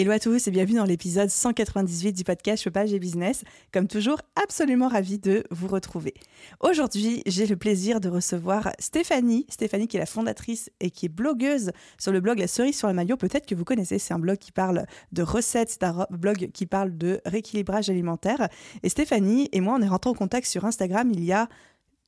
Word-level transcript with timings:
Hello 0.00 0.12
à 0.12 0.20
tous 0.20 0.46
et 0.46 0.52
bienvenue 0.52 0.76
dans 0.76 0.84
l'épisode 0.84 1.28
198 1.28 2.12
du 2.12 2.22
podcast 2.22 2.62
Chopage 2.62 2.92
et 2.92 3.00
Business. 3.00 3.42
Comme 3.72 3.88
toujours, 3.88 4.20
absolument 4.40 4.86
ravi 4.86 5.18
de 5.18 5.42
vous 5.50 5.66
retrouver. 5.66 6.14
Aujourd'hui, 6.60 7.24
j'ai 7.26 7.48
le 7.48 7.56
plaisir 7.56 7.98
de 7.98 8.08
recevoir 8.08 8.70
Stéphanie. 8.78 9.44
Stéphanie 9.48 9.88
qui 9.88 9.96
est 9.96 9.98
la 9.98 10.06
fondatrice 10.06 10.70
et 10.78 10.92
qui 10.92 11.06
est 11.06 11.08
blogueuse 11.08 11.72
sur 11.98 12.12
le 12.12 12.20
blog 12.20 12.38
La 12.38 12.46
Cerise 12.46 12.78
sur 12.78 12.86
le 12.86 12.94
maillot. 12.94 13.16
Peut-être 13.16 13.44
que 13.44 13.56
vous 13.56 13.64
connaissez, 13.64 13.98
c'est 13.98 14.14
un 14.14 14.20
blog 14.20 14.38
qui 14.38 14.52
parle 14.52 14.86
de 15.10 15.22
recettes, 15.24 15.70
c'est 15.70 15.82
un 15.82 16.06
blog 16.10 16.52
qui 16.54 16.66
parle 16.66 16.96
de 16.96 17.20
rééquilibrage 17.26 17.90
alimentaire. 17.90 18.48
Et 18.84 18.90
Stéphanie 18.90 19.48
et 19.50 19.60
moi, 19.60 19.74
on 19.80 19.82
est 19.82 19.88
rentrés 19.88 20.10
en 20.10 20.14
contact 20.14 20.46
sur 20.46 20.64
Instagram 20.64 21.10
il 21.10 21.24
y 21.24 21.32
a 21.32 21.48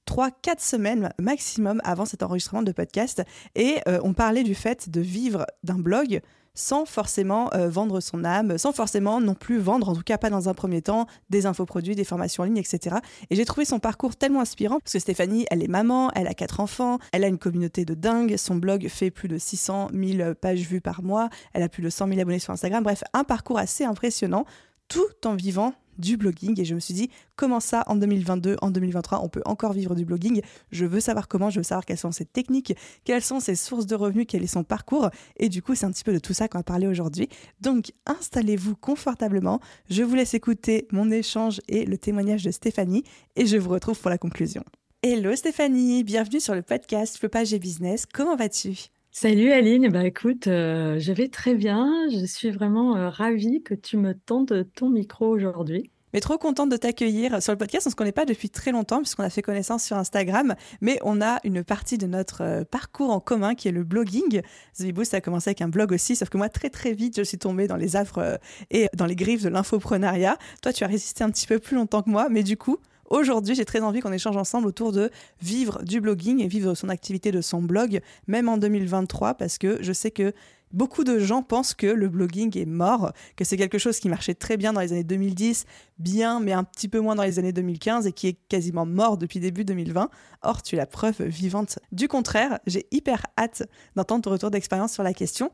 3-4 0.07 0.61
semaines 0.61 1.13
maximum 1.19 1.81
avant 1.83 2.05
cet 2.05 2.23
enregistrement 2.23 2.63
de 2.63 2.71
podcast 2.71 3.25
et 3.57 3.79
euh, 3.89 3.99
on 4.05 4.13
parlait 4.13 4.45
du 4.45 4.55
fait 4.55 4.91
de 4.91 5.01
vivre 5.01 5.45
d'un 5.65 5.79
blog 5.79 6.21
sans 6.61 6.85
forcément 6.85 7.53
euh, 7.55 7.69
vendre 7.69 8.01
son 8.01 8.25
âme, 8.25 8.59
sans 8.59 8.73
forcément 8.73 9.21
non 9.21 9.35
plus 9.35 9.59
vendre, 9.59 9.89
en 9.89 9.95
tout 9.95 10.03
cas 10.03 10.19
pas 10.19 10.31
dans 10.31 10.49
un 10.49 10.55
premier 10.55 10.83
temps, 10.83 11.07
des 11.31 11.47
infoproduits, 11.47 11.95
des 11.95 12.05
formations 12.05 12.43
en 12.43 12.47
ligne, 12.47 12.59
etc. 12.59 12.97
Et 13.31 13.37
j'ai 13.37 13.45
trouvé 13.45 13.65
son 13.65 13.79
parcours 13.79 14.15
tellement 14.17 14.41
inspirant 14.41 14.79
parce 14.81 14.93
que 14.93 14.99
Stéphanie, 14.99 15.47
elle 15.51 15.63
est 15.63 15.69
maman, 15.69 16.11
elle 16.15 16.27
a 16.27 16.35
quatre 16.35 16.61
enfants, 16.61 16.99
elle 17.13 17.25
a 17.25 17.29
une 17.29 17.39
communauté 17.39 17.85
de 17.85 17.95
dingue, 17.95 18.37
son 18.37 18.57
blog 18.57 18.87
fait 18.89 19.11
plus 19.11 19.29
de 19.29 19.39
600 19.39 19.89
000 19.95 20.35
pages 20.35 20.61
vues 20.61 20.81
par 20.81 21.03
mois, 21.03 21.31
elle 21.55 21.63
a 21.63 21.69
plus 21.69 21.83
de 21.83 21.91
100 21.91 22.09
000 22.09 22.21
abonnés 22.21 22.39
sur 22.39 22.53
Instagram, 22.53 22.85
bref, 22.85 23.03
un 23.15 23.25
parcours 23.25 23.59
assez 23.59 23.85
impressionnant 23.85 24.45
tout 24.91 25.25
en 25.25 25.37
vivant 25.37 25.73
du 25.99 26.17
blogging. 26.17 26.61
Et 26.61 26.65
je 26.65 26.75
me 26.75 26.81
suis 26.81 26.93
dit 26.93 27.11
comment 27.37 27.61
ça 27.61 27.85
en 27.87 27.97
2022, 27.97 28.57
en 28.61 28.71
2023 28.71 29.23
on 29.23 29.29
peut 29.29 29.43
encore 29.47 29.73
vivre 29.73 29.95
du 29.95 30.05
blogging? 30.05 30.43
Je 30.73 30.85
veux 30.85 31.01
savoir 31.01 31.29
comment, 31.29 31.49
je 31.49 31.61
veux 31.61 31.65
savoir 31.65 31.87
quelles 31.87 31.99
sont 31.99 32.13
ses 32.13 32.25
techniques, 32.27 32.77
quelles 33.05 33.23
sont 33.23 33.41
ses 33.41 33.55
sources 33.55 33.87
de 33.87 33.95
revenus, 33.95 34.27
quel 34.29 34.43
est 34.43 34.49
son 34.49 34.65
parcours. 34.65 35.09
Et 35.39 35.49
du 35.49 35.63
coup 35.63 35.75
c'est 35.75 35.87
un 35.87 35.93
petit 35.93 36.05
peu 36.05 36.13
de 36.13 36.19
tout 36.19 36.35
ça 36.35 36.49
qu'on 36.49 36.59
va 36.59 36.65
parler 36.65 36.87
aujourd'hui. 36.87 37.29
Donc 37.61 37.93
installez-vous 38.07 38.77
confortablement, 38.77 39.61
je 39.89 40.03
vous 40.03 40.15
laisse 40.15 40.35
écouter 40.35 40.89
mon 40.91 41.11
échange 41.11 41.61
et 41.69 41.87
le 41.87 41.97
témoignage 41.97 42.43
de 42.43 42.51
Stéphanie. 42.51 43.05
Et 43.37 43.47
je 43.47 43.57
vous 43.57 43.71
retrouve 43.71 43.99
pour 43.99 44.11
la 44.11 44.19
conclusion. 44.19 44.65
Hello 45.03 45.35
Stéphanie, 45.35 46.05
bienvenue 46.05 46.41
sur 46.41 46.55
le 46.55 46.63
podcast 46.63 47.17
Flopage 47.17 47.55
et 47.55 47.59
Business, 47.59 48.05
comment 48.13 48.37
vas-tu? 48.37 48.91
Salut 49.13 49.51
Aline, 49.51 49.89
bah 49.89 50.07
écoute, 50.07 50.47
euh, 50.47 51.01
je 51.01 51.13
vais 51.13 51.27
très 51.27 51.55
bien. 51.55 52.09
Je 52.13 52.25
suis 52.25 52.53
vraiment 52.53 52.97
euh, 52.97 53.11
ravie 53.11 53.61
que 53.61 53.75
tu 53.75 53.97
me 53.97 54.15
tentes 54.15 54.53
ton 54.75 54.89
micro 54.89 55.27
aujourd'hui. 55.27 55.91
Mais 56.15 56.21
trop 56.21 56.39
contente 56.39 56.71
de 56.71 56.77
t'accueillir 56.77 57.43
sur 57.43 57.53
le 57.53 57.59
podcast. 57.59 57.89
On 57.89 57.91
se 57.91 57.97
connaît 57.97 58.13
pas 58.13 58.25
depuis 58.25 58.51
très 58.51 58.71
longtemps 58.71 58.99
puisqu'on 58.99 59.25
a 59.25 59.31
fait 59.31 59.43
connaissance 59.43 59.83
sur 59.83 59.97
Instagram, 59.97 60.55
mais 60.81 61.01
on 61.03 61.21
a 61.21 61.41
une 61.43 61.65
partie 61.65 61.99
de 61.99 62.07
notre 62.07 62.43
euh, 62.43 62.65
parcours 62.65 63.11
en 63.11 63.19
commun 63.19 63.57
qui 63.57 63.67
est 63.67 63.73
le 63.73 63.83
blogging. 63.83 64.43
The 64.79 65.05
ça 65.05 65.17
a 65.17 65.21
commencé 65.21 65.51
avec 65.51 65.61
un 65.61 65.69
blog 65.69 65.91
aussi, 65.91 66.15
sauf 66.15 66.29
que 66.29 66.39
moi 66.39 66.49
très 66.49 66.71
très 66.71 66.93
vite 66.93 67.17
je 67.17 67.23
suis 67.23 67.39
tombée 67.39 67.67
dans 67.67 67.77
les 67.77 67.97
affres 67.97 68.39
et 68.71 68.89
dans 68.95 69.07
les 69.07 69.17
griffes 69.17 69.43
de 69.43 69.49
l'infoprenariat. 69.49 70.39
Toi 70.63 70.73
tu 70.73 70.85
as 70.85 70.87
résisté 70.87 71.25
un 71.25 71.31
petit 71.31 71.49
peu 71.49 71.59
plus 71.59 71.75
longtemps 71.75 72.03
que 72.03 72.11
moi, 72.11 72.29
mais 72.31 72.45
du 72.45 72.57
coup 72.57 72.79
Aujourd'hui, 73.11 73.57
j'ai 73.57 73.65
très 73.65 73.81
envie 73.81 73.99
qu'on 73.99 74.13
échange 74.13 74.37
ensemble 74.37 74.69
autour 74.69 74.93
de 74.93 75.11
vivre 75.43 75.83
du 75.83 76.01
blogging 76.01 76.41
et 76.41 76.47
vivre 76.47 76.77
son 76.77 76.89
activité 76.89 77.33
de 77.33 77.41
son 77.41 77.61
blog, 77.61 78.01
même 78.29 78.49
en 78.49 78.57
2023, 78.57 79.35
parce 79.35 79.59
que 79.59 79.83
je 79.83 79.93
sais 79.93 80.13
que 80.13 80.33
beaucoup 80.73 81.03
de 81.03 81.19
gens 81.19 81.43
pensent 81.43 81.75
que 81.75 81.89
le 81.89 82.09
blogging 82.09 82.57
est 82.57 82.67
mort, 82.67 83.13
que 83.35 83.45
c'est 83.45 83.57
quelque 83.57 83.79
chose 83.79 83.99
qui 83.99 84.09
marchait 84.09 84.35
très 84.35 84.57
bien 84.57 84.73
dans 84.73 84.81
les 84.81 84.93
années 84.93 85.03
2010, 85.03 85.65
bien, 85.99 86.39
mais 86.39 86.53
un 86.53 86.63
petit 86.63 86.87
peu 86.87 87.01
moins 87.01 87.17
dans 87.17 87.25
les 87.25 87.41
années 87.41 87.53
2015 87.53 88.07
et 88.07 88.13
qui 88.13 88.29
est 88.29 88.39
quasiment 88.49 88.87
mort 88.87 89.19
depuis 89.19 89.41
début 89.41 89.65
2020. 89.65 90.09
Or, 90.43 90.63
tu 90.63 90.77
es 90.77 90.79
la 90.79 90.87
preuve 90.87 91.21
vivante 91.25 91.81
du 91.91 92.07
contraire. 92.07 92.61
J'ai 92.69 92.87
hyper 92.93 93.27
hâte 93.37 93.65
d'entendre 93.97 94.23
ton 94.23 94.31
retour 94.31 94.53
d'expérience 94.53 94.93
sur 94.93 95.03
la 95.03 95.15
question. 95.15 95.51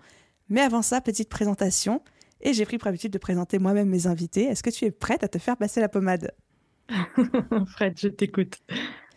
Mais 0.50 0.60
avant 0.60 0.82
ça, 0.82 1.00
petite 1.00 1.30
présentation. 1.30 2.02
Et 2.42 2.52
j'ai 2.52 2.66
pris 2.66 2.76
pour 2.76 2.88
habitude 2.88 3.12
de 3.12 3.18
présenter 3.18 3.58
moi-même 3.58 3.88
mes 3.88 4.06
invités. 4.06 4.44
Est-ce 4.44 4.62
que 4.62 4.68
tu 4.68 4.84
es 4.84 4.90
prête 4.90 5.24
à 5.24 5.28
te 5.28 5.38
faire 5.38 5.56
passer 5.56 5.80
la 5.80 5.88
pommade? 5.88 6.32
Fred, 7.66 7.98
je 7.98 8.08
t'écoute. 8.08 8.58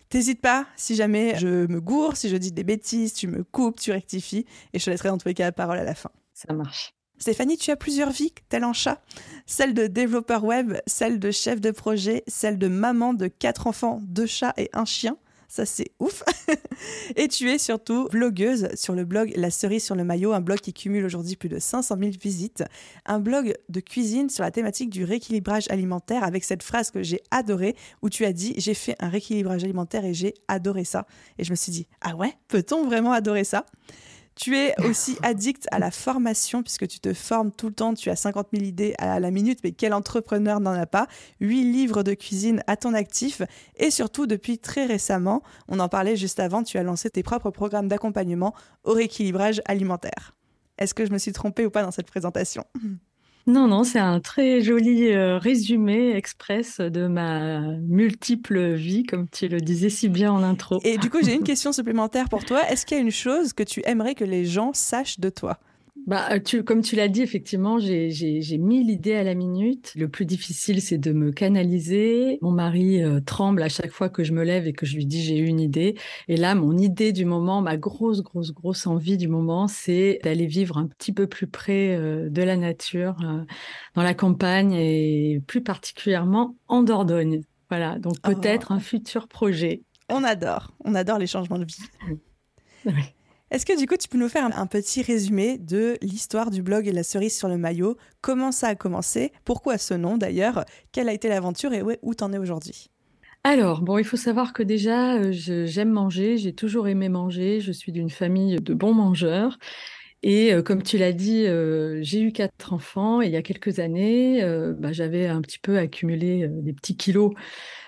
T'hésites 0.10 0.42
pas, 0.42 0.66
si 0.76 0.96
jamais 0.96 1.38
je 1.38 1.68
me 1.68 1.80
gourre, 1.80 2.18
si 2.18 2.30
je 2.30 2.36
dis 2.36 2.52
des 2.52 2.64
bêtises, 2.64 3.14
tu 3.14 3.28
me 3.28 3.44
coupes, 3.44 3.80
tu 3.80 3.92
rectifies, 3.92 4.46
et 4.74 4.80
je 4.80 4.86
te 4.86 4.90
laisserai 4.90 5.10
dans 5.10 5.20
tous 5.20 5.28
les 5.28 5.36
cas 5.36 5.46
la 5.46 5.52
parole 5.52 5.78
à 5.78 5.84
la 5.84 5.94
fin. 5.94 6.10
Ça 6.34 6.52
marche. 6.54 6.96
Stéphanie, 7.20 7.58
tu 7.58 7.70
as 7.70 7.76
plusieurs 7.76 8.12
vies, 8.12 8.34
tel 8.48 8.64
un 8.64 8.74
chat. 8.74 9.04
Celle 9.46 9.74
de 9.74 9.88
développeur 9.88 10.46
web, 10.46 10.78
celle 10.88 11.20
de 11.20 11.32
chef 11.32 11.60
de 11.60 11.70
projet, 11.70 12.24
celle 12.28 12.58
de 12.58 12.68
maman 12.68 13.14
de 13.14 13.28
quatre 13.28 13.68
enfants, 13.68 14.02
deux 14.04 14.26
chats 14.26 14.54
et 14.58 14.70
un 14.74 14.86
chien 14.86 15.18
ça 15.50 15.66
c'est 15.66 15.92
ouf. 16.00 16.24
et 17.18 17.28
tu 17.28 17.50
es 17.50 17.58
surtout 17.58 18.08
blogueuse 18.10 18.70
sur 18.76 18.96
le 18.96 19.04
blog 19.04 19.34
La 19.36 19.50
cerise 19.50 19.84
sur 19.84 19.96
le 19.96 20.06
maillot, 20.06 20.32
un 20.32 20.40
blog 20.40 20.60
qui 20.60 20.74
cumule 20.74 21.04
aujourd'hui 21.04 21.36
plus 21.36 21.50
de 21.50 21.60
500 21.60 21.98
000 22.00 22.12
visites, 22.22 22.64
un 23.06 23.20
blog 23.20 23.54
de 23.68 23.80
cuisine 23.82 24.30
sur 24.30 24.44
la 24.44 24.52
thématique 24.52 24.90
du 24.90 25.04
rééquilibrage 25.04 25.66
alimentaire 25.70 26.24
avec 26.24 26.44
cette 26.44 26.64
phrase 26.64 26.92
que 26.92 27.04
j'ai 27.04 27.22
adorée 27.32 27.76
où 28.02 28.10
tu 28.10 28.24
as 28.24 28.32
dit 28.32 28.54
j'ai 28.58 28.76
fait 28.76 28.96
un 29.00 29.10
rééquilibrage 29.10 29.64
alimentaire 29.64 30.06
et 30.06 30.14
j'ai 30.14 30.36
adoré 30.48 30.86
ça. 30.86 31.06
Et 31.38 31.44
je 31.44 31.52
me 31.52 31.56
suis 31.56 31.72
dit 31.72 31.88
ah 32.02 32.16
ouais, 32.16 32.34
peut-on 32.48 32.86
vraiment 32.86 33.12
adorer 33.12 33.44
ça? 33.44 33.66
Tu 34.40 34.56
es 34.56 34.74
aussi 34.86 35.18
addict 35.22 35.68
à 35.70 35.80
la 35.80 35.92
formation 35.92 36.64
puisque 36.64 36.88
tu 36.88 37.00
te 37.02 37.14
formes 37.14 37.52
tout 37.52 37.68
le 37.68 37.74
temps, 37.74 37.94
tu 37.94 38.10
as 38.10 38.16
50 38.16 38.48
000 38.54 38.66
idées 38.66 38.96
à 38.98 39.20
la 39.20 39.32
minute, 39.32 39.60
mais 39.66 39.74
quel 39.74 39.94
entrepreneur 39.94 40.62
n'en 40.62 40.72
a 40.72 40.86
pas? 40.86 41.08
8 41.42 41.64
livres 41.66 42.04
de 42.04 42.14
cuisine 42.14 42.64
à 42.66 42.78
ton 42.78 42.94
actif 42.94 43.42
et 43.76 43.92
surtout 43.92 44.28
depuis 44.28 44.58
très 44.58 44.86
récemment, 44.86 45.44
on 45.68 45.80
en 45.80 45.90
parlait 45.90 46.16
juste 46.16 46.40
avant, 46.40 46.64
tu 46.64 46.78
as 46.78 46.84
lancé 46.84 47.10
tes 47.10 47.22
propres 47.22 47.52
programmes 47.52 47.90
d'accompagnement 47.90 48.56
au 48.86 48.94
rééquilibrage 48.94 49.62
alimentaire. 49.66 50.36
Est-ce 50.78 50.94
que 50.94 51.06
je 51.06 51.12
me 51.12 51.18
suis 51.18 51.34
trompée 51.34 51.66
ou 51.66 51.70
pas 51.70 51.84
dans 51.84 51.92
cette 51.92 52.08
présentation? 52.08 52.64
Non, 53.48 53.68
non, 53.68 53.84
c'est 53.84 54.00
un 54.00 54.20
très 54.20 54.62
joli 54.62 55.12
euh, 55.12 55.38
résumé 55.38 56.16
express 56.16 56.80
de 56.80 57.08
ma 57.08 57.62
multiple 57.80 58.74
vie, 58.74 59.04
comme 59.04 59.28
tu 59.28 59.48
le 59.48 59.60
disais 59.60 59.90
si 59.90 60.08
bien 60.08 60.32
en 60.32 60.44
intro. 60.44 60.80
Et 60.84 60.98
du 60.98 61.10
coup, 61.10 61.18
j'ai 61.24 61.34
une 61.34 61.44
question 61.44 61.72
supplémentaire 61.72 62.30
pour 62.30 62.46
toi. 62.46 62.62
Est-ce 62.70 62.86
qu'il 62.86 62.98
y 62.98 63.00
a 63.00 63.04
une 63.04 63.12
chose 63.12 63.54
que 63.54 63.64
tu 63.64 63.82
aimerais 63.86 64.14
que 64.14 64.26
les 64.26 64.46
gens 64.46 64.72
sachent 64.74 65.20
de 65.20 65.30
toi? 65.30 65.58
Bah, 66.08 66.28
euh, 66.32 66.40
tu, 66.40 66.64
comme 66.64 66.82
tu 66.82 66.96
l'as 66.96 67.08
dit, 67.08 67.22
effectivement, 67.22 67.78
j'ai 67.80 68.58
mis 68.58 68.84
l'idée 68.84 69.14
à 69.14 69.24
la 69.24 69.36
minute. 69.36 69.94
Le 69.96 70.08
plus 70.08 70.26
difficile, 70.26 70.82
c'est 70.82 70.98
de 70.98 71.12
me 71.12 71.32
canaliser. 71.32 72.40
Mon 72.42 72.52
mari 72.52 73.04
euh, 73.04 73.20
tremble 73.20 73.62
à 73.62 73.70
chaque 73.70 73.92
fois 73.92 74.10
que 74.10 74.24
je 74.24 74.34
me 74.34 74.44
lève 74.44 74.68
et 74.68 74.74
que 74.74 74.86
je 74.86 74.96
lui 74.96 75.06
dis 75.06 75.22
j'ai 75.22 75.38
une 75.38 75.60
idée. 75.60 75.96
Et 76.28 76.38
là, 76.38 76.56
mon 76.56 76.78
idée 76.78 77.12
du 77.12 77.26
moment, 77.26 77.62
ma 77.62 77.78
grosse, 77.78 78.22
grosse, 78.22 78.52
grosse 78.52 78.88
envie 78.88 79.18
du 79.18 79.28
moment, 79.28 79.68
c'est 79.68 80.20
d'aller 80.24 80.48
vivre 80.48 80.78
un 80.78 80.88
petit 80.88 81.12
peu 81.12 81.28
plus 81.28 81.48
près 81.48 81.96
euh, 81.96 82.30
de 82.30 82.42
la 82.42 82.58
nature, 82.58 83.18
dans 83.96 84.04
la 84.04 84.14
campagne 84.14 84.74
et 84.74 85.42
plus 85.46 85.62
particulièrement 85.62 86.56
en 86.68 86.82
Dordogne. 86.82 87.42
Voilà, 87.70 88.00
donc 88.00 88.16
oh. 88.26 88.30
peut-être 88.30 88.72
un 88.72 88.80
futur 88.80 89.28
projet. 89.28 89.84
On 90.10 90.24
adore, 90.24 90.74
on 90.84 90.96
adore 90.96 91.20
les 91.20 91.28
changements 91.28 91.60
de 91.60 91.66
vie. 91.66 91.84
Oui. 92.86 92.94
Est-ce 93.52 93.66
que 93.66 93.78
du 93.78 93.88
coup, 93.88 93.98
tu 93.98 94.08
peux 94.08 94.20
nous 94.20 94.30
faire 94.30 94.46
un, 94.56 94.68
petit 94.68 95.02
résumé 95.02 95.58
de 95.58 95.98
l'histoire 96.02 96.52
du 96.52 96.62
blog 96.62 96.86
la 96.86 97.02
cerise 97.02 97.36
sur 97.36 97.48
le 97.48 97.58
maillot? 97.58 97.98
Comment 98.22 98.52
ça 98.52 98.68
a 98.68 98.76
commencé? 98.76 99.32
Pourquoi 99.44 99.80
ce 99.80 99.96
nom 99.96 100.18
d'ailleurs? 100.18 100.66
Quelle 100.92 101.10
a 101.10 101.14
été 101.14 101.30
l'aventure 101.30 101.74
et 101.74 101.82
où 102.04 102.14
t'en 102.14 102.32
es 102.32 102.38
aujourd'hui? 102.38 102.92
Alors, 103.44 103.82
bon, 103.82 103.98
il 103.98 104.04
faut 104.04 104.18
savoir 104.18 104.54
que 104.54 104.62
déjà, 104.62 105.16
euh, 105.16 105.32
j'aime 105.32 105.90
manger, 105.90 106.38
j'ai 106.38 106.54
toujours 106.54 106.88
aimé 106.88 107.10
manger, 107.10 107.60
je 107.60 107.72
suis 107.72 107.92
d'une 107.92 108.10
famille 108.10 108.58
de 108.58 108.74
bons 108.74 108.94
mangeurs. 108.94 109.58
Et 110.22 110.54
euh, 110.54 110.62
comme 110.62 110.84
tu 110.84 110.98
l'as 110.98 111.14
dit, 111.14 111.46
euh, 111.48 112.00
j'ai 112.02 112.22
eu 112.22 112.32
quatre 112.32 112.74
enfants 112.74 113.22
et 113.22 113.28
il 113.28 113.32
y 113.32 113.38
a 113.38 113.42
quelques 113.42 113.80
années, 113.80 114.44
bah, 114.78 114.92
j'avais 114.92 115.28
un 115.28 115.42
petit 115.42 115.60
peu 115.60 115.78
accumulé 115.78 116.48
des 116.48 116.74
petits 116.74 116.98
kilos 116.98 117.34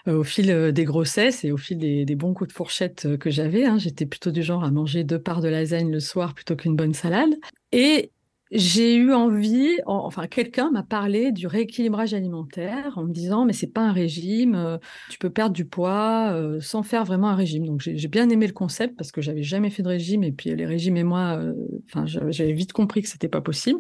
euh, 0.08 0.18
au 0.18 0.24
fil 0.24 0.50
euh, 0.50 0.72
des 0.72 0.84
grossesses 0.84 1.44
et 1.44 1.52
au 1.52 1.58
fil 1.58 1.78
des, 1.78 2.16
bons 2.16 2.34
coups 2.34 2.48
de 2.48 2.54
fourchette 2.54 3.06
euh, 3.06 3.18
que 3.18 3.30
j'avais. 3.30 3.66
Hein. 3.66 3.78
J'étais 3.78 4.08
plutôt 4.08 4.32
du 4.32 4.42
genre 4.42 4.64
à 4.64 4.72
manger 4.72 5.04
deux 5.04 5.22
parts 5.22 5.42
de 5.42 5.48
lasagne 5.48 5.92
le 5.92 6.00
soir 6.00 6.34
plutôt 6.34 6.56
qu'une 6.56 6.76
bonne 6.76 6.94
salade. 6.94 7.36
Et 7.72 8.12
j'ai 8.52 8.96
eu 8.96 9.14
envie, 9.14 9.80
enfin 9.86 10.28
quelqu'un 10.28 10.72
m'a 10.72 10.84
parlé 10.84 11.32
du 11.32 11.48
rééquilibrage 11.48 12.14
alimentaire 12.14 12.98
en 12.98 13.04
me 13.04 13.14
disant 13.14 13.46
mais 13.46 13.54
c'est 13.54 13.72
pas 13.72 13.82
un 13.82 13.94
régime, 13.94 14.56
euh, 14.56 14.78
tu 15.10 15.18
peux 15.20 15.30
perdre 15.30 15.54
du 15.54 15.64
poids 15.66 16.32
euh, 16.34 16.60
sans 16.60 16.84
faire 16.84 17.06
vraiment 17.06 17.30
un 17.30 17.36
régime. 17.36 17.66
Donc 17.66 17.80
j'ai 17.82 18.08
bien 18.10 18.30
aimé 18.30 18.48
le 18.48 18.54
concept 18.54 18.98
parce 18.98 19.14
que 19.14 19.22
j'avais 19.22 19.44
jamais 19.44 19.70
fait 19.70 19.84
de 19.84 19.88
régime 19.88 20.24
et 20.24 20.34
puis 20.34 20.54
les 20.54 20.66
régimes 20.66 20.98
et 20.98 21.04
moi, 21.04 21.38
euh, 21.38 21.54
enfin 21.86 22.06
j'avais 22.06 22.52
vite 22.52 22.74
compris 22.74 23.02
que 23.02 23.08
c'était 23.08 23.30
pas 23.30 23.42
possible. 23.42 23.80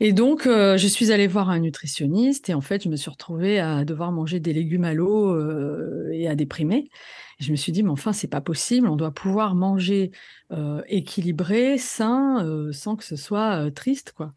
Et 0.00 0.12
donc, 0.12 0.42
je 0.44 0.86
suis 0.86 1.10
allée 1.10 1.26
voir 1.26 1.48
un 1.50 1.60
nutritionniste 1.60 2.50
et 2.50 2.54
en 2.54 2.60
fait, 2.60 2.84
je 2.84 2.88
me 2.88 2.96
suis 2.96 3.10
retrouvée 3.10 3.58
à 3.58 3.84
devoir 3.84 4.12
manger 4.12 4.40
des 4.40 4.52
légumes 4.52 4.84
à 4.84 4.92
l'eau 4.92 5.34
et 6.10 6.28
à 6.28 6.34
déprimer 6.34 6.90
je 7.38 7.50
me 7.50 7.56
suis 7.56 7.72
dit, 7.72 7.82
mais 7.82 7.90
enfin, 7.90 8.12
c'est 8.12 8.28
pas 8.28 8.40
possible, 8.40 8.88
on 8.88 8.96
doit 8.96 9.10
pouvoir 9.10 9.54
manger 9.54 10.10
euh, 10.52 10.82
équilibré, 10.88 11.76
sain, 11.78 12.44
euh, 12.44 12.72
sans 12.72 12.96
que 12.96 13.04
ce 13.04 13.16
soit 13.16 13.66
euh, 13.66 13.70
triste, 13.70 14.12
quoi. 14.12 14.32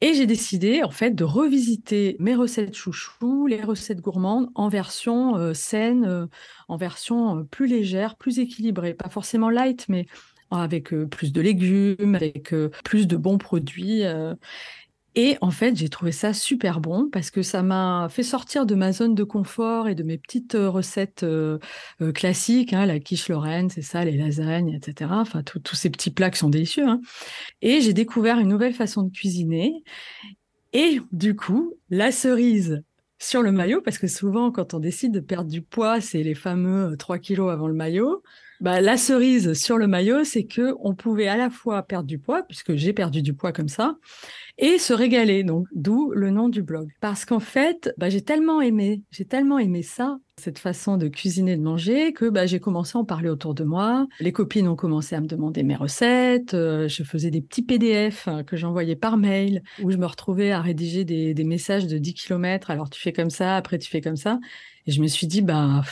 Et 0.00 0.14
j'ai 0.14 0.26
décidé, 0.26 0.84
en 0.84 0.92
fait, 0.92 1.10
de 1.10 1.24
revisiter 1.24 2.16
mes 2.20 2.36
recettes 2.36 2.76
chouchou, 2.76 3.48
les 3.48 3.62
recettes 3.62 4.00
gourmandes, 4.00 4.48
en 4.54 4.68
version 4.68 5.52
saine, 5.54 6.28
en 6.68 6.76
version 6.76 7.44
plus 7.46 7.66
légère, 7.66 8.14
plus 8.14 8.38
équilibrée. 8.38 8.94
Pas 8.94 9.08
forcément 9.08 9.50
light, 9.50 9.86
mais 9.88 10.06
avec 10.50 10.94
plus 11.10 11.32
de 11.32 11.40
légumes, 11.40 12.14
avec 12.14 12.54
plus 12.84 13.06
de 13.06 13.16
bons 13.16 13.38
produits. 13.38 14.04
Et 15.20 15.36
en 15.40 15.50
fait, 15.50 15.74
j'ai 15.74 15.88
trouvé 15.88 16.12
ça 16.12 16.32
super 16.32 16.80
bon 16.80 17.08
parce 17.10 17.32
que 17.32 17.42
ça 17.42 17.64
m'a 17.64 18.06
fait 18.08 18.22
sortir 18.22 18.66
de 18.66 18.76
ma 18.76 18.92
zone 18.92 19.16
de 19.16 19.24
confort 19.24 19.88
et 19.88 19.96
de 19.96 20.04
mes 20.04 20.16
petites 20.16 20.54
euh, 20.54 20.70
recettes 20.70 21.24
euh, 21.24 21.58
euh, 22.00 22.12
classiques, 22.12 22.72
hein, 22.72 22.86
la 22.86 23.00
quiche 23.00 23.28
lorraine, 23.28 23.68
c'est 23.68 23.82
ça, 23.82 24.04
les 24.04 24.16
lasagnes, 24.16 24.74
etc. 24.74 25.10
Enfin, 25.14 25.42
tous 25.42 25.74
ces 25.74 25.90
petits 25.90 26.12
plats 26.12 26.30
qui 26.30 26.38
sont 26.38 26.50
délicieux. 26.50 26.86
Hein. 26.86 27.00
Et 27.62 27.80
j'ai 27.80 27.94
découvert 27.94 28.38
une 28.38 28.46
nouvelle 28.46 28.74
façon 28.74 29.02
de 29.02 29.10
cuisiner. 29.10 29.82
Et 30.72 31.00
du 31.10 31.34
coup, 31.34 31.74
la 31.90 32.12
cerise 32.12 32.84
sur 33.18 33.42
le 33.42 33.50
maillot, 33.50 33.80
parce 33.80 33.98
que 33.98 34.06
souvent, 34.06 34.52
quand 34.52 34.72
on 34.72 34.78
décide 34.78 35.10
de 35.10 35.18
perdre 35.18 35.50
du 35.50 35.62
poids, 35.62 36.00
c'est 36.00 36.22
les 36.22 36.36
fameux 36.36 36.96
3 36.96 37.18
kilos 37.18 37.50
avant 37.50 37.66
le 37.66 37.74
maillot. 37.74 38.22
Bah, 38.60 38.80
la 38.80 38.96
cerise 38.96 39.52
sur 39.52 39.78
le 39.78 39.86
maillot, 39.86 40.24
c'est 40.24 40.44
que 40.44 40.74
on 40.80 40.94
pouvait 40.94 41.28
à 41.28 41.36
la 41.36 41.48
fois 41.48 41.82
perdre 41.84 42.08
du 42.08 42.18
poids, 42.18 42.42
puisque 42.42 42.74
j'ai 42.74 42.92
perdu 42.92 43.22
du 43.22 43.32
poids 43.32 43.52
comme 43.52 43.68
ça, 43.68 43.96
et 44.58 44.78
se 44.78 44.92
régaler. 44.92 45.44
Donc, 45.44 45.66
d'où 45.72 46.10
le 46.12 46.30
nom 46.30 46.48
du 46.48 46.62
blog. 46.62 46.88
Parce 47.00 47.24
qu'en 47.24 47.38
fait, 47.38 47.94
bah, 47.98 48.10
j'ai 48.10 48.22
tellement 48.22 48.60
aimé, 48.60 49.02
j'ai 49.12 49.24
tellement 49.24 49.60
aimé 49.60 49.82
ça, 49.82 50.18
cette 50.36 50.58
façon 50.58 50.96
de 50.96 51.06
cuisiner, 51.06 51.56
de 51.56 51.62
manger, 51.62 52.12
que 52.12 52.28
bah, 52.28 52.46
j'ai 52.46 52.58
commencé 52.58 52.98
à 52.98 53.00
en 53.00 53.04
parler 53.04 53.28
autour 53.28 53.54
de 53.54 53.62
moi. 53.62 54.08
Les 54.18 54.32
copines 54.32 54.66
ont 54.66 54.76
commencé 54.76 55.14
à 55.14 55.20
me 55.20 55.28
demander 55.28 55.62
mes 55.62 55.76
recettes. 55.76 56.54
Euh, 56.54 56.88
je 56.88 57.04
faisais 57.04 57.30
des 57.30 57.40
petits 57.40 57.62
PDF 57.62 58.26
hein, 58.26 58.42
que 58.42 58.56
j'envoyais 58.56 58.96
par 58.96 59.18
mail, 59.18 59.62
où 59.82 59.92
je 59.92 59.96
me 59.96 60.06
retrouvais 60.06 60.50
à 60.50 60.60
rédiger 60.60 61.04
des, 61.04 61.32
des 61.32 61.44
messages 61.44 61.86
de 61.86 61.96
10 61.96 62.14
km. 62.14 62.72
Alors, 62.72 62.90
tu 62.90 63.00
fais 63.00 63.12
comme 63.12 63.30
ça, 63.30 63.56
après 63.56 63.78
tu 63.78 63.88
fais 63.88 64.00
comme 64.00 64.16
ça. 64.16 64.40
Et 64.86 64.90
je 64.90 65.00
me 65.00 65.06
suis 65.06 65.28
dit, 65.28 65.42
bah, 65.42 65.82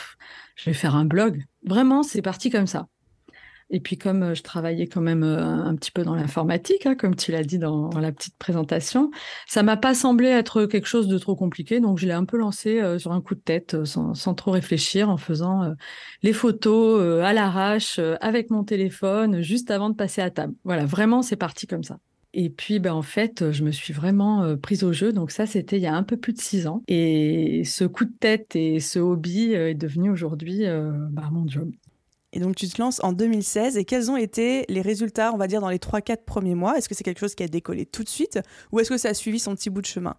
je 0.57 0.71
vais 0.71 0.75
faire 0.75 0.97
un 0.97 1.05
blog. 1.05 1.45
Vraiment, 1.65 2.03
c'est 2.03 2.23
parti 2.23 2.51
comme 2.51 2.67
ça. 2.67 2.89
Et 3.69 3.81
puis 3.81 3.99
comme 3.99 4.23
euh, 4.23 4.35
je 4.35 4.43
travaillais 4.43 4.87
quand 4.87 5.01
même 5.01 5.25
euh, 5.25 5.43
un 5.43 5.75
petit 5.75 5.91
peu 5.91 6.05
dans 6.05 6.15
l'informatique, 6.15 6.87
hein, 6.87 6.95
comme 6.95 7.17
tu 7.17 7.33
l'as 7.33 7.43
dit 7.43 7.59
dans, 7.59 7.91
la 7.99 8.13
petite 8.13 8.37
présentation, 8.39 9.11
ça 9.49 9.63
m'a 9.65 9.77
pas 9.77 9.95
semblé 9.95 10.29
être 10.29 10.67
quelque 10.67 10.87
chose 10.87 11.09
de 11.09 11.19
trop 11.19 11.35
compliqué, 11.35 11.81
donc 11.81 11.99
je 11.99 12.07
l'ai 12.07 12.13
un 12.13 12.25
peu 12.25 12.37
lancé 12.37 12.81
euh, 12.81 12.99
sur 12.99 13.13
un 13.13 13.21
coup 13.21 13.35
de 13.35 13.41
tête, 13.41 13.85
sans, 13.85 14.35
trop 14.35 14.53
réfléchir, 14.53 15.11
en 15.11 15.17
faisant 15.17 15.75
les 16.23 16.33
photos 16.33 17.25
à 17.25 17.33
l'arrache 17.33 17.99
avec 18.21 18.51
mon 18.51 18.65
téléphone, 18.65 19.41
juste 19.43 19.71
avant 19.71 19.91
de 19.91 19.95
passer 19.95 20.21
à 20.21 20.31
table. 20.31 20.55
Voilà, 20.65 20.85
vraiment, 20.85 21.23
c'est 21.23 21.37
parti 21.37 21.67
comme 21.67 21.83
ça. 21.83 21.99
Et 22.39 22.51
puis, 22.51 22.81
ben, 22.81 22.93
en 22.93 23.01
fait, 23.03 23.51
je 23.51 23.65
me 23.65 23.71
suis 23.71 23.95
vraiment 23.95 24.57
prise 24.59 24.85
au 24.85 24.93
jeu. 24.93 25.13
Donc 25.13 25.31
ça, 25.31 25.47
c'était 25.47 25.79
il 25.79 25.83
y 25.83 25.87
a 25.87 25.95
un 25.95 26.03
peu 26.03 26.19
plus 26.19 26.35
de 26.35 26.41
six 26.41 26.67
ans. 26.67 26.83
Et 26.87 27.63
ce 27.65 27.85
coup 27.85 28.05
de 28.05 28.13
tête 28.13 28.55
et 28.55 28.79
ce 28.79 28.99
hobby 28.99 29.55
est 29.55 29.75
devenu 29.75 30.11
aujourd'hui 30.11 30.65
bah, 31.11 31.31
mon 31.33 31.49
job. 31.49 31.71
Et 32.35 32.39
donc 32.39 32.55
tu 32.55 32.69
te 32.69 32.81
lances 32.83 33.03
en 33.03 33.15
2016. 33.15 33.79
Et 33.79 33.87
quels 33.87 34.11
ont 34.11 34.19
été 34.19 34.67
les 34.69 34.83
résultats, 34.83 35.33
on 35.33 35.39
va 35.39 35.47
dire, 35.47 35.63
dans 35.63 35.71
les 35.71 35.79
3-4 35.79 36.25
premiers 36.27 36.55
mois? 36.55 36.77
Est-ce 36.77 36.91
que 36.91 36.95
c'est 36.95 37.05
quelque 37.05 37.21
chose 37.21 37.35
qui 37.35 37.43
a 37.43 37.49
décollé 37.49 37.87
tout 37.87 38.05
de 38.05 38.09
suite? 38.11 38.39
Ou 38.71 38.81
est-ce 38.81 38.91
que 38.91 38.99
ça 38.99 39.09
a 39.09 39.15
suivi 39.15 39.39
son 39.39 39.55
petit 39.55 39.71
bout 39.71 39.81
de 39.81 39.87
chemin? 39.87 40.15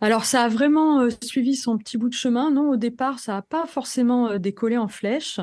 Alors, 0.00 0.24
ça 0.24 0.44
a 0.44 0.48
vraiment 0.48 1.08
suivi 1.22 1.56
son 1.56 1.76
petit 1.76 1.98
bout 1.98 2.08
de 2.08 2.14
chemin. 2.14 2.50
Non, 2.50 2.70
au 2.70 2.76
départ, 2.76 3.18
ça 3.18 3.32
n'a 3.32 3.42
pas 3.42 3.66
forcément 3.66 4.38
décollé 4.38 4.76
en 4.76 4.88
flèche. 4.88 5.40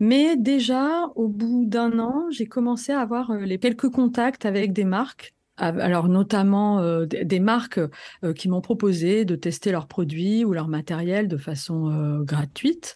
Mais 0.00 0.36
déjà, 0.36 1.06
au 1.16 1.28
bout 1.28 1.64
d'un 1.66 1.98
an, 1.98 2.26
j'ai 2.30 2.46
commencé 2.46 2.92
à 2.92 3.00
avoir 3.00 3.30
euh, 3.30 3.40
les 3.40 3.58
quelques 3.58 3.90
contacts 3.90 4.46
avec 4.46 4.72
des 4.72 4.84
marques 4.84 5.34
alors 5.60 6.08
notamment 6.08 6.78
euh, 6.78 7.04
des 7.04 7.40
marques 7.40 7.80
euh, 8.22 8.32
qui 8.32 8.48
m'ont 8.48 8.60
proposé 8.60 9.24
de 9.24 9.34
tester 9.34 9.72
leurs 9.72 9.88
produits 9.88 10.44
ou 10.44 10.52
leur 10.52 10.68
matériel 10.68 11.26
de 11.26 11.36
façon 11.36 12.20
gratuite. 12.22 12.94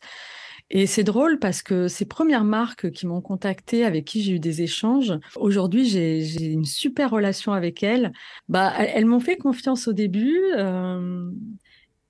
Et 0.73 0.87
c'est 0.87 1.05
drôle 1.05 1.39
parce 1.39 1.63
que 1.63 1.87
ces 1.87 2.07
premières 2.07 2.45
marques 2.45 2.91
qui 2.91 3.07
m'ont 3.07 3.21
contacté, 3.21 3.85
avec 3.85 4.07
qui 4.07 4.23
j'ai 4.23 4.33
eu 4.33 4.41
des 4.41 4.63
échanges, 4.63 5.13
aujourd'hui 5.37 5.85
j'ai 5.85 6.47
une 6.47 6.65
super 6.65 7.11
relation 7.11 7.53
avec 7.53 7.83
elles. 7.83 8.13
Bah, 8.49 8.73
elles, 8.79 9.07
m'ont 9.07 9.21
fait 9.21 9.37
confiance 9.37 9.87
au 9.87 9.93
début. 9.93 10.41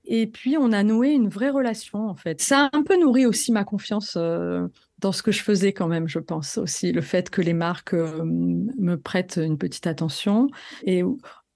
Et 0.05 0.27
puis, 0.27 0.57
on 0.59 0.73
a 0.73 0.83
noué 0.83 1.11
une 1.11 1.29
vraie 1.29 1.51
relation, 1.51 2.09
en 2.09 2.17
fait. 2.17 2.41
Ça 2.41 2.67
a 2.67 2.77
un 2.77 2.83
peu 2.83 2.99
nourri 3.01 3.25
aussi 3.25 3.53
ma 3.53 3.65
confiance 3.65 4.15
euh, 4.17 4.67
dans 4.99 5.13
ce 5.13 5.23
que 5.23 5.31
je 5.31 5.43
faisais 5.43 5.73
quand 5.73 5.87
même, 5.87 6.09
je 6.09 6.19
pense 6.19 6.59
aussi. 6.59 6.93
Le 6.93 7.01
fait 7.01 7.31
que 7.31 7.41
les 7.41 7.53
marques 7.53 7.95
euh, 7.95 8.25
me 8.25 8.97
prêtent 8.97 9.39
une 9.41 9.59
petite 9.59 9.87
attention. 9.87 10.49
Et 10.85 11.05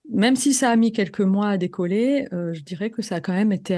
même 0.08 0.36
si 0.36 0.54
ça 0.54 0.70
a 0.70 0.76
mis 0.76 0.92
quelques 0.92 1.20
mois 1.20 1.48
à 1.48 1.58
décoller, 1.58 2.28
euh, 2.32 2.52
je 2.52 2.62
dirais 2.62 2.90
que 2.90 3.02
ça 3.02 3.16
a 3.16 3.20
quand 3.20 3.32
même 3.32 3.52
été, 3.52 3.76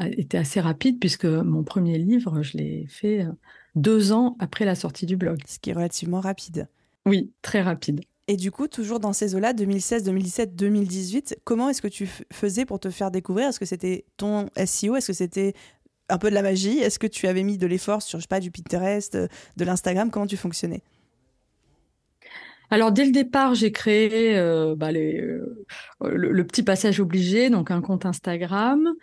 été 0.00 0.38
assez 0.38 0.60
rapide, 0.60 0.98
puisque 1.00 1.24
mon 1.24 1.64
premier 1.64 1.98
livre, 1.98 2.42
je 2.42 2.56
l'ai 2.56 2.86
fait 2.88 3.26
deux 3.74 4.12
ans 4.12 4.36
après 4.38 4.64
la 4.64 4.74
sortie 4.74 5.06
du 5.06 5.16
blog. 5.16 5.38
Ce 5.46 5.58
qui 5.58 5.70
est 5.70 5.74
relativement 5.74 6.20
rapide. 6.20 6.68
Oui, 7.04 7.30
très 7.42 7.62
rapide. 7.62 8.00
Et 8.28 8.36
du 8.36 8.50
coup, 8.50 8.66
toujours 8.66 8.98
dans 8.98 9.12
ces 9.12 9.36
eaux-là, 9.36 9.52
2016, 9.52 10.02
2017, 10.02 10.56
2018, 10.56 11.38
comment 11.44 11.68
est-ce 11.68 11.80
que 11.80 11.88
tu 11.88 12.08
faisais 12.32 12.64
pour 12.64 12.80
te 12.80 12.90
faire 12.90 13.12
découvrir? 13.12 13.48
Est-ce 13.48 13.60
que 13.60 13.66
c'était 13.66 14.04
ton 14.16 14.46
SEO 14.64 14.96
Est-ce 14.96 15.06
que 15.06 15.12
c'était 15.12 15.54
un 16.08 16.18
peu 16.18 16.28
de 16.30 16.34
la 16.34 16.42
magie? 16.42 16.78
Est-ce 16.78 16.98
que 16.98 17.06
tu 17.06 17.28
avais 17.28 17.44
mis 17.44 17.56
de 17.56 17.66
l'effort 17.68 18.02
sur, 18.02 18.18
je 18.18 18.22
sais 18.22 18.28
pas, 18.28 18.40
du 18.40 18.50
Pinterest, 18.50 19.14
euh, 19.14 19.28
de 19.56 19.64
l'Instagram? 19.64 20.10
Comment 20.10 20.26
tu 20.26 20.36
fonctionnais? 20.36 20.82
Alors 22.70 22.92
dès 22.92 23.04
le 23.04 23.12
départ, 23.12 23.54
j'ai 23.54 23.72
créé 23.72 24.36
euh, 24.36 24.74
bah, 24.76 24.90
euh, 24.92 25.66
le, 26.00 26.46
petit 26.46 26.62
passage 26.62 27.00
obligé, 27.00 27.50
donc 27.50 27.70
un 27.70 27.80
compte 27.80 28.06
Instagram, 28.06 28.94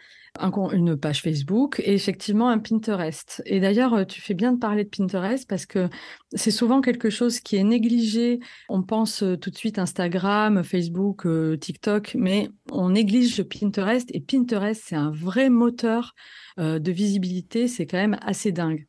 une 0.71 0.97
page 0.97 1.21
Facebook 1.21 1.81
et 1.85 1.93
effectivement 1.93 2.49
un 2.49 2.57
Pinterest. 2.57 3.41
Et 3.45 3.59
d'ailleurs, 3.59 4.05
tu 4.07 4.19
fais 4.19 4.33
bien 4.33 4.53
de 4.53 4.59
parler 4.59 4.83
de 4.83 4.89
Pinterest 4.89 5.47
parce 5.47 5.65
que 5.65 5.89
c'est 6.33 6.51
souvent 6.51 6.81
quelque 6.81 7.09
chose 7.09 7.39
qui 7.39 7.55
est 7.55 7.63
négligé. 7.63 8.39
On 8.67 8.83
pense 8.83 9.23
euh, 9.23 9.37
tout 9.37 9.49
de 9.49 9.57
suite 9.57 9.79
Instagram, 9.79 10.63
Facebook, 10.63 11.27
TikTok, 11.59 12.15
mais 12.15 12.49
on 12.71 12.89
néglige 12.89 13.43
Pinterest 13.43 14.09
et 14.13 14.19
Pinterest, 14.19 14.81
c'est 14.83 14.95
un 14.95 15.11
vrai 15.11 15.49
moteur 15.49 16.15
euh, 16.59 16.79
de 16.79 16.91
visibilité, 16.91 17.67
c'est 17.67 17.85
quand 17.85 17.97
même 17.97 18.17
assez 18.21 18.51
dingue. 18.51 18.85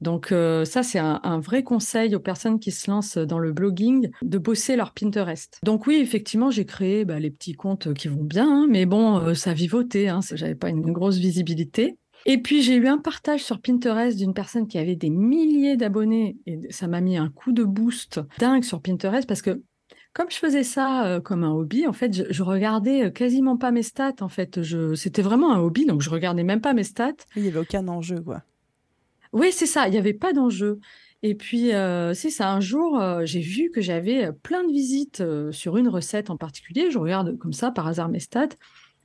Donc 0.00 0.32
euh, 0.32 0.64
ça, 0.64 0.82
c'est 0.82 0.98
un, 0.98 1.40
vrai 1.40 1.62
conseil 1.62 2.14
aux 2.14 2.20
personnes 2.20 2.58
qui 2.58 2.70
se 2.70 2.90
lancent 2.90 3.18
dans 3.18 3.38
le 3.38 3.52
blogging 3.52 4.10
de 4.22 4.38
bosser 4.38 4.76
leur 4.76 4.92
Pinterest. 4.92 5.58
Donc 5.64 5.86
oui, 5.86 5.96
effectivement, 5.96 6.50
j'ai 6.50 6.64
créé 6.64 7.04
bah, 7.04 7.18
les 7.18 7.30
petits 7.30 7.54
comptes 7.54 7.92
qui 7.94 8.08
vont 8.08 8.24
bien, 8.24 8.48
hein, 8.48 8.66
mais 8.68 8.86
bon, 8.86 9.18
euh, 9.18 9.34
ça 9.34 9.52
vivotait, 9.52 10.08
hein, 10.08 10.20
j'avais 10.32 10.54
pas 10.54 10.68
une 10.68 10.92
grosse 10.92 11.18
visibilité. 11.18 11.98
Et 12.26 12.38
puis 12.38 12.62
j'ai 12.62 12.74
eu 12.74 12.88
un 12.88 12.98
partage 12.98 13.44
sur 13.44 13.60
Pinterest 13.60 14.16
d'une 14.16 14.34
personne 14.34 14.66
qui 14.66 14.78
avait 14.78 14.96
des 14.96 15.10
milliers 15.10 15.76
d'abonnés 15.76 16.36
et 16.46 16.58
ça 16.70 16.88
m'a 16.88 17.00
mis 17.00 17.16
un 17.16 17.30
coup 17.30 17.52
de 17.52 17.64
boost 17.64 18.20
dingue 18.38 18.64
sur 18.64 18.82
Pinterest 18.82 19.26
parce 19.26 19.40
que 19.40 19.62
comme 20.12 20.30
je 20.30 20.36
faisais 20.36 20.64
ça 20.64 21.06
euh, 21.06 21.20
comme 21.20 21.44
un 21.44 21.52
hobby, 21.52 21.86
en 21.86 21.92
fait, 21.92 22.32
je, 22.32 22.42
regardais 22.42 23.04
euh, 23.04 23.10
quasiment 23.10 23.56
pas 23.56 23.70
mes 23.70 23.82
stats. 23.82 24.16
En 24.20 24.28
fait, 24.28 24.62
je, 24.62 24.94
c'était 24.94 25.22
vraiment 25.22 25.52
un 25.52 25.60
hobby, 25.60 25.86
donc 25.86 26.02
je 26.02 26.10
regardais 26.10 26.42
même 26.42 26.60
pas 26.60 26.74
mes 26.74 26.84
stats. 26.84 27.12
Il 27.36 27.42
n'y 27.42 27.48
avait 27.48 27.60
aucun 27.60 27.86
enjeu, 27.88 28.20
quoi. 28.20 28.42
Oui, 29.32 29.52
c'est 29.52 29.66
ça. 29.66 29.86
Il 29.86 29.92
n'y 29.92 29.98
avait 29.98 30.14
pas 30.14 30.32
d'enjeu. 30.32 30.80
Et 31.22 31.34
puis, 31.34 31.72
euh, 31.72 32.14
c'est 32.14 32.30
ça. 32.30 32.50
Un 32.50 32.60
jour, 32.60 33.00
j'ai 33.24 33.40
vu 33.40 33.70
que 33.70 33.80
j'avais 33.80 34.32
plein 34.32 34.64
de 34.64 34.72
visites 34.72 35.22
sur 35.50 35.76
une 35.76 35.88
recette 35.88 36.30
en 36.30 36.36
particulier. 36.36 36.90
Je 36.90 36.98
regarde 36.98 37.36
comme 37.38 37.52
ça 37.52 37.70
par 37.70 37.86
hasard 37.86 38.08
mes 38.08 38.20
stats. 38.20 38.56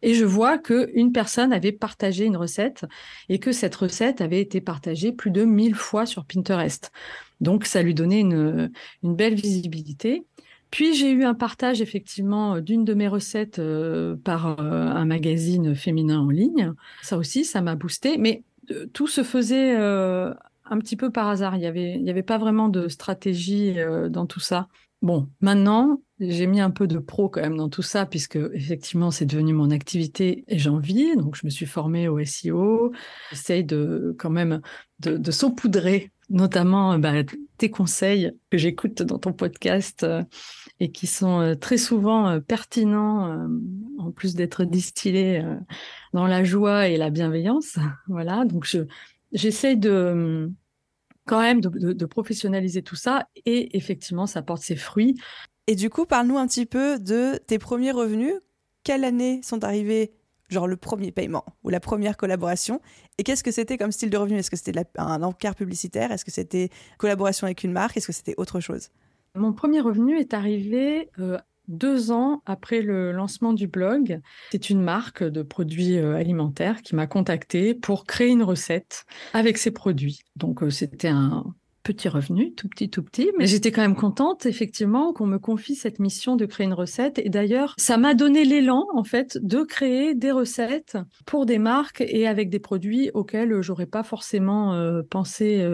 Et 0.01 0.13
je 0.13 0.25
vois 0.25 0.57
qu'une 0.57 1.11
personne 1.11 1.53
avait 1.53 1.71
partagé 1.71 2.25
une 2.25 2.37
recette 2.37 2.85
et 3.29 3.39
que 3.39 3.51
cette 3.51 3.75
recette 3.75 4.21
avait 4.21 4.41
été 4.41 4.61
partagée 4.61 5.11
plus 5.11 5.31
de 5.31 5.43
1000 5.43 5.75
fois 5.75 6.05
sur 6.05 6.25
Pinterest. 6.25 6.91
Donc, 7.39 7.65
ça 7.65 7.81
lui 7.81 7.93
donnait 7.93 8.19
une, 8.19 8.71
une 9.03 9.15
belle 9.15 9.35
visibilité. 9.35 10.25
Puis 10.73 10.95
j'ai 10.95 11.11
eu 11.11 11.23
un 11.23 11.35
partage 11.35 11.83
effectivement 11.83 12.59
d'une 12.59 12.83
de 12.83 12.95
mes 12.95 13.07
recettes 13.07 13.59
euh, 13.59 14.15
par 14.15 14.59
euh, 14.59 14.87
un 14.87 15.05
magazine 15.05 15.75
féminin 15.75 16.19
en 16.19 16.31
ligne. 16.31 16.73
Ça 17.03 17.19
aussi, 17.19 17.45
ça 17.45 17.61
m'a 17.61 17.75
boosté. 17.75 18.17
Mais 18.17 18.43
euh, 18.71 18.87
tout 18.91 19.05
se 19.05 19.21
faisait 19.21 19.75
un 19.75 20.79
petit 20.79 20.95
peu 20.95 21.11
par 21.11 21.27
hasard. 21.27 21.55
Il 21.57 21.59
n'y 21.59 21.67
avait, 21.67 21.99
y 21.99 22.09
avait 22.09 22.23
pas 22.23 22.39
vraiment 22.39 22.69
de 22.69 22.87
stratégie 22.87 23.75
dans 24.09 24.25
tout 24.25 24.39
ça. 24.39 24.67
Bon, 25.03 25.27
maintenant, 25.41 26.01
j'ai 26.19 26.47
mis 26.47 26.61
un 26.61 26.71
peu 26.71 26.87
de 26.87 26.97
pro 26.97 27.29
quand 27.29 27.41
même 27.41 27.57
dans 27.57 27.69
tout 27.69 27.81
ça, 27.81 28.05
puisque 28.05 28.39
effectivement, 28.53 29.11
c'est 29.11 29.25
devenu 29.25 29.53
mon 29.53 29.69
activité 29.69 30.43
et 30.47 30.57
j'en 30.57 30.77
vis. 30.77 31.15
Donc, 31.17 31.35
je 31.35 31.45
me 31.45 31.51
suis 31.51 31.65
formée 31.65 32.07
au 32.07 32.23
SEO. 32.23 32.93
J'essaye 33.29 33.63
de 33.63 34.15
quand 34.17 34.29
même 34.29 34.61
de, 35.01 35.31
saupoudrer, 35.31 36.11
notamment 36.29 36.97
bah, 36.99 37.11
tes 37.57 37.69
conseils 37.69 38.31
que 38.49 38.57
j'écoute 38.57 39.01
dans 39.01 39.19
ton 39.19 39.33
podcast 39.33 40.03
euh, 40.03 40.23
et 40.83 40.91
qui 40.91 41.07
sont 41.07 41.39
euh, 41.39 41.55
très 41.55 41.77
souvent 41.77 42.27
euh, 42.27 42.39
pertinents, 42.39 43.47
en 43.97 44.11
plus 44.11 44.35
d'être 44.35 44.65
distillés 44.65 45.41
dans 46.13 46.27
la 46.27 46.43
joie 46.43 46.89
et 46.89 46.97
la 46.97 47.09
bienveillance. 47.09 47.77
Voilà. 48.07 48.43
Donc, 48.45 48.65
je, 48.65 48.79
j'essaye 49.31 49.77
de 49.77 50.51
quand 51.25 51.39
même 51.39 51.61
de, 51.61 52.05
professionnaliser 52.05 52.81
tout 52.81 52.95
ça 52.95 53.27
et 53.45 53.77
effectivement, 53.77 54.27
ça 54.27 54.41
porte 54.41 54.61
ses 54.61 54.75
fruits. 54.75 55.15
Et 55.67 55.75
du 55.75 55.89
coup, 55.89 56.05
parle-nous 56.05 56.37
un 56.37 56.47
petit 56.47 56.65
peu 56.65 56.99
de 56.99 57.37
tes 57.37 57.59
premiers 57.59 57.91
revenus. 57.91 58.33
Quelle 58.83 59.05
année 59.05 59.39
sont 59.41 59.63
arrivés, 59.63 60.13
genre 60.49 60.67
le 60.67 60.75
premier 60.75 61.11
paiement 61.11 61.45
ou 61.63 61.69
la 61.69 61.79
première 61.79 62.17
collaboration? 62.17 62.81
Et 63.17 63.23
qu'est-ce 63.23 63.43
que 63.43 63.51
c'était 63.51 63.77
comme 63.77 63.93
style 63.93 64.09
de 64.09 64.17
revenu? 64.17 64.37
Est-ce 64.37 64.51
que 64.51 64.57
c'était 64.57 64.77
un 64.97 65.23
encart 65.23 65.55
publicitaire? 65.55 66.11
Est-ce 66.11 66.25
que 66.25 66.31
c'était 66.31 66.69
collaboration 66.97 67.45
avec 67.45 67.63
une 67.63 67.71
marque? 67.71 67.95
Est-ce 67.95 68.07
que 68.07 68.13
c'était 68.13 68.35
autre 68.35 68.59
chose? 68.59 68.89
Mon 69.35 69.51
premier 69.51 69.81
revenu 69.81 70.19
est 70.19 70.35
arrivé 70.35 71.09
euh, 71.17 71.39
deux 71.67 72.11
ans 72.11 72.43
après 72.45 72.81
le 72.81 73.11
lancement 73.11 73.51
du 73.51 73.67
blog. 73.67 74.21
C'est 74.51 74.69
une 74.69 74.81
marque 74.81 75.23
de 75.23 75.41
produits 75.41 75.97
euh, 75.97 76.15
alimentaires 76.15 76.83
qui 76.83 76.95
m'a 76.95 77.07
contacté 77.07 77.73
pour 77.73 78.05
créer 78.05 78.29
une 78.29 78.43
recette 78.43 79.05
avec 79.33 79.57
ses 79.57 79.71
produits. 79.71 80.21
Donc 80.35 80.61
euh, 80.61 80.69
c'était 80.69 81.07
un 81.07 81.45
petit 81.83 82.09
revenu, 82.09 82.53
tout 82.53 82.67
petit, 82.69 82.89
tout 82.89 83.03
petit, 83.03 83.31
mais 83.37 83.45
j'étais 83.45 83.71
quand 83.71 83.81
même 83.81 83.95
contente, 83.95 84.45
effectivement, 84.45 85.13
qu'on 85.13 85.27
me 85.27 85.37
confie 85.37 85.75
cette 85.75 85.99
mission 85.99 86.35
de 86.35 86.45
créer 86.45 86.65
une 86.65 86.73
recette. 86.73 87.19
Et 87.19 87.29
d'ailleurs, 87.29 87.75
ça 87.77 87.97
m'a 87.97 88.13
donné 88.13 88.45
l'élan, 88.45 88.87
en 88.93 89.03
fait, 89.03 89.37
de 89.41 89.63
créer 89.63 90.15
des 90.15 90.31
recettes 90.31 90.97
pour 91.25 91.45
des 91.45 91.59
marques 91.59 92.01
et 92.01 92.27
avec 92.27 92.49
des 92.49 92.59
produits 92.59 93.11
auxquels 93.13 93.61
j'aurais 93.61 93.85
pas 93.85 94.03
forcément 94.03 94.73
euh, 94.73 95.01
pensé 95.03 95.65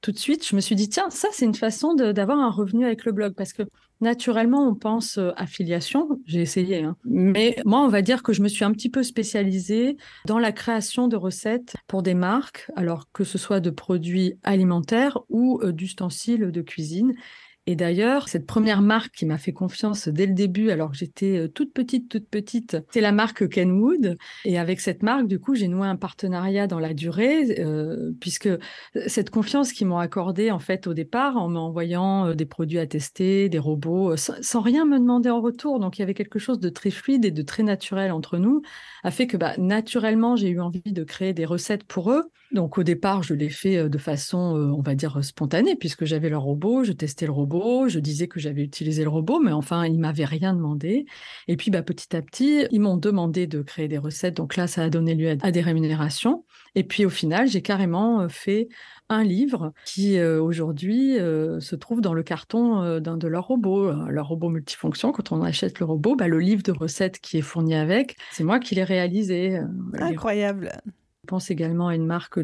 tout 0.00 0.12
de 0.12 0.18
suite. 0.18 0.46
Je 0.46 0.56
me 0.56 0.60
suis 0.60 0.74
dit, 0.74 0.88
tiens, 0.88 1.10
ça, 1.10 1.28
c'est 1.32 1.44
une 1.44 1.54
façon 1.54 1.94
d'avoir 1.94 2.38
un 2.38 2.50
revenu 2.50 2.84
avec 2.84 3.04
le 3.04 3.12
blog 3.12 3.34
parce 3.34 3.52
que 3.52 3.62
Naturellement, 4.00 4.66
on 4.66 4.74
pense 4.74 5.18
euh, 5.18 5.30
affiliation. 5.36 6.20
J'ai 6.24 6.40
essayé. 6.40 6.82
Hein. 6.82 6.96
Mais 7.04 7.56
moi, 7.64 7.80
on 7.80 7.88
va 7.88 8.00
dire 8.00 8.22
que 8.22 8.32
je 8.32 8.42
me 8.42 8.48
suis 8.48 8.64
un 8.64 8.72
petit 8.72 8.88
peu 8.88 9.02
spécialisée 9.02 9.96
dans 10.26 10.38
la 10.38 10.52
création 10.52 11.06
de 11.06 11.16
recettes 11.16 11.74
pour 11.86 12.02
des 12.02 12.14
marques, 12.14 12.70
alors 12.76 13.10
que 13.12 13.24
ce 13.24 13.36
soit 13.36 13.60
de 13.60 13.70
produits 13.70 14.38
alimentaires 14.42 15.18
ou 15.28 15.60
euh, 15.62 15.72
d'ustensiles 15.72 16.50
de 16.50 16.62
cuisine. 16.62 17.14
Et 17.70 17.76
d'ailleurs, 17.76 18.28
cette 18.28 18.46
première 18.46 18.82
marque 18.82 19.14
qui 19.14 19.26
m'a 19.26 19.38
fait 19.38 19.52
confiance 19.52 20.08
dès 20.08 20.26
le 20.26 20.34
début, 20.34 20.70
alors 20.70 20.90
que 20.90 20.96
j'étais 20.96 21.38
euh, 21.38 21.46
toute 21.46 21.72
petite, 21.72 22.08
toute 22.08 22.28
petite, 22.28 22.76
c'est 22.90 23.00
la 23.00 23.12
marque 23.12 23.48
Kenwood. 23.48 24.16
Et 24.44 24.58
avec 24.58 24.80
cette 24.80 25.04
marque, 25.04 25.28
du 25.28 25.38
coup, 25.38 25.54
j'ai 25.54 25.68
noué 25.68 25.86
un 25.86 25.94
partenariat 25.94 26.66
dans 26.66 26.80
la 26.80 26.94
durée, 26.94 27.60
euh, 27.60 28.10
puisque 28.20 28.48
cette 29.06 29.30
confiance 29.30 29.72
qu'ils 29.72 29.86
m'ont 29.86 29.98
accordée 29.98 30.50
en 30.50 30.58
fait 30.58 30.88
au 30.88 30.94
départ, 30.94 31.36
en 31.36 31.48
m'envoyant 31.48 32.26
euh, 32.26 32.34
des 32.34 32.44
produits 32.44 32.80
à 32.80 32.88
tester, 32.88 33.48
des 33.48 33.60
robots, 33.60 34.16
sans, 34.16 34.60
rien 34.60 34.84
me 34.84 34.98
demander 34.98 35.30
en 35.30 35.40
retour, 35.40 35.78
donc 35.78 35.96
il 35.96 36.00
y 36.00 36.02
avait 36.02 36.14
quelque 36.14 36.40
chose 36.40 36.58
de 36.58 36.70
très 36.70 36.90
fluide 36.90 37.24
et 37.24 37.30
de 37.30 37.42
très 37.42 37.62
naturel 37.62 38.10
entre 38.10 38.38
nous, 38.38 38.62
a 39.04 39.12
fait 39.12 39.28
que 39.28 39.36
bah, 39.36 39.52
naturellement, 39.58 40.34
j'ai 40.34 40.48
eu 40.48 40.60
envie 40.60 40.82
de 40.84 41.04
créer 41.04 41.34
des 41.34 41.44
recettes 41.44 41.84
pour 41.84 42.10
eux. 42.10 42.32
Donc 42.52 42.78
au 42.78 42.82
départ, 42.82 43.22
je 43.22 43.34
l'ai 43.34 43.48
fait 43.48 43.88
de 43.88 43.98
façon, 43.98 44.38
on 44.76 44.82
va 44.82 44.94
dire, 44.94 45.22
spontanée, 45.24 45.76
puisque 45.76 46.04
j'avais 46.04 46.28
leur 46.28 46.42
robot, 46.42 46.84
je 46.84 46.92
testais 46.92 47.26
le 47.26 47.32
robot 47.32 47.50
je 47.88 47.98
disais 47.98 48.28
que 48.28 48.40
j'avais 48.40 48.62
utilisé 48.62 49.02
le 49.02 49.08
robot, 49.08 49.40
mais 49.40 49.52
enfin, 49.52 49.86
ils 49.86 49.98
m'avaient 49.98 50.24
rien 50.24 50.54
demandé. 50.54 51.06
Et 51.48 51.56
puis, 51.56 51.70
bah, 51.70 51.82
petit 51.82 52.14
à 52.16 52.22
petit, 52.22 52.66
ils 52.70 52.80
m'ont 52.80 52.96
demandé 52.96 53.46
de 53.46 53.62
créer 53.62 53.88
des 53.88 53.98
recettes. 53.98 54.36
Donc 54.36 54.56
là, 54.56 54.66
ça 54.66 54.82
a 54.82 54.90
donné 54.90 55.14
lieu 55.14 55.36
à, 55.42 55.50
des 55.50 55.60
rémunérations. 55.60 56.44
Et 56.74 56.84
puis, 56.84 57.04
au 57.04 57.10
final, 57.10 57.48
j'ai 57.48 57.62
carrément 57.62 58.22
euh, 58.22 58.28
fait 58.28 58.68
un 59.08 59.24
livre 59.24 59.72
qui 59.84 60.18
euh, 60.18 60.40
aujourd'hui 60.40 61.18
euh, 61.18 61.58
se 61.58 61.74
trouve 61.74 62.00
dans 62.00 62.14
le 62.14 62.22
carton 62.22 63.00
d'un 63.00 63.16
de 63.16 63.26
leurs 63.26 63.48
robots, 63.48 63.90
leur 64.08 64.28
robot 64.28 64.48
multifonction. 64.48 65.12
Quand 65.12 65.32
on 65.32 65.42
achète 65.42 65.80
le 65.80 65.86
robot, 65.86 66.16
bah, 66.16 66.28
le 66.28 66.38
livre 66.38 66.62
de 66.62 66.72
recettes 66.72 67.18
qui 67.18 67.38
est 67.38 67.42
fourni 67.42 67.74
avec, 67.74 68.16
c'est 68.30 68.44
moi 68.44 68.60
qui 68.60 68.74
l'ai 68.74 68.84
réalisé. 68.84 69.60
Incroyable. 69.94 70.70
Je 71.22 71.28
pense 71.28 71.50
également 71.50 71.88
à 71.88 71.94
une 71.94 72.06
marque 72.06 72.40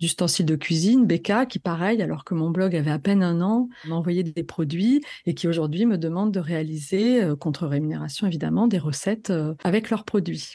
d'ustensiles 0.00 0.46
de, 0.46 0.56
cuisine, 0.56 1.06
Becca, 1.06 1.44
qui 1.44 1.58
pareil, 1.58 2.00
alors 2.00 2.24
que 2.24 2.34
mon 2.34 2.50
blog 2.50 2.74
avait 2.74 2.90
à 2.90 2.98
peine 2.98 3.22
un 3.22 3.42
an, 3.42 3.68
m'a 3.84 3.94
envoyé 3.94 4.22
des 4.22 4.42
produits 4.42 5.02
et 5.26 5.34
qui 5.34 5.46
aujourd'hui 5.48 5.84
me 5.84 5.98
demande 5.98 6.32
de 6.32 6.40
réaliser, 6.40 7.22
euh, 7.22 7.36
contre 7.36 7.66
rémunération 7.66 8.26
évidemment, 8.26 8.68
des 8.68 8.78
recettes 8.78 9.28
euh, 9.28 9.54
avec 9.64 9.90
leurs 9.90 10.04
produits. 10.04 10.54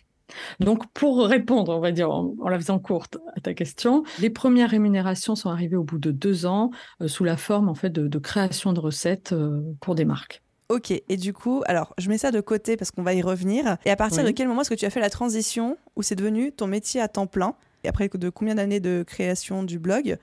Donc, 0.59 0.91
pour 0.93 1.23
répondre, 1.27 1.75
on 1.75 1.79
va 1.79 1.91
dire, 1.91 2.09
en, 2.09 2.33
la 2.49 2.57
faisant 2.57 2.79
courte 2.79 3.17
à 3.35 3.41
ta 3.41 3.53
question, 3.53 4.03
les 4.19 4.29
premières 4.31 4.71
rémunérations 4.71 5.35
sont 5.35 5.49
arrivées 5.49 5.75
au 5.75 5.83
bout 5.83 5.99
de 5.99 6.11
deux 6.11 6.47
ans 6.47 6.71
euh, 7.01 7.07
sous 7.07 7.23
la 7.23 7.37
forme 7.37 7.69
en 7.69 7.75
fait 7.75 7.91
de 7.91 8.19
création 8.19 8.73
de 8.73 8.79
recettes 8.79 9.35
pour 9.81 9.93
des 9.93 10.05
marques. 10.05 10.41
Ok, 10.71 10.91
et 10.91 11.17
du 11.17 11.33
coup, 11.33 11.63
alors 11.65 11.93
je 11.97 12.07
mets 12.07 12.17
ça 12.17 12.31
de 12.31 12.39
côté 12.39 12.77
parce 12.77 12.91
qu'on 12.91 13.03
va 13.03 13.13
y 13.13 13.21
revenir. 13.21 13.75
Et 13.83 13.89
à 13.89 13.97
partir 13.97 14.23
de 14.23 14.31
quel 14.31 14.47
moment 14.47 14.61
est-ce 14.61 14.69
que 14.69 14.75
tu 14.75 14.85
as 14.85 14.89
fait 14.89 15.01
la 15.01 15.09
transition 15.09 15.77
où 15.97 16.01
c'est 16.01 16.15
devenu 16.15 16.53
ton 16.53 16.65
métier 16.65 17.01
à 17.01 17.09
temps 17.09 17.27
plein? 17.27 17.55
Et 17.83 17.89
après 17.89 18.07
de 18.07 18.29
combien 18.29 18.55
d'années 18.55 18.79
de 18.79 19.03
création 19.05 19.63
du 19.63 19.79
blog, 19.79 20.15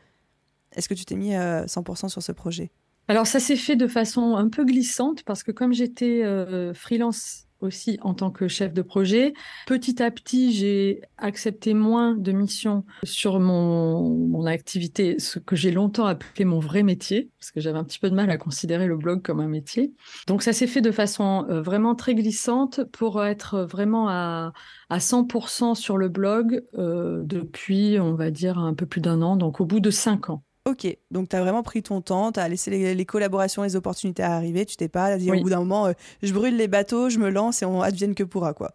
est-ce 0.75 0.89
que 0.89 0.95
tu 0.95 1.05
t'es 1.05 1.17
mis 1.17 1.35
à 1.35 1.67
100% 1.67 2.09
sur 2.09 2.23
ce 2.23 2.33
projet? 2.33 2.71
Alors 3.09 3.27
ça 3.27 3.41
s'est 3.41 3.57
fait 3.57 3.77
de 3.77 3.87
façon 3.87 4.37
un 4.37 4.49
peu 4.49 4.65
glissante 4.65 5.23
parce 5.25 5.43
que 5.43 5.53
comme 5.53 5.75
j'étais 5.75 6.23
euh, 6.25 6.73
freelance 6.73 7.48
aussi 7.61 7.99
en 8.03 8.15
tant 8.15 8.31
que 8.31 8.49
chef 8.49 8.73
de 8.73 8.83
projet. 8.83 9.33
Petit 9.67 10.03
à 10.03 10.11
petit, 10.11 10.53
j'ai 10.53 11.03
accepté 11.17 11.75
moins 11.75 12.15
de 12.15 12.33
missions 12.33 12.85
sur 13.03 13.41
mon, 13.41 14.11
mon 14.11 14.47
activité, 14.47 15.17
ce 15.19 15.39
que 15.39 15.57
j'ai 15.57 15.71
longtemps 15.71 16.07
appelé 16.07 16.45
mon 16.45 16.61
vrai 16.61 16.83
métier, 16.83 17.31
parce 17.39 17.51
que 17.51 17.61
j'avais 17.61 17.79
un 17.79 17.85
petit 17.85 17.99
peu 17.99 18.11
de 18.11 18.15
mal 18.15 18.31
à 18.31 18.37
considérer 18.37 18.87
le 18.87 18.97
blog 18.97 19.23
comme 19.23 19.41
un 19.41 19.49
métier. 19.49 19.93
Donc 20.27 20.43
ça 20.43 20.53
s'est 20.53 20.67
fait 20.67 20.81
de 20.81 20.91
façon 20.91 21.47
euh, 21.51 21.61
vraiment 21.61 21.95
très 21.95 22.15
glissante 22.15 22.85
pour 22.93 23.25
être 23.25 23.63
vraiment 23.63 24.09
à, 24.09 24.53
à 24.91 24.99
100% 24.99 25.75
sur 25.75 25.97
le 25.97 26.09
blog 26.09 26.65
euh, 26.79 27.23
depuis, 27.25 27.99
on 28.01 28.15
va 28.15 28.31
dire, 28.31 28.59
un 28.59 28.75
peu 28.75 28.87
plus 28.87 29.01
d'un 29.01 29.23
an, 29.23 29.37
donc 29.37 29.61
au 29.61 29.67
bout 29.67 29.81
de 29.81 29.91
cinq 29.91 30.31
ans. 30.31 30.43
Ok, 30.65 30.87
donc 31.11 31.31
tu 31.31 31.37
as 31.37 31.41
vraiment 31.41 31.63
pris 31.63 31.83
ton 31.83 32.01
temps, 32.01 32.33
tu 32.33 32.41
as 32.41 32.49
laissé 32.49 32.95
les, 32.95 33.07
collaborations, 33.07 33.63
les 33.63 33.77
opportunités 33.77 34.23
arriver, 34.23 34.67
tu 34.67 34.77
t'es 34.77 34.89
pas 34.89 35.17
dit 35.17 35.31
au 35.31 35.41
bout 35.41 35.51
d'un 35.51 35.61
moment, 35.61 35.87
euh, 35.87 35.93
je 36.23 36.33
brûle 36.33 36.57
les 36.57 36.69
bateaux, 36.69 37.09
je 37.09 37.19
me 37.19 37.31
lance 37.31 37.63
et 37.63 37.65
on 37.65 37.81
advienne 37.81 38.15
que 38.15 38.25
pourra, 38.25 38.53
quoi. 38.53 38.75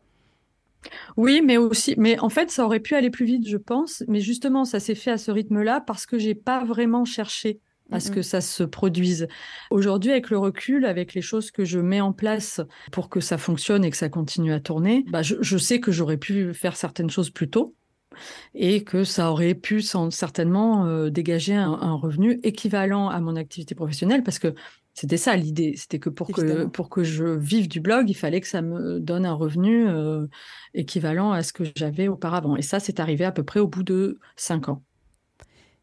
Oui, 1.18 1.42
mais 1.44 1.58
aussi, 1.58 1.96
mais 1.98 2.20
en 2.20 2.30
fait, 2.30 2.50
ça 2.52 2.66
aurait 2.66 2.80
pu 2.80 2.96
aller 2.96 3.10
plus 3.10 3.26
vite, 3.26 3.48
je 3.48 3.58
pense, 3.58 4.04
mais 4.08 4.20
justement, 4.20 4.66
ça 4.66 4.80
s'est 4.80 4.96
fait 4.96 5.12
à 5.12 5.18
ce 5.18 5.32
rythme-là 5.32 5.82
parce 5.82 6.06
que 6.06 6.18
j'ai 6.18 6.36
pas 6.36 6.64
vraiment 6.64 7.06
cherché 7.06 7.60
à 7.92 8.00
ce 8.00 8.10
que 8.10 8.24
ça 8.24 8.42
se 8.42 8.64
produise. 8.64 9.28
Aujourd'hui, 9.70 10.12
avec 10.12 10.32
le 10.32 10.38
recul, 10.40 10.86
avec 10.86 11.14
les 11.14 11.22
choses 11.22 11.52
que 11.52 11.64
je 11.64 11.80
mets 11.80 12.02
en 12.02 12.12
place 12.12 12.60
pour 12.92 13.08
que 13.08 13.20
ça 13.20 13.38
fonctionne 13.38 13.86
et 13.86 13.92
que 13.92 13.98
ça 13.98 14.10
continue 14.10 14.52
à 14.52 14.60
tourner, 14.60 15.06
bah 15.10 15.22
je, 15.22 15.36
je 15.42 15.58
sais 15.58 15.80
que 15.80 15.92
j'aurais 15.92 16.18
pu 16.18 16.56
faire 16.56 16.76
certaines 16.76 17.12
choses 17.12 17.30
plus 17.30 17.50
tôt 17.50 17.76
et 18.56 18.84
que 18.84 19.04
ça 19.04 19.32
aurait 19.32 19.56
pu 19.56 19.82
certainement 19.82 20.86
euh, 20.86 21.10
dégager 21.10 21.56
un, 21.56 21.96
revenu 21.96 22.40
équivalent 22.44 23.10
à 23.10 23.20
mon 23.20 23.36
activité 23.36 23.76
professionnelle 23.76 24.24
parce 24.24 24.40
que 24.40 24.54
c'était 24.94 25.18
ça 25.18 25.36
l'idée, 25.36 25.74
c'était 25.76 26.00
que 26.00 26.10
pour 26.10 26.28
que 26.28 26.66
pour 26.66 26.90
que 26.90 27.04
je 27.04 27.26
vive 27.26 27.68
du 27.68 27.80
blog, 27.80 28.10
il 28.10 28.14
fallait 28.14 28.42
que 28.42 28.48
ça 28.48 28.62
me 28.62 29.00
donne 29.00 29.26
un 29.26 29.34
revenu 29.34 29.88
euh, 29.88 30.28
équivalent 30.76 31.32
à 31.32 31.42
ce 31.42 31.52
que 31.52 31.64
j'avais 31.76 32.08
auparavant. 32.08 32.56
Et 32.58 32.62
ça, 32.62 32.80
c'est 32.80 33.00
arrivé 33.00 33.26
à 33.26 33.32
peu 33.32 33.44
près 33.44 33.60
au 33.60 33.68
bout 33.68 33.84
de 33.84 34.20
cinq 34.36 34.70
ans. 34.70 34.84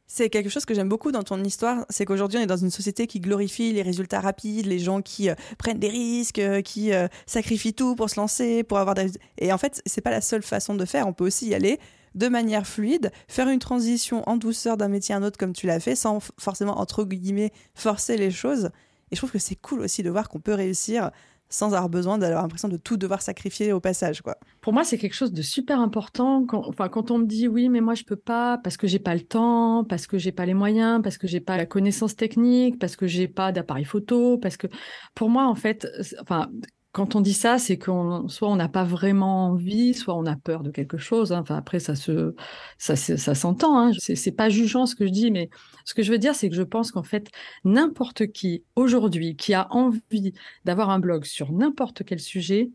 C'est 0.06 0.28
quelque 0.28 0.48
chose 0.48 0.64
que 0.64 0.74
j'aime 0.74 0.88
beaucoup 0.88 1.12
dans 1.12 1.22
ton 1.22 1.42
histoire, 1.42 1.86
c'est 1.88 2.04
qu'aujourd'hui 2.04 2.38
on 2.38 2.42
est 2.42 2.46
dans 2.46 2.56
une 2.56 2.70
société 2.70 3.06
qui 3.06 3.20
glorifie 3.20 3.72
les 3.72 3.82
résultats 3.82 4.20
rapides, 4.20 4.66
les 4.66 4.80
gens 4.80 5.02
qui 5.02 5.30
euh, 5.30 5.34
prennent 5.56 5.78
des 5.78 5.88
risques, 5.88 6.42
qui 6.64 6.90
sacrifient 7.26 7.74
tout 7.74 7.94
pour 7.94 8.10
se 8.10 8.18
lancer, 8.18 8.64
pour 8.64 8.78
avoir 8.78 8.94
des... 8.94 9.12
Et 9.38 9.52
en 9.52 9.58
fait, 9.58 9.82
c'est 9.86 10.00
pas 10.00 10.10
la 10.10 10.20
seule 10.20 10.42
façon 10.42 10.74
de 10.74 10.84
faire. 10.84 11.06
On 11.06 11.12
peut 11.12 11.26
aussi 11.26 11.48
y 11.48 11.54
aller 11.54 11.78
de 12.14 12.28
manière 12.28 12.66
fluide, 12.66 13.10
faire 13.28 13.48
une 13.48 13.58
transition 13.58 14.28
en 14.28 14.36
douceur 14.36 14.76
d'un 14.76 14.88
métier 14.88 15.14
à 15.14 15.18
un 15.18 15.22
autre 15.22 15.38
comme 15.38 15.52
tu 15.52 15.66
l'as 15.66 15.80
fait, 15.80 15.96
sans 15.96 16.20
forcément, 16.38 16.78
entre 16.80 17.04
guillemets, 17.04 17.52
forcer 17.74 18.16
les 18.16 18.30
choses. 18.30 18.70
Et 19.10 19.16
je 19.16 19.20
trouve 19.20 19.32
que 19.32 19.38
c'est 19.38 19.56
cool 19.56 19.80
aussi 19.80 20.02
de 20.02 20.10
voir 20.10 20.28
qu'on 20.28 20.40
peut 20.40 20.54
réussir 20.54 21.10
sans 21.50 21.74
avoir 21.74 21.88
besoin 21.88 22.16
d'avoir 22.16 22.42
l'impression 22.42 22.68
de 22.68 22.76
tout 22.76 22.96
devoir 22.96 23.22
sacrifier 23.22 23.72
au 23.72 23.80
passage 23.80 24.22
quoi. 24.22 24.36
Pour 24.60 24.72
moi, 24.72 24.84
c'est 24.84 24.98
quelque 24.98 25.14
chose 25.14 25.32
de 25.32 25.42
super 25.42 25.80
important 25.80 26.46
quand 26.46 26.64
enfin 26.68 26.88
quand 26.88 27.10
on 27.10 27.18
me 27.18 27.26
dit 27.26 27.48
oui, 27.48 27.68
mais 27.68 27.80
moi 27.80 27.94
je 27.94 28.04
peux 28.04 28.16
pas 28.16 28.58
parce 28.58 28.76
que 28.76 28.86
j'ai 28.86 29.00
pas 29.00 29.14
le 29.14 29.22
temps, 29.22 29.84
parce 29.84 30.06
que 30.06 30.16
j'ai 30.16 30.32
pas 30.32 30.46
les 30.46 30.54
moyens, 30.54 31.02
parce 31.02 31.18
que 31.18 31.26
j'ai 31.26 31.40
pas 31.40 31.56
la 31.56 31.66
connaissance 31.66 32.14
technique, 32.14 32.78
parce 32.78 32.94
que 32.94 33.06
j'ai 33.06 33.26
pas 33.26 33.50
d'appareil 33.50 33.84
photo, 33.84 34.38
parce 34.38 34.56
que 34.56 34.68
pour 35.14 35.28
moi 35.28 35.46
en 35.46 35.56
fait 35.56 35.88
enfin 36.22 36.48
quand 36.92 37.14
on 37.14 37.20
dit 37.20 37.34
ça, 37.34 37.58
c'est 37.58 37.78
qu'on 37.78 38.28
soit 38.28 38.48
on 38.48 38.56
n'a 38.56 38.68
pas 38.68 38.82
vraiment 38.82 39.46
envie, 39.46 39.94
soit 39.94 40.16
on 40.16 40.26
a 40.26 40.34
peur 40.34 40.62
de 40.62 40.70
quelque 40.70 40.98
chose. 40.98 41.32
Hein. 41.32 41.40
Enfin, 41.42 41.56
après, 41.56 41.78
ça 41.78 41.94
ça, 41.94 43.34
s'entend. 43.34 43.78
Hein. 43.78 43.92
C'est 43.98 44.32
pas 44.32 44.48
jugeant 44.48 44.86
ce 44.86 44.96
que 44.96 45.06
je 45.06 45.12
dis, 45.12 45.30
mais 45.30 45.50
ce 45.84 45.94
que 45.94 46.02
je 46.02 46.10
veux 46.10 46.18
dire, 46.18 46.34
c'est 46.34 46.48
que 46.48 46.56
je 46.56 46.62
pense 46.62 46.90
qu'en 46.90 47.04
fait, 47.04 47.28
n'importe 47.64 48.26
qui 48.32 48.64
aujourd'hui 48.74 49.36
qui 49.36 49.54
a 49.54 49.68
envie 49.72 50.32
d'avoir 50.64 50.90
un 50.90 50.98
blog 50.98 51.24
sur 51.24 51.52
n'importe 51.52 52.02
quel 52.04 52.18
sujet 52.18 52.70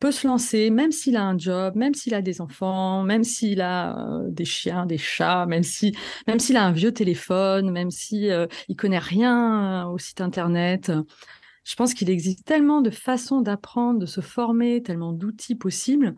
peut 0.00 0.12
se 0.12 0.26
lancer, 0.26 0.68
même 0.68 0.92
s'il 0.92 1.16
a 1.16 1.24
un 1.24 1.38
job, 1.38 1.74
même 1.76 1.94
s'il 1.94 2.14
a 2.14 2.20
des 2.20 2.42
enfants, 2.42 3.02
même 3.02 3.24
s'il 3.24 3.62
a 3.62 3.98
euh, 3.98 4.28
des 4.28 4.44
chiens, 4.44 4.84
des 4.84 4.98
chats, 4.98 5.46
même 5.46 5.62
si, 5.62 5.96
même 6.26 6.38
s'il 6.38 6.58
a 6.58 6.64
un 6.64 6.72
vieux 6.72 6.92
téléphone, 6.92 7.70
même 7.70 7.90
si 7.90 8.30
euh, 8.30 8.46
il 8.68 8.76
connaît 8.76 8.98
rien 8.98 9.86
au 9.88 9.96
site 9.96 10.20
internet. 10.20 10.92
Je 11.66 11.74
pense 11.74 11.94
qu'il 11.94 12.08
existe 12.10 12.44
tellement 12.44 12.80
de 12.80 12.90
façons 12.90 13.40
d'apprendre, 13.40 13.98
de 13.98 14.06
se 14.06 14.20
former, 14.20 14.82
tellement 14.84 15.12
d'outils 15.12 15.56
possibles. 15.56 16.14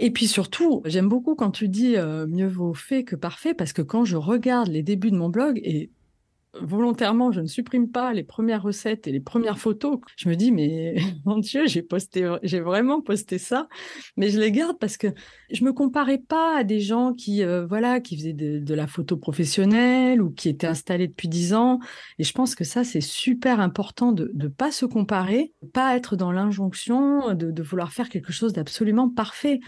Et 0.00 0.10
puis 0.10 0.26
surtout, 0.26 0.82
j'aime 0.86 1.08
beaucoup 1.08 1.36
quand 1.36 1.52
tu 1.52 1.68
dis 1.68 1.96
euh, 1.96 2.26
mieux 2.26 2.48
vaut 2.48 2.74
fait 2.74 3.04
que 3.04 3.14
parfait, 3.14 3.54
parce 3.54 3.72
que 3.72 3.82
quand 3.82 4.04
je 4.04 4.16
regarde 4.16 4.68
les 4.68 4.82
débuts 4.82 5.12
de 5.12 5.16
mon 5.16 5.28
blog, 5.28 5.60
et 5.62 5.92
volontairement, 6.54 7.32
je 7.32 7.40
ne 7.40 7.46
supprime 7.46 7.90
pas 7.90 8.12
les 8.12 8.24
premières 8.24 8.62
recettes 8.62 9.06
et 9.06 9.12
les 9.12 9.20
premières 9.20 9.58
photos. 9.58 9.98
Je 10.16 10.28
me 10.28 10.34
dis, 10.34 10.52
mais 10.52 10.96
mon 11.24 11.38
Dieu, 11.38 11.66
j'ai 11.66 11.82
posté, 11.82 12.32
j'ai 12.42 12.60
vraiment 12.60 13.00
posté 13.00 13.38
ça, 13.38 13.68
mais 14.16 14.30
je 14.30 14.40
les 14.40 14.52
garde 14.52 14.78
parce 14.78 14.96
que 14.96 15.08
je 15.50 15.64
me 15.64 15.72
comparais 15.72 16.18
pas 16.18 16.58
à 16.58 16.64
des 16.64 16.80
gens 16.80 17.14
qui, 17.14 17.42
euh, 17.42 17.66
voilà, 17.66 18.00
qui 18.00 18.16
faisaient 18.16 18.32
de, 18.32 18.74
la 18.74 18.86
photo 18.86 19.16
professionnelle 19.16 20.22
ou 20.22 20.30
qui 20.30 20.48
étaient 20.48 20.66
installés 20.66 21.08
depuis 21.08 21.28
dix 21.28 21.54
ans. 21.54 21.80
Et 22.18 22.24
je 22.24 22.32
pense 22.32 22.54
que 22.54 22.64
ça, 22.64 22.84
c'est 22.84 23.00
super 23.00 23.60
important 23.60 24.12
de 24.12 24.30
ne 24.34 24.48
pas 24.48 24.70
se 24.70 24.86
comparer, 24.86 25.52
pas 25.72 25.96
être 25.96 26.14
dans 26.14 26.30
l'injonction 26.30 27.34
de, 27.34 27.50
de 27.50 27.62
vouloir 27.62 27.92
faire 27.92 28.08
quelque 28.08 28.32
chose 28.32 28.52
d'absolument 28.52 29.08
parfait 29.08 29.60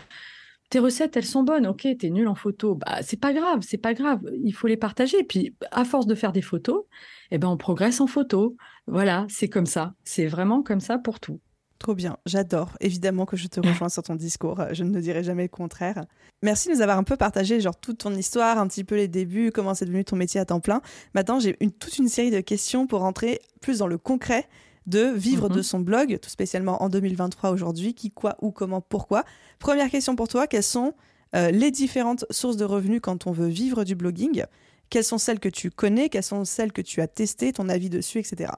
tes 0.72 0.78
recettes, 0.78 1.18
elles 1.18 1.26
sont 1.26 1.42
bonnes. 1.42 1.66
Ok, 1.66 1.86
t'es 1.98 2.08
nul 2.08 2.26
en 2.26 2.34
photo. 2.34 2.76
Bah, 2.76 3.02
c'est 3.02 3.20
pas 3.20 3.34
grave, 3.34 3.58
c'est 3.60 3.76
pas 3.76 3.92
grave. 3.92 4.22
Il 4.42 4.52
faut 4.52 4.66
les 4.66 4.78
partager. 4.78 5.18
Et 5.18 5.24
puis, 5.24 5.54
à 5.70 5.84
force 5.84 6.06
de 6.06 6.14
faire 6.14 6.32
des 6.32 6.40
photos, 6.40 6.84
eh 7.30 7.36
ben, 7.36 7.48
on 7.48 7.58
progresse 7.58 8.00
en 8.00 8.06
photo. 8.06 8.56
Voilà, 8.86 9.26
c'est 9.28 9.48
comme 9.48 9.66
ça. 9.66 9.92
C'est 10.02 10.26
vraiment 10.26 10.62
comme 10.62 10.80
ça 10.80 10.96
pour 10.96 11.20
tout. 11.20 11.40
Trop 11.78 11.94
bien, 11.94 12.16
j'adore. 12.24 12.70
Évidemment 12.80 13.26
que 13.26 13.36
je 13.36 13.48
te 13.48 13.60
rejoins 13.60 13.90
sur 13.90 14.02
ton 14.02 14.14
discours, 14.14 14.64
je 14.72 14.82
ne 14.84 14.98
dirai 14.98 15.22
jamais 15.22 15.42
le 15.42 15.48
contraire. 15.48 16.06
Merci 16.42 16.68
de 16.68 16.74
nous 16.74 16.80
avoir 16.80 16.96
un 16.96 17.02
peu 17.02 17.16
partagé 17.16 17.60
genre 17.60 17.78
toute 17.78 17.98
ton 17.98 18.14
histoire, 18.14 18.56
un 18.56 18.66
petit 18.66 18.84
peu 18.84 18.94
les 18.94 19.08
débuts, 19.08 19.50
comment 19.52 19.74
c'est 19.74 19.84
devenu 19.84 20.04
ton 20.04 20.16
métier 20.16 20.40
à 20.40 20.46
temps 20.46 20.60
plein. 20.60 20.80
Maintenant, 21.14 21.38
j'ai 21.38 21.56
une, 21.60 21.72
toute 21.72 21.98
une 21.98 22.08
série 22.08 22.30
de 22.30 22.40
questions 22.40 22.86
pour 22.86 23.00
rentrer 23.00 23.40
plus 23.60 23.78
dans 23.78 23.88
le 23.88 23.98
concret 23.98 24.48
de 24.86 25.12
vivre 25.14 25.48
de 25.48 25.56
mhm. 25.56 25.62
son 25.62 25.80
blog, 25.80 26.18
tout 26.20 26.30
spécialement 26.30 26.82
en 26.82 26.88
2023 26.88 27.50
aujourd'hui, 27.50 27.94
qui, 27.94 28.10
quoi, 28.10 28.36
où, 28.40 28.50
comment, 28.50 28.80
pourquoi. 28.80 29.24
Première 29.58 29.90
question 29.90 30.16
pour 30.16 30.28
toi, 30.28 30.46
quelles 30.46 30.62
sont 30.62 30.94
euh, 31.34 31.50
les 31.50 31.70
différentes 31.70 32.24
sources 32.30 32.56
de 32.56 32.64
revenus 32.64 33.00
quand 33.02 33.26
on 33.26 33.32
veut 33.32 33.48
vivre 33.48 33.84
du 33.84 33.94
blogging? 33.94 34.44
Quelles 34.90 35.04
sont 35.04 35.18
celles 35.18 35.40
que 35.40 35.48
tu 35.48 35.70
connais? 35.70 36.08
Quelles 36.08 36.22
sont 36.22 36.44
celles 36.44 36.72
que 36.72 36.82
tu 36.82 37.00
as 37.00 37.08
testées 37.08 37.52
Ton 37.52 37.68
avis 37.68 37.88
dessus, 37.88 38.18
etc. 38.18 38.52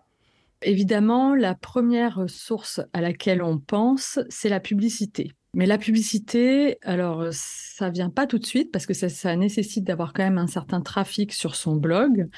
Évidemment, 0.63 1.35
la 1.35 1.55
première 1.55 2.25
source 2.29 2.81
à 2.93 3.01
laquelle 3.01 3.43
on 3.43 3.59
pense, 3.59 4.19
c'est 4.31 4.49
la 4.49 4.61
publicité. 4.61 5.33
Mais 5.55 5.67
la 5.67 5.79
publicité, 5.79 6.79
alors 6.83 7.33
ça 7.33 7.91
vient 7.91 8.11
pas 8.11 8.27
tout 8.27 8.39
de 8.39 8.47
suite 8.47 8.71
parce 8.71 8.87
que 8.87 8.95
ça, 8.95 9.37
nécessite 9.37 9.85
d'avoir 9.85 10.13
quand 10.13 10.23
même 10.23 10.39
un 10.39 10.47
certain 10.47 10.81
trafic 10.81 11.33
sur 11.33 11.57
son 11.57 11.75
blog. 11.75 12.29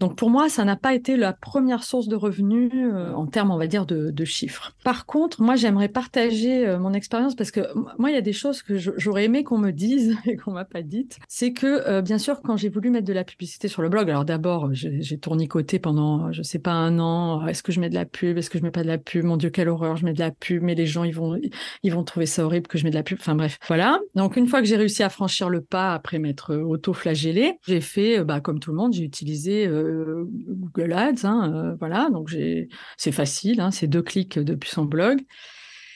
Donc 0.00 0.16
pour 0.16 0.30
moi, 0.30 0.48
ça 0.48 0.64
n'a 0.64 0.76
pas 0.76 0.94
été 0.94 1.16
la 1.16 1.34
première 1.34 1.84
source 1.84 2.08
de 2.08 2.16
revenus 2.16 2.70
euh, 2.74 3.12
en 3.12 3.26
termes, 3.26 3.50
on 3.50 3.58
va 3.58 3.66
dire, 3.66 3.84
de, 3.84 4.24
chiffres. 4.24 4.74
Par 4.84 5.06
contre, 5.06 5.42
moi, 5.42 5.56
j'aimerais 5.56 5.88
partager 5.88 6.66
euh, 6.66 6.78
mon 6.78 6.92
expérience 6.92 7.34
parce 7.34 7.50
que 7.50 7.60
moi, 7.98 8.10
il 8.10 8.14
y 8.14 8.18
a 8.18 8.22
des 8.22 8.32
choses 8.32 8.62
que 8.62 8.76
j'aurais 8.76 9.24
aimé 9.24 9.44
qu'on 9.44 9.58
me 9.58 9.70
dise 9.70 10.16
et 10.26 10.36
qu'on 10.36 10.52
m'a 10.52 10.64
pas 10.64 10.82
dites. 10.82 11.18
C'est 11.28 11.52
que 11.52 11.66
euh, 11.66 12.02
bien 12.02 12.18
sûr, 12.18 12.40
quand 12.42 12.56
j'ai 12.56 12.68
voulu 12.68 12.90
mettre 12.90 13.06
de 13.06 13.12
la 13.12 13.24
publicité 13.24 13.68
sur 13.68 13.82
le 13.82 13.88
blog, 13.88 14.08
alors 14.10 14.24
d'abord, 14.24 14.70
j'ai 14.72 15.18
tournicoté 15.18 15.78
pendant, 15.78 16.32
je 16.32 16.42
sais 16.42 16.58
pas, 16.58 16.72
un 16.72 16.98
an. 16.98 17.46
Est-ce 17.46 17.62
que 17.62 17.72
je 17.72 17.80
mets 17.80 17.90
de 17.90 17.94
la 17.94 18.06
pub? 18.06 18.38
Est-ce 18.38 18.50
que 18.50 18.58
je 18.58 18.62
mets 18.62 18.70
pas 18.70 18.82
de 18.82 18.88
la 18.88 18.98
pub? 18.98 19.24
Mon 19.24 19.36
Dieu, 19.36 19.50
quelle 19.50 19.68
horreur 19.68 19.96
Je 19.96 20.04
mets 20.04 20.14
de 20.14 20.18
la 20.18 20.30
pub, 20.30 20.62
mais 20.62 20.74
les 20.74 20.86
gens, 20.86 21.04
ils 21.04 21.14
vont, 21.14 21.38
ils 21.82 21.92
vont 21.92 22.04
trouver 22.04 22.26
ça 22.26 22.44
horrible 22.44 22.57
que 22.66 22.78
je 22.78 22.84
mets 22.84 22.90
de 22.90 22.94
la 22.94 23.02
pub. 23.02 23.18
Enfin 23.20 23.34
bref, 23.34 23.58
voilà. 23.68 24.00
Donc 24.14 24.36
une 24.36 24.46
fois 24.46 24.60
que 24.60 24.66
j'ai 24.66 24.76
réussi 24.76 25.02
à 25.02 25.08
franchir 25.08 25.48
le 25.48 25.62
pas 25.62 25.94
après 25.94 26.18
m'être 26.18 26.54
euh, 26.54 26.62
auto-flagellé, 26.62 27.58
j'ai 27.66 27.80
fait, 27.80 28.18
euh, 28.18 28.24
bah, 28.24 28.40
comme 28.40 28.58
tout 28.58 28.70
le 28.70 28.76
monde, 28.76 28.92
j'ai 28.92 29.04
utilisé 29.04 29.66
euh, 29.66 30.24
Google 30.48 30.92
Ads. 30.92 31.24
Hein, 31.24 31.76
voilà, 31.78 32.08
donc 32.10 32.28
j'ai, 32.28 32.68
c'est 32.96 33.12
facile, 33.12 33.60
hein, 33.60 33.70
c'est 33.70 33.86
deux 33.86 34.02
clics 34.02 34.38
depuis 34.38 34.70
son 34.70 34.84
blog. 34.84 35.20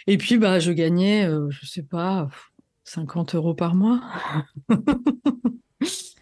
Et 0.07 0.19
puis 0.19 0.39
bah, 0.39 0.59
je 0.59 0.73
gagnais, 0.73 1.29
je 1.51 1.67
sais 1.67 1.83
pas, 1.83 2.29
50 2.85 3.35
euros 3.35 3.55
par 3.55 3.75
mois. 3.75 4.01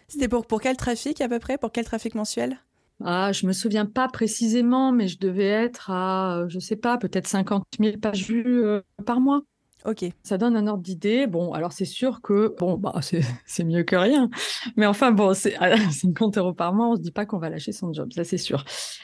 C'était 0.07 0.27
pour, 0.27 0.45
pour 0.45 0.61
quel 0.61 0.77
trafic 0.77 1.21
à 1.21 1.29
peu 1.29 1.39
près? 1.39 1.57
Pour 1.57 1.71
quel 1.71 1.85
trafic 1.85 2.15
mensuel? 2.15 2.59
Ah, 3.03 3.31
je 3.31 3.47
me 3.47 3.53
souviens 3.53 3.87
pas 3.87 4.07
précisément, 4.07 4.91
mais 4.91 5.07
je 5.07 5.17
devais 5.17 5.47
être 5.47 5.89
à, 5.89 6.45
je 6.47 6.59
sais 6.59 6.75
pas, 6.75 6.97
peut-être 6.97 7.27
50 7.27 7.65
000 7.79 7.97
pages 7.97 8.27
vues 8.27 8.63
par 9.05 9.19
mois. 9.19 9.41
Ok. 9.85 10.05
Ça 10.23 10.37
donne 10.37 10.55
un 10.55 10.67
ordre 10.67 10.83
d'idée. 10.83 11.27
Bon, 11.27 11.53
alors 11.53 11.71
c'est 11.71 11.85
sûr 11.85 12.21
que 12.21 12.55
bon, 12.59 12.77
bah 12.77 12.99
c'est 13.45 13.63
mieux 13.63 13.83
que 13.83 13.95
rien. 13.95 14.29
Mais 14.77 14.85
enfin 14.85 15.11
bon, 15.11 15.33
c'est 15.33 15.55
à 15.57 15.77
50 15.91 16.37
euros 16.37 16.53
par 16.53 16.73
mois, 16.73 16.89
on 16.89 16.95
se 16.95 17.01
dit 17.01 17.11
pas 17.11 17.25
qu'on 17.25 17.39
va 17.39 17.49
lâcher 17.49 17.71
son 17.71 17.93
job, 17.93 18.11
ça 18.13 18.23
c'est 18.23 18.37
sûr. 18.37 18.63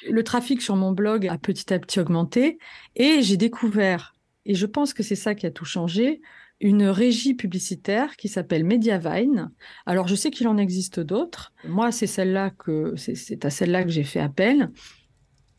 Le 0.09 0.23
trafic 0.23 0.61
sur 0.61 0.75
mon 0.75 0.91
blog 0.91 1.27
a 1.27 1.37
petit 1.37 1.73
à 1.73 1.79
petit 1.79 1.99
augmenté 1.99 2.59
et 2.95 3.21
j'ai 3.21 3.37
découvert, 3.37 4.13
et 4.45 4.53
je 4.53 4.65
pense 4.65 4.93
que 4.93 5.03
c'est 5.03 5.15
ça 5.15 5.35
qui 5.35 5.45
a 5.45 5.51
tout 5.51 5.65
changé, 5.65 6.21
une 6.59 6.85
régie 6.85 7.33
publicitaire 7.33 8.15
qui 8.15 8.27
s'appelle 8.29 8.63
Mediavine. 8.63 9.51
Alors 9.85 10.07
je 10.07 10.15
sais 10.15 10.31
qu'il 10.31 10.47
en 10.47 10.57
existe 10.57 10.99
d'autres. 10.99 11.53
Moi, 11.67 11.91
c'est 11.91 12.07
celle-là 12.07 12.51
que 12.51 12.95
c'est 12.95 13.45
à 13.45 13.49
celle-là 13.49 13.83
que 13.83 13.89
j'ai 13.89 14.03
fait 14.03 14.19
appel. 14.19 14.71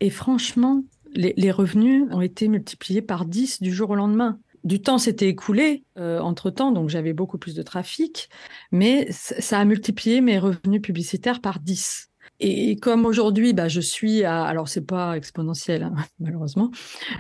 Et 0.01 0.11
franchement, 0.11 0.83
les, 1.15 1.35
les 1.37 1.51
revenus 1.51 2.05
ont 2.11 2.21
été 2.21 2.49
multipliés 2.49 3.03
par 3.03 3.27
10 3.27 3.63
du 3.63 3.73
jour 3.73 3.91
au 3.91 3.95
lendemain 3.95 4.41
du 4.65 4.81
temps 4.81 4.99
s'était 4.99 5.29
écoulé 5.29 5.85
euh, 5.99 6.21
entre-temps, 6.21 6.73
donc 6.73 6.89
j'avais 6.89 7.13
beaucoup 7.13 7.39
plus 7.39 7.55
de 7.55 7.63
trafic, 7.63 8.29
mais 8.73 9.07
ça 9.11 9.59
a 9.59 9.65
multiplié 9.65 10.21
mes 10.21 10.39
revenus 10.39 10.83
publicitaires 10.83 11.41
par 11.41 11.61
10. 11.61 12.11
Et 12.41 12.77
comme 12.77 13.05
aujourd'hui, 13.05 13.53
bah, 13.53 13.69
je 13.69 13.81
suis 13.81 14.25
à, 14.25 14.45
alors 14.45 14.69
c'est 14.69 14.87
pas 14.87 15.17
exponentiel 15.17 15.83
hein, 15.83 15.95
malheureusement, 16.21 16.71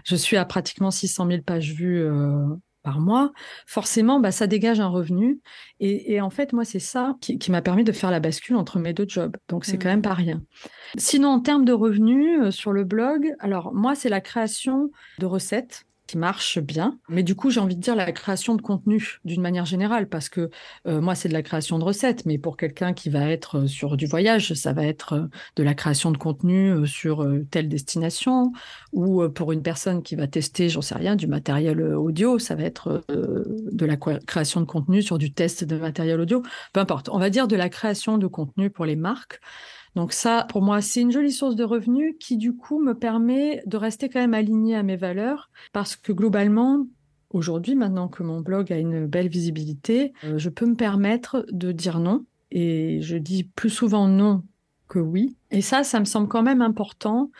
je 0.04 0.14
suis 0.14 0.36
à 0.36 0.44
pratiquement 0.44 0.90
600 0.90 1.26
000 1.28 1.42
pages 1.42 1.72
vues 1.72 2.00
euh, 2.00 2.46
par 2.82 3.00
mois, 3.00 3.32
forcément, 3.66 4.20
bah, 4.20 4.30
ça 4.30 4.46
dégage 4.46 4.80
un 4.80 4.88
revenu. 4.88 5.40
Et, 5.80 6.20
en 6.20 6.30
fait, 6.30 6.52
moi, 6.52 6.64
c'est 6.64 6.78
ça 6.78 7.16
qui, 7.20 7.50
m'a 7.50 7.60
permis 7.60 7.84
de 7.84 7.92
faire 7.92 8.10
la 8.10 8.20
bascule 8.20 8.56
entre 8.56 8.78
mes 8.78 8.92
deux 8.92 9.06
jobs. 9.06 9.36
Donc, 9.48 9.64
c'est 9.64 9.78
quand 9.78 9.88
même 9.88 10.02
pas 10.02 10.14
rien. 10.14 10.42
Sinon, 10.96 11.28
en 11.28 11.40
termes 11.40 11.64
de 11.64 11.72
revenus 11.72 12.40
euh, 12.40 12.50
sur 12.50 12.72
le 12.72 12.84
blog, 12.84 13.34
alors 13.40 13.74
moi, 13.74 13.94
c'est 13.94 14.08
la 14.08 14.20
création 14.20 14.90
de 15.18 15.26
recettes 15.26 15.84
qui 16.08 16.18
marche 16.18 16.58
bien. 16.58 16.98
Mais 17.08 17.22
du 17.22 17.36
coup, 17.36 17.50
j'ai 17.50 17.60
envie 17.60 17.76
de 17.76 17.80
dire 17.80 17.94
la 17.94 18.10
création 18.10 18.56
de 18.56 18.62
contenu 18.62 19.20
d'une 19.24 19.42
manière 19.42 19.66
générale, 19.66 20.08
parce 20.08 20.28
que 20.28 20.50
euh, 20.86 21.00
moi, 21.00 21.14
c'est 21.14 21.28
de 21.28 21.34
la 21.34 21.42
création 21.42 21.78
de 21.78 21.84
recettes, 21.84 22.24
mais 22.26 22.38
pour 22.38 22.56
quelqu'un 22.56 22.94
qui 22.94 23.10
va 23.10 23.28
être 23.30 23.58
euh, 23.58 23.66
sur 23.66 23.96
du 23.96 24.06
voyage, 24.06 24.54
ça 24.54 24.72
va 24.72 24.84
être 24.84 25.12
euh, 25.12 25.26
de 25.56 25.62
la 25.62 25.74
création 25.74 26.10
de 26.10 26.16
contenu 26.16 26.86
sur 26.86 27.26
telle 27.50 27.68
destination, 27.68 28.52
ou 28.92 29.28
pour 29.28 29.52
une 29.52 29.62
personne 29.62 30.02
qui 30.02 30.16
va 30.16 30.26
tester, 30.26 30.70
j'en 30.70 30.80
sais 30.80 30.94
rien, 30.94 31.14
du 31.14 31.26
matériel 31.26 31.82
audio, 31.82 32.38
ça 32.38 32.54
va 32.54 32.62
être 32.62 33.04
de 33.08 33.86
la 33.86 33.96
création 33.96 34.62
de 34.62 34.66
contenu 34.66 35.02
sur 35.02 35.18
du 35.18 35.32
test 35.32 35.64
de 35.64 35.76
matériel 35.76 36.20
audio. 36.20 36.42
Peu 36.72 36.80
importe, 36.80 37.10
on 37.10 37.18
va 37.18 37.28
dire 37.28 37.48
de 37.48 37.56
la 37.56 37.68
création 37.68 38.16
de 38.16 38.26
contenu 38.26 38.70
pour 38.70 38.86
les 38.86 38.96
marques. 38.96 39.40
Donc 39.98 40.12
ça, 40.12 40.46
pour 40.48 40.62
moi, 40.62 40.80
c'est 40.80 41.00
une 41.00 41.10
jolie 41.10 41.32
source 41.32 41.56
de 41.56 41.64
revenus 41.64 42.14
qui, 42.20 42.36
du 42.36 42.54
coup, 42.54 42.80
me 42.80 42.94
permet 42.94 43.64
de 43.66 43.76
rester 43.76 44.08
quand 44.08 44.20
même 44.20 44.32
aligné 44.32 44.76
à 44.76 44.84
mes 44.84 44.94
valeurs 44.94 45.50
parce 45.72 45.96
que 45.96 46.12
globalement, 46.12 46.86
aujourd'hui, 47.30 47.74
maintenant 47.74 48.06
que 48.06 48.22
mon 48.22 48.40
blog 48.40 48.72
a 48.72 48.78
une 48.78 49.08
belle 49.08 49.26
visibilité, 49.26 50.12
euh, 50.22 50.38
je 50.38 50.50
peux 50.50 50.66
me 50.66 50.76
permettre 50.76 51.44
de 51.50 51.72
dire 51.72 51.98
non. 51.98 52.24
Et 52.52 53.00
je 53.02 53.16
dis 53.16 53.42
plus 53.42 53.70
souvent 53.70 54.06
non 54.06 54.44
que 54.86 55.00
oui. 55.00 55.36
Et 55.50 55.62
ça, 55.62 55.82
ça 55.82 55.98
me 55.98 56.04
semble 56.04 56.28
quand 56.28 56.44
même 56.44 56.62
important. 56.62 57.32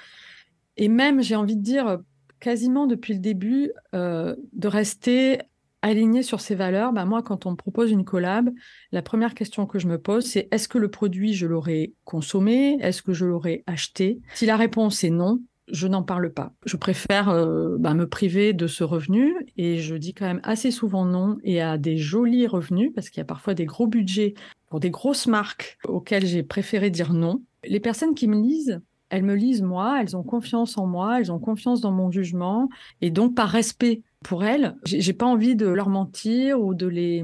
Et 0.77 0.89
même, 0.89 1.23
j'ai 1.23 1.37
envie 1.37 1.57
de 1.57 1.63
dire, 1.63 2.01
quasiment 2.41 2.89
depuis 2.89 3.15
le 3.15 3.21
début, 3.21 3.71
euh, 3.95 4.35
de 4.53 4.67
rester 4.67 5.39
aligné 5.83 6.23
sur 6.23 6.41
ces 6.41 6.55
valeurs, 6.55 6.93
bah 6.93 7.05
moi, 7.05 7.23
quand 7.23 7.47
on 7.47 7.53
me 7.53 7.57
propose 7.57 7.91
une 7.91 8.05
collab, 8.05 8.51
la 8.93 9.03
première 9.03 9.35
question 9.35 9.67
que 9.67 9.79
je 9.79 9.87
me 9.87 9.99
pose, 9.99 10.25
c'est 10.25 10.49
est-ce 10.51 10.69
que 10.69 10.79
le 10.79 10.91
produit, 10.91 11.35
je 11.35 11.47
l'aurais 11.47 11.93
consommé? 12.05 12.79
Est-ce 12.81 13.03
que 13.03 13.13
je 13.13 13.27
l'aurais 13.27 13.63
acheté? 13.67 14.21
Si 14.35 14.47
la 14.47 14.57
réponse 14.57 15.05
est 15.05 15.11
non, 15.11 15.41
je 15.71 15.87
n'en 15.87 16.03
parle 16.03 16.33
pas. 16.33 16.53
Je 16.65 16.77
préfère 16.77 17.29
euh, 17.29 17.77
bah, 17.79 17.95
me 17.95 18.09
priver 18.09 18.53
de 18.53 18.67
ce 18.67 18.85
revenu 18.85 19.35
et 19.57 19.79
je 19.79 19.95
dis 19.95 20.15
quand 20.15 20.27
même 20.27 20.41
assez 20.43 20.71
souvent 20.71 21.05
non 21.05 21.37
et 21.45 21.61
à 21.61 21.79
des 21.79 21.97
jolis 21.97 22.47
revenus 22.47 22.91
parce 22.95 23.11
qu'il 23.11 23.21
y 23.21 23.23
a 23.23 23.27
parfois 23.27 23.55
des 23.55 23.67
gros 23.67 23.87
budgets 23.87 24.35
pour 24.69 24.81
des 24.81 24.91
grosses 24.91 25.27
marques 25.27 25.79
auxquelles 25.87 26.27
j'ai 26.27 26.43
préféré 26.43 26.91
dire 26.91 27.13
non. 27.13 27.43
Les 27.65 27.81
personnes 27.81 28.15
qui 28.15 28.29
me 28.29 28.41
lisent 28.41 28.81
elles 29.11 29.23
me 29.23 29.35
lisent 29.35 29.63
moi, 29.63 29.99
elles 30.01 30.17
ont 30.17 30.23
confiance 30.23 30.77
en 30.77 30.87
moi, 30.87 31.19
elles 31.19 31.33
ont 31.33 31.39
confiance 31.39 31.81
dans 31.81 31.93
mon 31.93 32.11
jugement, 32.11 32.69
et 33.01 33.11
donc 33.11 33.35
par 33.35 33.49
respect 33.49 34.03
pour 34.25 34.45
elles, 34.45 34.77
j'ai 34.85 35.13
pas 35.13 35.27
envie 35.27 35.55
de 35.55 35.67
leur 35.67 35.89
mentir 35.89 36.61
ou 36.61 36.75
de 36.75 36.87
les 36.87 37.23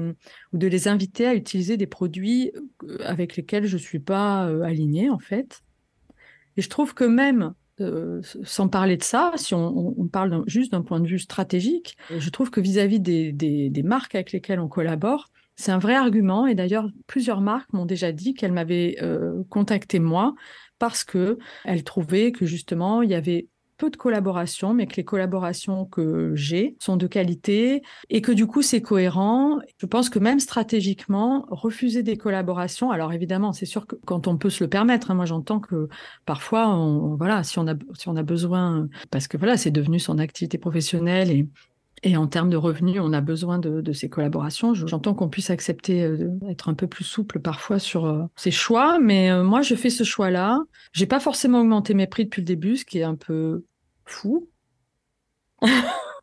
ou 0.53 0.57
de 0.57 0.67
les 0.67 0.87
inviter 0.87 1.27
à 1.27 1.35
utiliser 1.35 1.75
des 1.77 1.87
produits 1.87 2.51
euh, 2.83 2.97
avec 3.03 3.35
lesquels 3.35 3.65
je 3.65 3.77
suis 3.77 3.99
pas 3.99 4.47
euh, 4.47 4.61
alignée 4.61 5.09
en 5.09 5.19
fait. 5.19 5.61
Et 6.55 6.61
je 6.61 6.69
trouve 6.69 6.93
que 6.93 7.03
même 7.03 7.53
euh, 7.81 8.21
sans 8.43 8.69
parler 8.69 8.95
de 8.95 9.03
ça, 9.03 9.33
si 9.35 9.53
on, 9.53 10.07
parle 10.07 10.43
juste 10.47 10.71
d'un 10.71 10.81
point 10.81 11.01
de 11.01 11.07
vue 11.07 11.19
stratégique, 11.19 11.97
je 12.17 12.29
trouve 12.29 12.49
que 12.49 12.61
vis-à-vis 12.61 13.01
des, 13.01 13.33
des, 13.33 13.83
marques 13.83 14.15
avec 14.15 14.31
lesquelles 14.31 14.61
on 14.61 14.69
collabore, 14.69 15.27
c'est 15.57 15.73
un 15.73 15.79
vrai 15.79 15.95
argument. 15.95 16.47
Et 16.47 16.55
d'ailleurs, 16.55 16.89
plusieurs 17.07 17.41
marques 17.41 17.73
m'ont 17.73 17.85
déjà 17.85 18.13
dit 18.13 18.33
qu'elles 18.33 18.53
m'avaient 18.53 18.97
contacté 19.49 19.99
moi 19.99 20.33
parce 20.79 21.03
que 21.03 21.37
elles 21.65 21.83
trouvaient 21.83 22.31
que 22.31 22.45
justement 22.45 23.01
il 23.01 23.09
y 23.09 23.15
avait 23.15 23.49
peu 23.77 23.89
de 23.89 23.97
collaborations, 23.97 24.73
mais 24.73 24.87
que 24.87 24.95
les 24.95 25.03
collaborations 25.03 25.85
que 25.85 26.33
j'ai 26.35 26.75
sont 26.79 26.97
de 26.97 27.07
qualité 27.07 27.81
et 28.09 28.21
que 28.21 28.31
du 28.31 28.47
coup 28.47 28.61
c'est 28.61 28.81
cohérent. 28.81 29.59
Je 29.77 29.85
pense 29.85 30.09
que 30.09 30.19
même 30.19 30.39
stratégiquement, 30.39 31.45
refuser 31.49 32.03
des 32.03 32.17
collaborations, 32.17 32.91
alors 32.91 33.13
évidemment, 33.13 33.53
c'est 33.53 33.65
sûr 33.65 33.87
que 33.87 33.95
quand 34.05 34.27
on 34.27 34.37
peut 34.37 34.49
se 34.49 34.63
le 34.63 34.69
permettre, 34.69 35.11
hein, 35.11 35.15
moi 35.15 35.25
j'entends 35.25 35.59
que 35.59 35.89
parfois, 36.25 36.75
voilà, 37.17 37.43
si 37.43 37.59
on 37.59 37.67
a 37.67 37.75
si 37.97 38.09
on 38.09 38.15
a 38.15 38.23
besoin, 38.23 38.87
parce 39.11 39.27
que 39.27 39.37
voilà, 39.37 39.57
c'est 39.57 39.71
devenu 39.71 39.99
son 39.99 40.19
activité 40.19 40.57
professionnelle 40.57 41.31
et 41.31 41.47
et 42.05 42.15
en 42.17 42.27
termes 42.27 42.51
de 42.51 42.55
revenus, 42.55 43.01
on 43.03 43.13
a 43.13 43.19
besoin 43.19 43.57
de, 43.57 43.91
ces 43.91 44.09
collaborations. 44.09 44.75
J'entends 44.75 45.15
qu'on 45.15 45.27
puisse 45.27 45.49
accepter 45.49 46.03
euh, 46.03 46.17
d'être 46.19 46.69
un 46.69 46.75
peu 46.75 46.85
plus 46.85 47.03
souple 47.03 47.39
parfois 47.39 47.79
sur 47.79 48.05
euh, 48.05 48.23
ces 48.35 48.51
choix, 48.51 48.99
mais 48.99 49.31
euh, 49.31 49.43
moi, 49.43 49.63
je 49.63 49.73
fais 49.73 49.89
ce 49.89 50.03
choix-là. 50.03 50.59
J'ai 50.93 51.07
pas 51.07 51.19
forcément 51.19 51.61
augmenté 51.61 51.95
mes 51.95 52.05
prix 52.05 52.25
depuis 52.25 52.41
le 52.41 52.45
début, 52.45 52.77
ce 52.77 52.85
qui 52.85 52.99
est 52.99 53.03
un 53.03 53.15
peu 53.15 53.63
fou. 54.05 54.47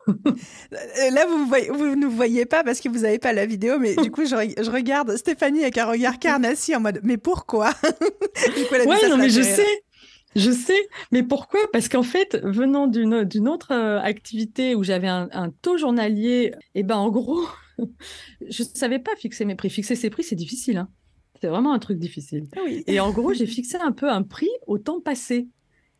Là, 0.07 1.25
vous, 1.27 1.51
vous 1.73 1.95
ne 1.95 2.07
voyez 2.07 2.45
pas 2.45 2.63
parce 2.63 2.79
que 2.79 2.87
vous 2.87 2.99
n'avez 2.99 3.19
pas 3.19 3.33
la 3.33 3.45
vidéo, 3.45 3.77
mais 3.77 3.95
du 3.95 4.09
coup, 4.09 4.25
je, 4.25 4.69
regarde 4.69 5.17
Stéphanie 5.17 5.63
avec 5.63 5.77
un 5.77 5.85
regard 5.85 6.17
carnassier 6.17 6.77
en 6.77 6.79
mode 6.79 7.01
Mais 7.03 7.17
pourquoi? 7.17 7.71
Oui, 8.85 8.95
non, 9.09 9.17
mais 9.17 9.29
je 9.29 9.41
sais. 9.41 9.82
Je 10.35 10.51
sais, 10.51 10.87
mais 11.11 11.23
pourquoi? 11.23 11.59
Parce 11.71 11.89
qu'en 11.89 12.03
fait, 12.03 12.39
venant 12.43 12.87
d'une 12.87 13.47
autre 13.47 13.71
euh, 13.71 13.99
activité 13.99 14.75
où 14.75 14.83
j'avais 14.83 15.07
un, 15.07 15.49
taux 15.61 15.77
journalier, 15.77 16.53
et 16.75 16.79
eh 16.79 16.83
ben 16.83 16.97
en 16.97 17.09
gros, 17.09 17.45
je 17.77 18.63
ne 18.63 18.67
savais 18.73 18.99
pas 18.99 19.15
fixer 19.15 19.45
mes 19.45 19.55
prix. 19.55 19.69
Fixer 19.69 19.95
ses 19.95 20.09
prix, 20.09 20.23
c'est 20.23 20.35
difficile. 20.35 20.77
Hein. 20.77 20.89
C'est 21.41 21.47
vraiment 21.47 21.73
un 21.73 21.79
truc 21.79 21.99
difficile. 21.99 22.47
Ah 22.55 22.61
et 22.87 22.99
en 22.99 23.11
gros, 23.11 23.33
j'ai 23.33 23.45
fixé 23.47 23.77
un 23.77 23.91
peu 23.91 24.09
un 24.09 24.23
prix 24.23 24.49
au 24.67 24.77
temps 24.77 25.01
passé. 25.01 25.47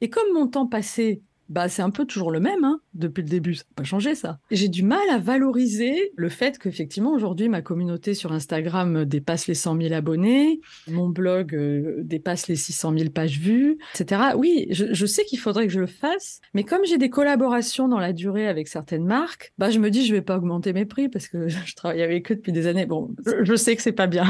Et 0.02 0.10
comme 0.10 0.34
mon 0.34 0.48
temps 0.48 0.68
passé, 0.68 1.22
bah, 1.54 1.70
c'est 1.70 1.84
un 1.84 1.92
peu 1.92 2.06
toujours 2.06 2.32
le 2.32 2.40
même 2.40 2.64
hein, 2.64 2.82
depuis 2.96 3.22
le 3.22 3.30
début. 3.30 3.54
Ça 3.54 3.64
n'a 3.70 3.76
pas 3.76 3.84
changé 3.84 4.16
ça. 4.16 4.40
J'ai 4.50 4.70
du 4.70 4.82
mal 4.82 5.08
à 5.12 5.20
valoriser 5.20 6.12
le 6.16 6.30
fait 6.30 6.58
qu'effectivement 6.58 7.14
aujourd'hui 7.14 7.48
ma 7.48 7.62
communauté 7.62 8.16
sur 8.16 8.32
Instagram 8.32 9.06
dépasse 9.06 9.46
les 9.46 9.54
100 9.54 9.80
000 9.80 9.94
abonnés, 9.94 10.62
mon 10.88 11.10
blog 11.10 11.54
euh, 11.54 11.98
dépasse 12.04 12.48
les 12.48 12.56
600 12.56 12.98
000 12.98 13.10
pages 13.12 13.40
vues, 13.40 13.78
etc. 13.94 14.22
Oui, 14.36 14.68
je, 14.72 15.06
sais 15.06 15.26
qu'il 15.26 15.38
faudrait 15.38 15.68
que 15.68 15.74
je 15.74 15.80
le 15.80 15.86
fasse, 15.86 16.42
mais 16.56 16.64
comme 16.64 16.86
j'ai 16.86 16.98
des 16.98 17.12
collaborations 17.12 17.88
dans 17.88 18.00
la 18.00 18.14
durée 18.14 18.48
avec 18.48 18.68
certaines 18.68 19.06
marques, 19.06 19.54
bah 19.60 19.70
je 19.70 19.78
me 19.78 19.92
dis 19.92 20.08
je 20.08 20.16
vais 20.16 20.24
pas 20.24 20.38
augmenter 20.38 20.74
mes 20.74 20.86
prix 20.86 21.08
parce 21.08 21.28
que 21.28 21.48
je 21.66 21.76
travaille 21.76 22.02
avec 22.02 22.32
eux 22.32 22.36
depuis 22.36 22.52
des 22.52 22.66
années. 22.66 22.88
Bon, 22.88 23.14
je, 23.26 23.44
je 23.44 23.56
sais 23.56 23.76
que 23.76 23.84
c'est 23.84 23.92
pas 23.92 24.08
bien. 24.08 24.26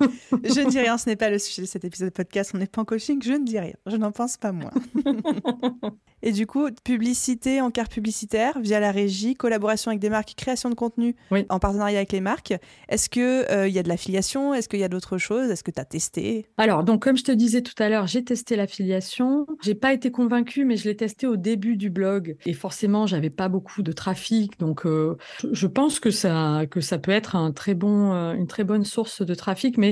Je 0.00 0.60
ne 0.60 0.70
dis 0.70 0.78
rien, 0.78 0.98
ce 0.98 1.08
n'est 1.08 1.16
pas 1.16 1.30
le 1.30 1.38
sujet 1.38 1.62
de 1.62 1.66
cet 1.66 1.84
épisode 1.84 2.08
de 2.08 2.14
podcast, 2.14 2.52
on 2.54 2.58
n'est 2.58 2.66
pas 2.66 2.82
en 2.82 2.84
coaching, 2.84 3.20
je 3.22 3.32
ne 3.32 3.44
dis 3.44 3.58
rien, 3.58 3.74
je 3.86 3.96
n'en 3.96 4.12
pense 4.12 4.36
pas 4.36 4.52
moins. 4.52 4.70
Et 6.22 6.32
du 6.32 6.46
coup, 6.46 6.68
publicité 6.84 7.60
en 7.60 7.70
carte 7.70 7.92
publicitaire 7.92 8.58
via 8.60 8.80
la 8.80 8.90
régie, 8.90 9.34
collaboration 9.34 9.90
avec 9.90 10.00
des 10.00 10.10
marques, 10.10 10.34
création 10.36 10.68
de 10.68 10.74
contenu 10.74 11.14
en 11.48 11.58
partenariat 11.58 11.98
avec 11.98 12.12
les 12.12 12.20
marques. 12.20 12.54
Est-ce 12.88 13.08
qu'il 13.08 13.22
euh, 13.22 13.68
il 13.68 13.74
y 13.74 13.78
a 13.78 13.82
de 13.82 13.88
l'affiliation? 13.88 14.52
Est-ce 14.52 14.68
qu'il 14.68 14.80
y 14.80 14.84
a 14.84 14.88
d'autres 14.88 15.18
choses? 15.18 15.50
Est-ce 15.50 15.62
que 15.62 15.70
tu 15.70 15.80
as 15.80 15.84
testé? 15.84 16.46
Alors, 16.56 16.82
donc 16.82 17.02
comme 17.02 17.16
je 17.16 17.24
te 17.24 17.32
disais 17.32 17.62
tout 17.62 17.80
à 17.80 17.88
l'heure, 17.88 18.08
j'ai 18.08 18.24
testé 18.24 18.56
l'affiliation. 18.56 19.46
J'ai 19.62 19.76
pas 19.76 19.92
été 19.92 20.10
convaincue, 20.10 20.64
mais 20.64 20.76
je 20.76 20.88
l'ai 20.88 20.96
testé 20.96 21.26
au 21.26 21.36
début 21.36 21.76
du 21.76 21.90
blog. 21.90 22.36
Et 22.46 22.52
forcément, 22.52 23.06
j'avais 23.06 23.30
pas 23.30 23.48
beaucoup 23.48 23.82
de 23.82 23.92
trafic. 23.92 24.58
Donc, 24.58 24.86
euh, 24.86 25.16
je 25.52 25.66
pense 25.66 26.00
que 26.00 26.10
ça, 26.10 26.62
que 26.68 26.80
ça 26.80 26.98
peut 26.98 27.12
être 27.12 27.36
un 27.36 27.52
très 27.52 27.74
bon, 27.74 28.12
euh, 28.12 28.34
une 28.34 28.48
très 28.48 28.64
bonne 28.64 28.84
source 28.84 29.22
de 29.22 29.34
trafic. 29.34 29.78
Mais 29.78 29.87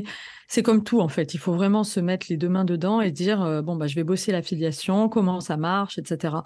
c'est 0.48 0.62
comme 0.62 0.84
tout 0.84 1.00
en 1.00 1.08
fait. 1.08 1.34
Il 1.34 1.38
faut 1.38 1.54
vraiment 1.54 1.84
se 1.84 2.00
mettre 2.00 2.26
les 2.30 2.36
deux 2.36 2.48
mains 2.48 2.64
dedans 2.64 3.00
et 3.00 3.10
dire 3.10 3.42
euh, 3.42 3.62
bon 3.62 3.76
bah 3.76 3.86
je 3.86 3.94
vais 3.94 4.04
bosser 4.04 4.32
l'affiliation, 4.32 5.08
comment 5.08 5.40
ça 5.40 5.56
marche, 5.56 5.98
etc. 5.98 6.36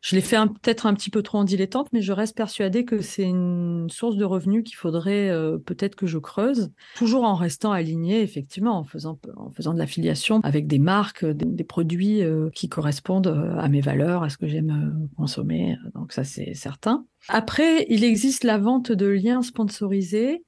Je 0.00 0.16
l'ai 0.16 0.20
fait 0.20 0.36
peut-être 0.36 0.86
un 0.86 0.94
petit 0.94 1.10
peu 1.10 1.22
trop 1.22 1.38
en 1.38 1.44
dilettante, 1.44 1.86
mais 1.92 2.02
je 2.02 2.12
reste 2.12 2.36
persuadée 2.36 2.84
que 2.84 3.00
c'est 3.00 3.22
une 3.22 3.86
source 3.88 4.16
de 4.16 4.24
revenus 4.24 4.64
qu'il 4.64 4.74
faudrait 4.74 5.30
euh, 5.30 5.58
peut-être 5.58 5.94
que 5.94 6.08
je 6.08 6.18
creuse, 6.18 6.72
toujours 6.96 7.22
en 7.22 7.36
restant 7.36 7.70
aligné, 7.70 8.20
effectivement, 8.20 8.76
en 8.76 8.82
faisant, 8.82 9.20
en 9.36 9.52
faisant 9.52 9.72
de 9.72 9.78
l'affiliation 9.78 10.40
avec 10.42 10.66
des 10.66 10.80
marques, 10.80 11.24
des, 11.24 11.62
produits 11.62 12.24
euh, 12.24 12.50
qui 12.52 12.68
correspondent 12.68 13.54
à 13.56 13.68
mes 13.68 13.80
valeurs, 13.80 14.24
à 14.24 14.28
ce 14.28 14.36
que 14.38 14.48
j'aime 14.48 15.08
consommer. 15.16 15.76
Donc 15.94 16.12
ça, 16.12 16.24
c'est 16.24 16.54
certain. 16.54 17.06
Après, 17.28 17.86
il 17.88 18.02
existe 18.02 18.42
la 18.42 18.58
vente 18.58 18.90
de 18.90 19.06
liens 19.06 19.42
sponsorisés. 19.42 20.42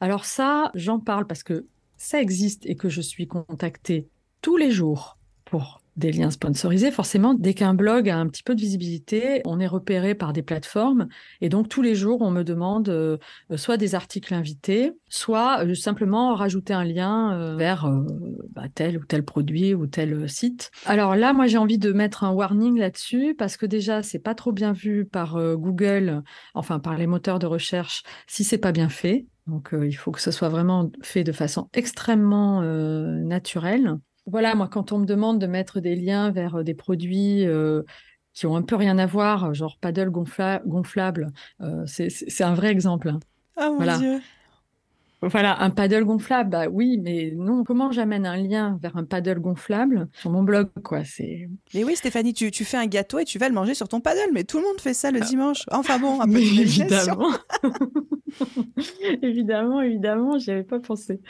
Alors 0.00 0.26
ça, 0.26 0.70
j'en 0.74 1.00
parle 1.00 1.26
parce 1.26 1.42
que 1.42 1.66
ça 1.98 2.22
existe 2.22 2.64
et 2.66 2.76
que 2.76 2.88
je 2.88 3.00
suis 3.00 3.26
contactée 3.26 4.08
tous 4.40 4.56
les 4.56 4.70
jours 4.70 5.18
pour 5.44 5.80
des 5.98 6.12
liens 6.12 6.30
sponsorisés, 6.30 6.92
forcément, 6.92 7.34
dès 7.34 7.54
qu'un 7.54 7.74
blog 7.74 8.08
a 8.08 8.16
un 8.16 8.28
petit 8.28 8.44
peu 8.44 8.54
de 8.54 8.60
visibilité, 8.60 9.42
on 9.44 9.58
est 9.58 9.66
repéré 9.66 10.14
par 10.14 10.32
des 10.32 10.42
plateformes. 10.42 11.08
Et 11.40 11.48
donc, 11.48 11.68
tous 11.68 11.82
les 11.82 11.96
jours, 11.96 12.22
on 12.22 12.30
me 12.30 12.44
demande 12.44 12.88
euh, 12.88 13.18
soit 13.56 13.76
des 13.76 13.96
articles 13.96 14.32
invités, 14.32 14.92
soit 15.08 15.64
euh, 15.64 15.74
simplement 15.74 16.34
rajouter 16.34 16.72
un 16.72 16.84
lien 16.84 17.36
euh, 17.36 17.56
vers 17.56 17.90
bah, 18.52 18.66
tel 18.72 18.98
ou 18.98 19.04
tel 19.04 19.24
produit 19.24 19.74
ou 19.74 19.88
tel 19.88 20.28
site. 20.28 20.70
Alors 20.86 21.16
là, 21.16 21.32
moi, 21.32 21.48
j'ai 21.48 21.58
envie 21.58 21.78
de 21.78 21.92
mettre 21.92 22.22
un 22.22 22.30
warning 22.30 22.78
là-dessus 22.78 23.34
parce 23.36 23.56
que 23.56 23.66
déjà, 23.66 24.04
c'est 24.04 24.20
pas 24.20 24.36
trop 24.36 24.52
bien 24.52 24.72
vu 24.72 25.04
par 25.04 25.36
Google, 25.56 26.22
enfin, 26.54 26.78
par 26.78 26.96
les 26.96 27.08
moteurs 27.08 27.40
de 27.40 27.46
recherche, 27.46 28.04
si 28.28 28.44
c'est 28.44 28.58
pas 28.58 28.72
bien 28.72 28.88
fait. 28.88 29.26
Donc, 29.48 29.70
il 29.72 29.94
faut 29.94 30.12
que 30.12 30.20
ce 30.20 30.30
soit 30.30 30.48
vraiment 30.48 30.90
fait 31.02 31.24
de 31.24 31.32
façon 31.32 31.68
extrêmement 31.72 32.62
naturelle 32.62 33.98
voilà, 34.28 34.54
moi, 34.54 34.68
quand 34.68 34.92
on 34.92 34.98
me 34.98 35.06
demande 35.06 35.40
de 35.40 35.46
mettre 35.46 35.80
des 35.80 35.96
liens 35.96 36.30
vers 36.30 36.56
euh, 36.56 36.62
des 36.62 36.74
produits 36.74 37.46
euh, 37.46 37.82
qui 38.34 38.46
ont 38.46 38.56
un 38.56 38.62
peu 38.62 38.76
rien 38.76 38.98
à 38.98 39.06
voir, 39.06 39.54
genre 39.54 39.78
paddle 39.80 40.10
gonflable, 40.10 41.32
euh, 41.62 41.84
c'est 41.86 42.44
un 42.44 42.54
vrai 42.54 42.68
exemple. 42.68 43.08
Hein. 43.08 43.20
Ah 43.56 43.70
mon 43.70 43.76
voilà. 43.76 43.98
Dieu 43.98 44.20
voilà, 45.20 45.60
un 45.62 45.70
paddle 45.70 46.04
gonflable, 46.04 46.50
bah 46.50 46.68
oui, 46.70 46.98
mais 47.02 47.32
non, 47.34 47.64
comment 47.64 47.90
j'amène 47.90 48.24
un 48.24 48.36
lien 48.36 48.78
vers 48.80 48.96
un 48.96 49.04
paddle 49.04 49.40
gonflable 49.40 50.08
sur 50.12 50.30
mon 50.30 50.44
blog, 50.44 50.68
quoi, 50.84 51.04
c'est... 51.04 51.48
Mais 51.74 51.82
oui, 51.82 51.96
Stéphanie, 51.96 52.32
tu, 52.34 52.52
fais 52.52 52.76
un 52.76 52.86
gâteau 52.86 53.18
et 53.18 53.24
tu 53.24 53.38
vas 53.38 53.48
le 53.48 53.54
manger 53.54 53.74
sur 53.74 53.88
ton 53.88 54.00
paddle, 54.00 54.30
mais 54.32 54.44
tout 54.44 54.58
le 54.58 54.64
monde 54.64 54.80
fait 54.80 54.94
ça 54.94 55.10
le 55.10 55.20
ah. 55.20 55.24
dimanche. 55.24 55.64
Enfin 55.72 55.98
bon, 55.98 56.20
un 56.20 56.26
peu 56.32 56.38
Évidemment, 56.38 57.32
évidemment, 59.22 59.80
évidemment, 59.80 60.38
j'y 60.38 60.52
avais 60.52 60.62
pas 60.62 60.78
pensé. 60.78 61.20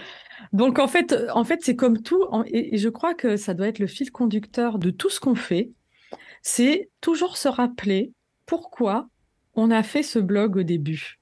Donc 0.53 0.79
en 0.79 0.89
fait, 0.89 1.17
en 1.33 1.45
fait, 1.45 1.61
c'est 1.63 1.77
comme 1.77 2.03
tout, 2.03 2.25
et 2.47 2.77
je 2.77 2.89
crois 2.91 3.15
que 3.15 3.37
ça 3.39 3.55
doit 3.55 3.69
être 3.69 3.79
le 3.79 3.87
fil 3.87 4.11
conducteur 4.11 4.79
de 4.79 4.91
tout 4.91 5.09
ce 5.09 5.19
qu'on 5.19 5.35
fait, 5.35 5.71
c'est 6.43 6.91
toujours 7.01 7.39
se 7.39 7.49
rappeler 7.49 8.13
pourquoi 8.45 9.09
on 9.55 9.71
a 9.71 9.83
fait 9.83 10.03
ce 10.03 10.19
blog 10.19 10.57
au 10.57 10.63
début. 10.63 11.18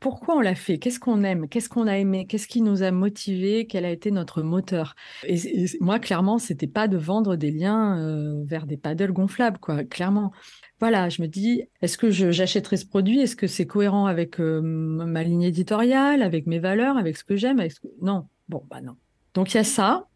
Pourquoi 0.00 0.36
on 0.36 0.40
l'a 0.40 0.54
fait? 0.54 0.78
Qu'est-ce 0.78 1.00
qu'on 1.00 1.24
aime? 1.24 1.48
Qu'est-ce 1.48 1.68
qu'on 1.68 1.86
a 1.86 1.98
aimé? 1.98 2.26
Qu'est-ce 2.26 2.46
qui 2.46 2.62
nous 2.62 2.82
a 2.82 2.90
motivés? 2.90 3.66
Quel 3.66 3.84
a 3.84 3.90
été 3.90 4.10
notre 4.10 4.42
moteur? 4.42 4.94
Et, 5.24 5.66
moi, 5.80 5.98
clairement, 5.98 6.38
c'était 6.38 6.68
pas 6.68 6.86
de 6.86 6.96
vendre 6.96 7.36
des 7.36 7.50
liens 7.50 7.98
euh, 7.98 8.44
vers 8.44 8.66
des 8.66 8.76
paddles 8.76 9.12
gonflables, 9.12 9.58
quoi. 9.58 9.84
Clairement. 9.84 10.32
Voilà, 10.80 11.08
je 11.08 11.20
me 11.22 11.26
dis, 11.26 11.64
est-ce 11.82 11.98
que 11.98 12.10
j'achèterai 12.10 12.76
ce 12.76 12.86
produit? 12.86 13.20
Est-ce 13.20 13.34
que 13.34 13.48
c'est 13.48 13.66
cohérent 13.66 14.06
avec 14.06 14.38
euh, 14.40 14.60
ma 14.62 15.24
ligne 15.24 15.42
éditoriale, 15.42 16.22
avec 16.22 16.46
mes 16.46 16.60
valeurs, 16.60 16.96
avec 16.96 17.16
ce 17.16 17.24
que 17.24 17.36
j'aime 17.36 17.60
Non, 18.00 18.26
Bon, 18.48 18.64
bah 18.70 18.80
non. 18.80 18.96
Donc 19.34 19.52
il 19.52 19.58
y 19.58 19.60
a 19.60 19.64
ça. 19.64 20.06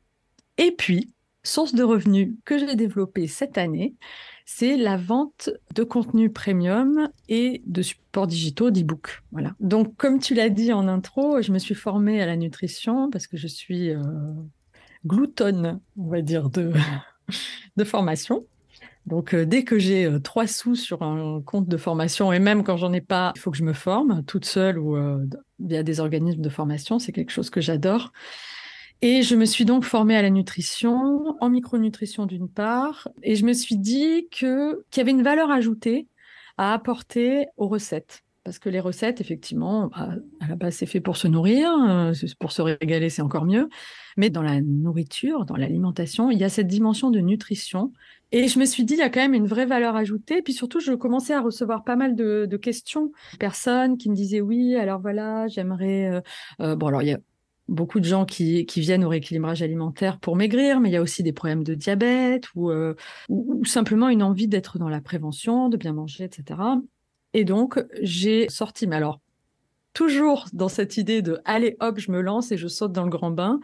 Et 0.58 0.72
puis, 0.72 1.12
source 1.42 1.74
de 1.74 1.82
revenus 1.82 2.34
que 2.44 2.58
j'ai 2.58 2.76
développée 2.76 3.26
cette 3.26 3.58
année, 3.58 3.94
c'est 4.44 4.76
la 4.76 4.96
vente 4.96 5.50
de 5.74 5.82
contenu 5.82 6.30
premium 6.30 7.08
et 7.28 7.62
de 7.66 7.82
supports 7.82 8.26
digitaux 8.26 8.70
d'e-book. 8.70 9.22
Voilà. 9.32 9.54
Donc, 9.60 9.96
comme 9.96 10.18
tu 10.18 10.34
l'as 10.34 10.48
dit 10.48 10.72
en 10.72 10.88
intro, 10.88 11.40
je 11.42 11.52
me 11.52 11.58
suis 11.58 11.74
formée 11.74 12.20
à 12.20 12.26
la 12.26 12.36
nutrition 12.36 13.10
parce 13.10 13.26
que 13.26 13.36
je 13.36 13.46
suis 13.46 13.90
euh, 13.90 14.02
gloutonne, 15.06 15.80
on 15.96 16.08
va 16.08 16.22
dire, 16.22 16.50
de, 16.50 16.72
formation. 17.84 18.44
Donc, 19.06 19.34
euh, 19.34 19.44
dès 19.44 19.64
que 19.64 19.78
j'ai 19.78 20.04
euh, 20.04 20.20
trois 20.20 20.46
sous 20.46 20.76
sur 20.76 21.02
un 21.02 21.40
compte 21.40 21.68
de 21.68 21.76
formation, 21.76 22.32
et 22.32 22.38
même 22.38 22.62
quand 22.62 22.76
j'en 22.76 22.92
ai 22.92 23.00
pas, 23.00 23.32
il 23.36 23.40
faut 23.40 23.50
que 23.50 23.56
je 23.56 23.64
me 23.64 23.72
forme 23.72 24.22
toute 24.24 24.44
seule 24.44 24.78
ou 24.78 24.96
via 25.60 25.82
des 25.82 26.00
organismes 26.00 26.42
de 26.42 26.48
formation. 26.48 26.98
C'est 26.98 27.12
quelque 27.12 27.32
chose 27.32 27.50
que 27.50 27.60
j'adore. 27.60 28.12
Et 29.04 29.22
je 29.22 29.34
me 29.34 29.44
suis 29.44 29.64
donc 29.64 29.82
formée 29.82 30.16
à 30.16 30.22
la 30.22 30.30
nutrition, 30.30 31.36
en 31.40 31.50
micronutrition 31.50 32.24
d'une 32.24 32.48
part, 32.48 33.08
et 33.24 33.34
je 33.34 33.44
me 33.44 33.52
suis 33.52 33.76
dit 33.76 34.28
qu'il 34.30 34.76
y 34.96 35.00
avait 35.00 35.10
une 35.10 35.24
valeur 35.24 35.50
ajoutée 35.50 36.06
à 36.56 36.72
apporter 36.72 37.46
aux 37.56 37.66
recettes. 37.66 38.22
Parce 38.44 38.60
que 38.60 38.68
les 38.68 38.78
recettes, 38.78 39.20
effectivement, 39.20 39.88
bah, 39.88 40.10
à 40.40 40.48
la 40.48 40.54
base, 40.54 40.76
c'est 40.76 40.86
fait 40.86 41.00
pour 41.00 41.16
se 41.16 41.26
nourrir, 41.26 41.68
euh, 41.88 42.12
pour 42.38 42.52
se 42.52 42.62
régaler, 42.62 43.08
c'est 43.08 43.22
encore 43.22 43.44
mieux. 43.44 43.68
Mais 44.16 44.30
dans 44.30 44.42
la 44.42 44.60
nourriture, 44.60 45.46
dans 45.46 45.56
l'alimentation, 45.56 46.30
il 46.30 46.38
y 46.38 46.44
a 46.44 46.48
cette 46.48 46.68
dimension 46.68 47.10
de 47.10 47.18
nutrition. 47.18 47.92
Et 48.30 48.46
je 48.46 48.58
me 48.58 48.64
suis 48.64 48.84
dit, 48.84 48.94
il 48.94 49.00
y 49.00 49.02
a 49.02 49.10
quand 49.10 49.20
même 49.20 49.34
une 49.34 49.46
vraie 49.46 49.66
valeur 49.66 49.96
ajoutée. 49.96 50.38
Et 50.38 50.42
puis 50.42 50.52
surtout, 50.52 50.78
je 50.78 50.92
commençais 50.92 51.34
à 51.34 51.40
recevoir 51.40 51.82
pas 51.82 51.96
mal 51.96 52.14
de, 52.14 52.56
questions. 52.56 53.12
Personnes 53.40 53.96
qui 53.96 54.10
me 54.10 54.14
disaient, 54.14 54.40
oui, 54.40 54.76
alors 54.76 55.00
voilà, 55.00 55.48
j'aimerais... 55.48 56.08
Euh, 56.08 56.20
euh, 56.60 56.76
bon, 56.76 56.86
alors, 56.86 57.02
il 57.02 57.08
y 57.08 57.12
a 57.12 57.18
beaucoup 57.68 58.00
de 58.00 58.04
gens 58.04 58.24
qui, 58.24 58.64
viennent 58.76 59.04
au 59.04 59.08
rééquilibrage 59.08 59.62
alimentaire 59.62 60.18
pour 60.18 60.36
maigrir, 60.36 60.80
mais 60.80 60.90
il 60.90 60.92
y 60.92 60.96
a 60.96 61.02
aussi 61.02 61.22
des 61.22 61.32
problèmes 61.32 61.64
de 61.64 61.74
diabète 61.74 62.46
ou, 62.54 62.70
euh, 62.70 62.94
ou, 63.28 63.64
simplement 63.64 64.08
une 64.08 64.22
envie 64.22 64.48
d'être 64.48 64.78
dans 64.78 64.88
la 64.88 65.00
prévention, 65.00 65.68
de 65.68 65.76
bien 65.76 65.92
manger, 65.92 66.24
etc. 66.24 66.60
Et 67.34 67.44
donc, 67.44 67.82
j'ai 68.00 68.48
sorti, 68.48 68.86
mais 68.86 68.96
alors, 68.96 69.20
toujours 69.92 70.46
dans 70.52 70.68
cette 70.68 70.96
idée 70.96 71.22
de 71.22 71.40
allez 71.44 71.76
hop, 71.80 71.98
je 71.98 72.10
me 72.10 72.20
lance 72.20 72.52
et 72.52 72.56
je 72.56 72.68
saute 72.68 72.92
dans 72.92 73.04
le 73.04 73.10
grand 73.10 73.30
bain, 73.30 73.60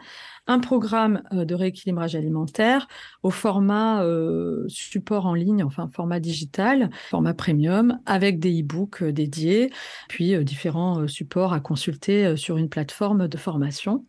un 0.47 0.59
programme 0.59 1.21
euh, 1.33 1.45
de 1.45 1.55
rééquilibrage 1.55 2.15
alimentaire 2.15 2.87
au 3.23 3.29
format 3.29 4.03
euh, 4.03 4.65
support 4.67 5.25
en 5.25 5.33
ligne, 5.33 5.63
enfin 5.63 5.89
format 5.93 6.19
digital, 6.19 6.89
format 7.09 7.33
premium, 7.33 7.99
avec 8.05 8.39
des 8.39 8.61
e-books 8.61 9.03
euh, 9.03 9.11
dédiés, 9.11 9.71
puis 10.07 10.43
différents 10.43 11.07
supports 11.07 11.53
à 11.53 11.59
consulter 11.59 12.35
sur 12.37 12.57
une 12.57 12.69
plateforme 12.69 13.27
de 13.27 13.37
formation. 13.37 14.05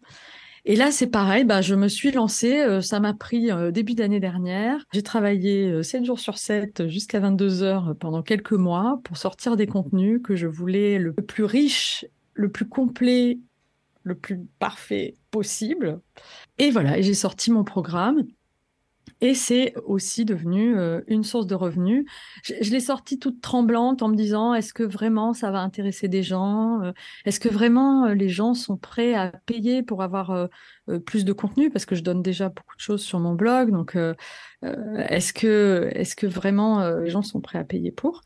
Et 0.64 0.76
là, 0.76 0.90
c'est 0.90 1.06
pareil, 1.06 1.44
bah, 1.44 1.62
je 1.62 1.74
me 1.74 1.88
suis 1.88 2.10
lancée, 2.10 2.80
ça 2.82 3.00
m'a 3.00 3.14
pris 3.14 3.48
début 3.72 3.94
d'année 3.94 4.20
dernière. 4.20 4.84
J'ai 4.92 5.02
travaillé 5.02 5.82
7 5.82 6.04
jours 6.04 6.20
sur 6.20 6.38
7 6.38 6.88
jusqu'à 6.88 7.20
22 7.20 7.62
heures 7.62 7.94
pendant 7.98 8.22
quelques 8.22 8.52
mois 8.52 9.00
pour 9.04 9.16
sortir 9.16 9.56
des 9.56 9.66
contenus 9.66 10.20
que 10.22 10.36
je 10.36 10.46
voulais 10.46 10.98
le 10.98 11.12
plus 11.12 11.44
riche, 11.44 12.04
le 12.34 12.50
plus 12.50 12.68
complet 12.68 13.38
le 14.02 14.14
plus 14.14 14.40
parfait 14.58 15.14
possible. 15.30 16.00
Et 16.58 16.70
voilà, 16.70 17.00
j'ai 17.00 17.14
sorti 17.14 17.50
mon 17.50 17.64
programme. 17.64 18.22
Et 19.20 19.34
c'est 19.34 19.74
aussi 19.84 20.24
devenu 20.24 20.76
euh, 20.78 21.02
une 21.06 21.24
source 21.24 21.46
de 21.46 21.54
revenus. 21.54 22.06
Je, 22.42 22.70
l'ai 22.70 22.80
sorti 22.80 23.18
toute 23.18 23.42
tremblante 23.42 24.02
en 24.02 24.08
me 24.08 24.16
disant 24.16 24.54
est-ce 24.54 24.72
que 24.72 24.82
vraiment 24.82 25.34
ça 25.34 25.50
va 25.50 25.60
intéresser 25.60 26.08
des 26.08 26.22
gens 26.22 26.82
euh, 26.82 26.92
Est-ce 27.26 27.38
que 27.38 27.50
vraiment 27.50 28.06
euh, 28.06 28.14
les 28.14 28.30
gens 28.30 28.54
sont 28.54 28.78
prêts 28.78 29.14
à 29.14 29.32
payer 29.44 29.82
pour 29.82 30.02
avoir 30.02 30.48
plus 31.06 31.24
de 31.24 31.32
contenu? 31.32 31.70
Parce 31.70 31.84
que 31.84 31.94
je 31.94 32.02
donne 32.02 32.22
déjà 32.22 32.48
beaucoup 32.48 32.74
de 32.76 32.80
choses 32.80 33.02
sur 33.02 33.18
mon 33.20 33.34
blog. 33.34 33.70
Donc, 33.70 33.96
est-ce 34.62 35.32
que, 35.32 35.90
que 36.16 36.26
vraiment 36.26 36.98
les 36.98 37.10
gens 37.10 37.22
sont 37.22 37.40
prêts 37.40 37.58
à 37.58 37.64
payer 37.64 37.92
pour? 37.92 38.22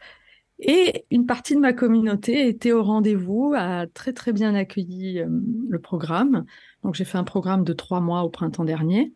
Et 0.61 1.05
une 1.11 1.27
partie 1.27 1.55
de 1.57 1.61
ma 1.61 1.73
communauté 1.73 2.49
était 2.49 2.73
au 2.73 2.83
rendez-vous, 2.83 3.55
a 3.57 3.87
très 3.89 4.13
très 4.13 4.33
bien 4.33 4.55
accueilli 4.55 5.23
le 5.69 5.79
programme. 5.81 6.45
Donc 6.83 6.95
j'ai 6.95 7.05
fait 7.05 7.19
un 7.19 7.25
programme 7.25 7.65
de 7.65 7.73
trois 7.73 8.01
mois 8.01 8.23
au 8.23 8.31
printemps 8.31 8.65
dernier. 8.65 9.13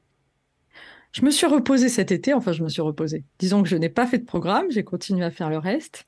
Je 1.12 1.24
me 1.24 1.30
suis 1.30 1.46
reposée 1.46 1.88
cet 1.88 2.12
été, 2.12 2.34
enfin 2.34 2.52
je 2.52 2.62
me 2.62 2.68
suis 2.68 2.82
reposée. 2.82 3.24
Disons 3.38 3.62
que 3.62 3.68
je 3.68 3.76
n'ai 3.76 3.88
pas 3.88 4.06
fait 4.06 4.18
de 4.18 4.24
programme, 4.24 4.66
j'ai 4.70 4.84
continué 4.84 5.24
à 5.24 5.30
faire 5.30 5.50
le 5.50 5.58
reste. 5.58 6.04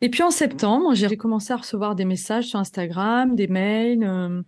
Et 0.00 0.08
puis 0.08 0.22
en 0.22 0.30
septembre, 0.30 0.94
j'ai 0.94 1.16
commencé 1.16 1.52
à 1.52 1.56
recevoir 1.56 1.94
des 1.94 2.04
messages 2.04 2.46
sur 2.46 2.58
Instagram, 2.58 3.36
des 3.36 3.48
mails. 3.48 4.02
Euh, 4.02 4.42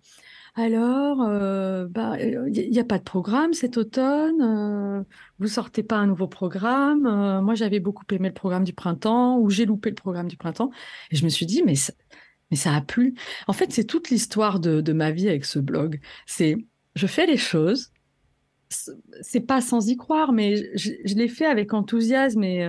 alors, 0.55 1.23
euh, 1.23 1.87
bah, 1.89 2.19
il 2.21 2.71
n'y 2.71 2.79
a 2.79 2.85
pas 2.85 2.99
de 2.99 3.05
programme 3.05 3.55
cet 3.55 3.79
automne. 3.79 4.43
Euh, 4.43 5.03
vous 5.39 5.49
sortez 5.49 5.83
pas 5.83 5.97
un 5.97 6.07
nouveau 6.07 6.27
programme. 6.29 7.07
Euh, 7.07 7.41
moi, 7.41 7.55
j'avais 7.55 7.81
beaucoup 7.81 8.05
aimé 8.11 8.29
le 8.29 8.35
programme 8.35 8.65
du 8.65 8.75
printemps, 8.75 9.39
ou 9.39 9.49
j'ai 9.49 9.65
loupé 9.65 9.89
le 9.89 9.95
programme 9.95 10.29
du 10.29 10.37
printemps. 10.37 10.71
Et 11.11 11.17
je 11.17 11.25
me 11.25 11.31
suis 11.31 11.47
dit, 11.47 11.63
mais 11.65 11.75
ça, 11.75 11.95
mais 12.51 12.59
ça 12.59 12.75
a 12.75 12.83
plu. 12.83 13.15
En 13.47 13.55
fait, 13.55 13.73
c'est 13.73 13.85
toute 13.85 14.11
l'histoire 14.11 14.61
de, 14.61 14.93
ma 14.93 15.11
vie 15.11 15.29
avec 15.29 15.47
ce 15.47 15.59
blog. 15.59 16.01
C'est, 16.27 16.57
je 16.97 17.07
fais 17.07 17.27
les 17.27 17.39
choses. 17.39 17.91
C'est 19.21 19.47
pas 19.47 19.61
sans 19.61 19.89
y 19.89 19.97
croire, 19.97 20.33
mais 20.33 20.57
je, 20.77 20.93
je 21.05 21.15
l'ai 21.15 21.29
fait 21.29 21.47
avec 21.47 21.75
enthousiasme 21.75 22.43
et, 22.45 22.67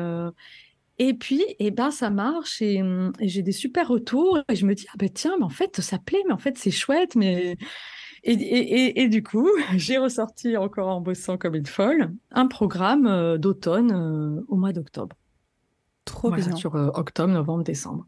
et 0.99 1.13
puis, 1.15 1.43
eh 1.59 1.71
ben, 1.71 1.91
ça 1.91 2.09
marche 2.09 2.61
et, 2.61 2.81
j'ai 3.19 3.41
des 3.41 3.51
super 3.51 3.87
retours. 3.87 4.39
Et 4.49 4.55
je 4.55 4.65
me 4.65 4.75
dis, 4.75 4.85
ah 4.93 4.95
ben 4.97 5.09
tiens, 5.09 5.35
mais 5.37 5.45
en 5.45 5.49
fait, 5.49 5.81
ça 5.81 5.97
plaît, 5.97 6.21
mais 6.27 6.33
en 6.33 6.37
fait, 6.37 6.57
c'est 6.57 6.71
chouette. 6.71 7.15
Mais... 7.15 7.57
Et, 8.23 9.07
du 9.09 9.21
coup, 9.23 9.49
j'ai 9.75 9.97
ressorti 9.97 10.55
encore 10.55 10.87
en 10.87 11.01
bossant 11.01 11.37
comme 11.37 11.55
une 11.55 11.65
folle 11.65 12.13
un 12.31 12.47
programme 12.47 13.07
euh, 13.07 13.37
d'automne 13.37 13.91
euh, 13.91 14.45
au 14.47 14.55
mois 14.55 14.71
d'octobre. 14.71 15.15
Trop 16.05 16.31
bien. 16.31 16.55
Sur 16.55 16.75
euh, 16.75 16.89
octobre, 16.93 17.33
novembre, 17.33 17.63
décembre. 17.63 18.05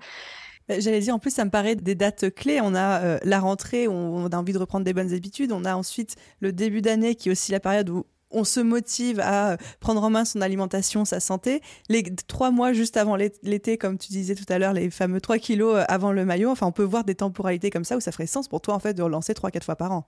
J'allais 0.69 0.99
dire, 0.99 1.13
en 1.13 1.19
plus, 1.19 1.32
ça 1.32 1.45
me 1.45 1.51
paraît 1.51 1.75
des 1.75 1.95
dates 1.95 2.34
clés. 2.34 2.60
On 2.62 2.73
a 2.73 3.19
la 3.23 3.39
rentrée 3.39 3.88
où 3.88 3.91
on 3.91 4.28
a 4.28 4.38
envie 4.38 4.54
de 4.54 4.58
reprendre 4.58 4.84
des 4.84 4.93
bonnes 4.93 5.13
habitudes. 5.13 5.51
On 5.51 5.65
a 5.65 5.75
ensuite 5.75 6.15
le 6.39 6.51
début 6.51 6.82
d'année 6.82 7.15
qui 7.15 7.30
est 7.30 7.32
aussi 7.32 7.51
la 7.51 7.60
période 7.60 7.89
où 7.89 8.06
on 8.32 8.43
se 8.43 8.60
motive 8.60 9.19
à 9.21 9.58
prendre 9.80 10.04
en 10.04 10.10
main 10.10 10.25
son 10.25 10.41
alimentation, 10.41 11.06
sa 11.06 11.19
santé. 11.19 11.62
Les 11.89 12.04
trois 12.28 12.51
mois 12.51 12.73
juste 12.73 12.97
avant 12.97 13.15
l'été, 13.15 13.78
comme 13.78 13.97
tu 13.97 14.10
disais 14.10 14.36
tout 14.36 14.45
à 14.49 14.60
l'heure, 14.60 14.73
les 14.73 14.89
fameux 14.89 15.21
trois 15.21 15.38
kilos 15.38 15.75
euh, 15.75 15.84
avant 15.88 16.12
le 16.12 16.25
maillot, 16.25 16.49
enfin, 16.49 16.67
on 16.67 16.71
peut 16.71 16.84
voir 16.84 17.04
des 17.04 17.15
temporalités 17.15 17.69
comme 17.69 17.86
ça 17.86 17.95
où 17.95 17.99
ça 17.99 18.12
ferait 18.12 18.28
sens 18.28 18.47
pour 18.47 18.62
toi, 18.62 18.73
en 18.73 18.80
fait, 18.80 18.93
de 18.93 19.01
relancer 19.01 19.34
trois, 19.34 19.51
quatre 19.51 19.63
fois 19.63 19.75
par 19.75 19.91
an. 19.91 20.06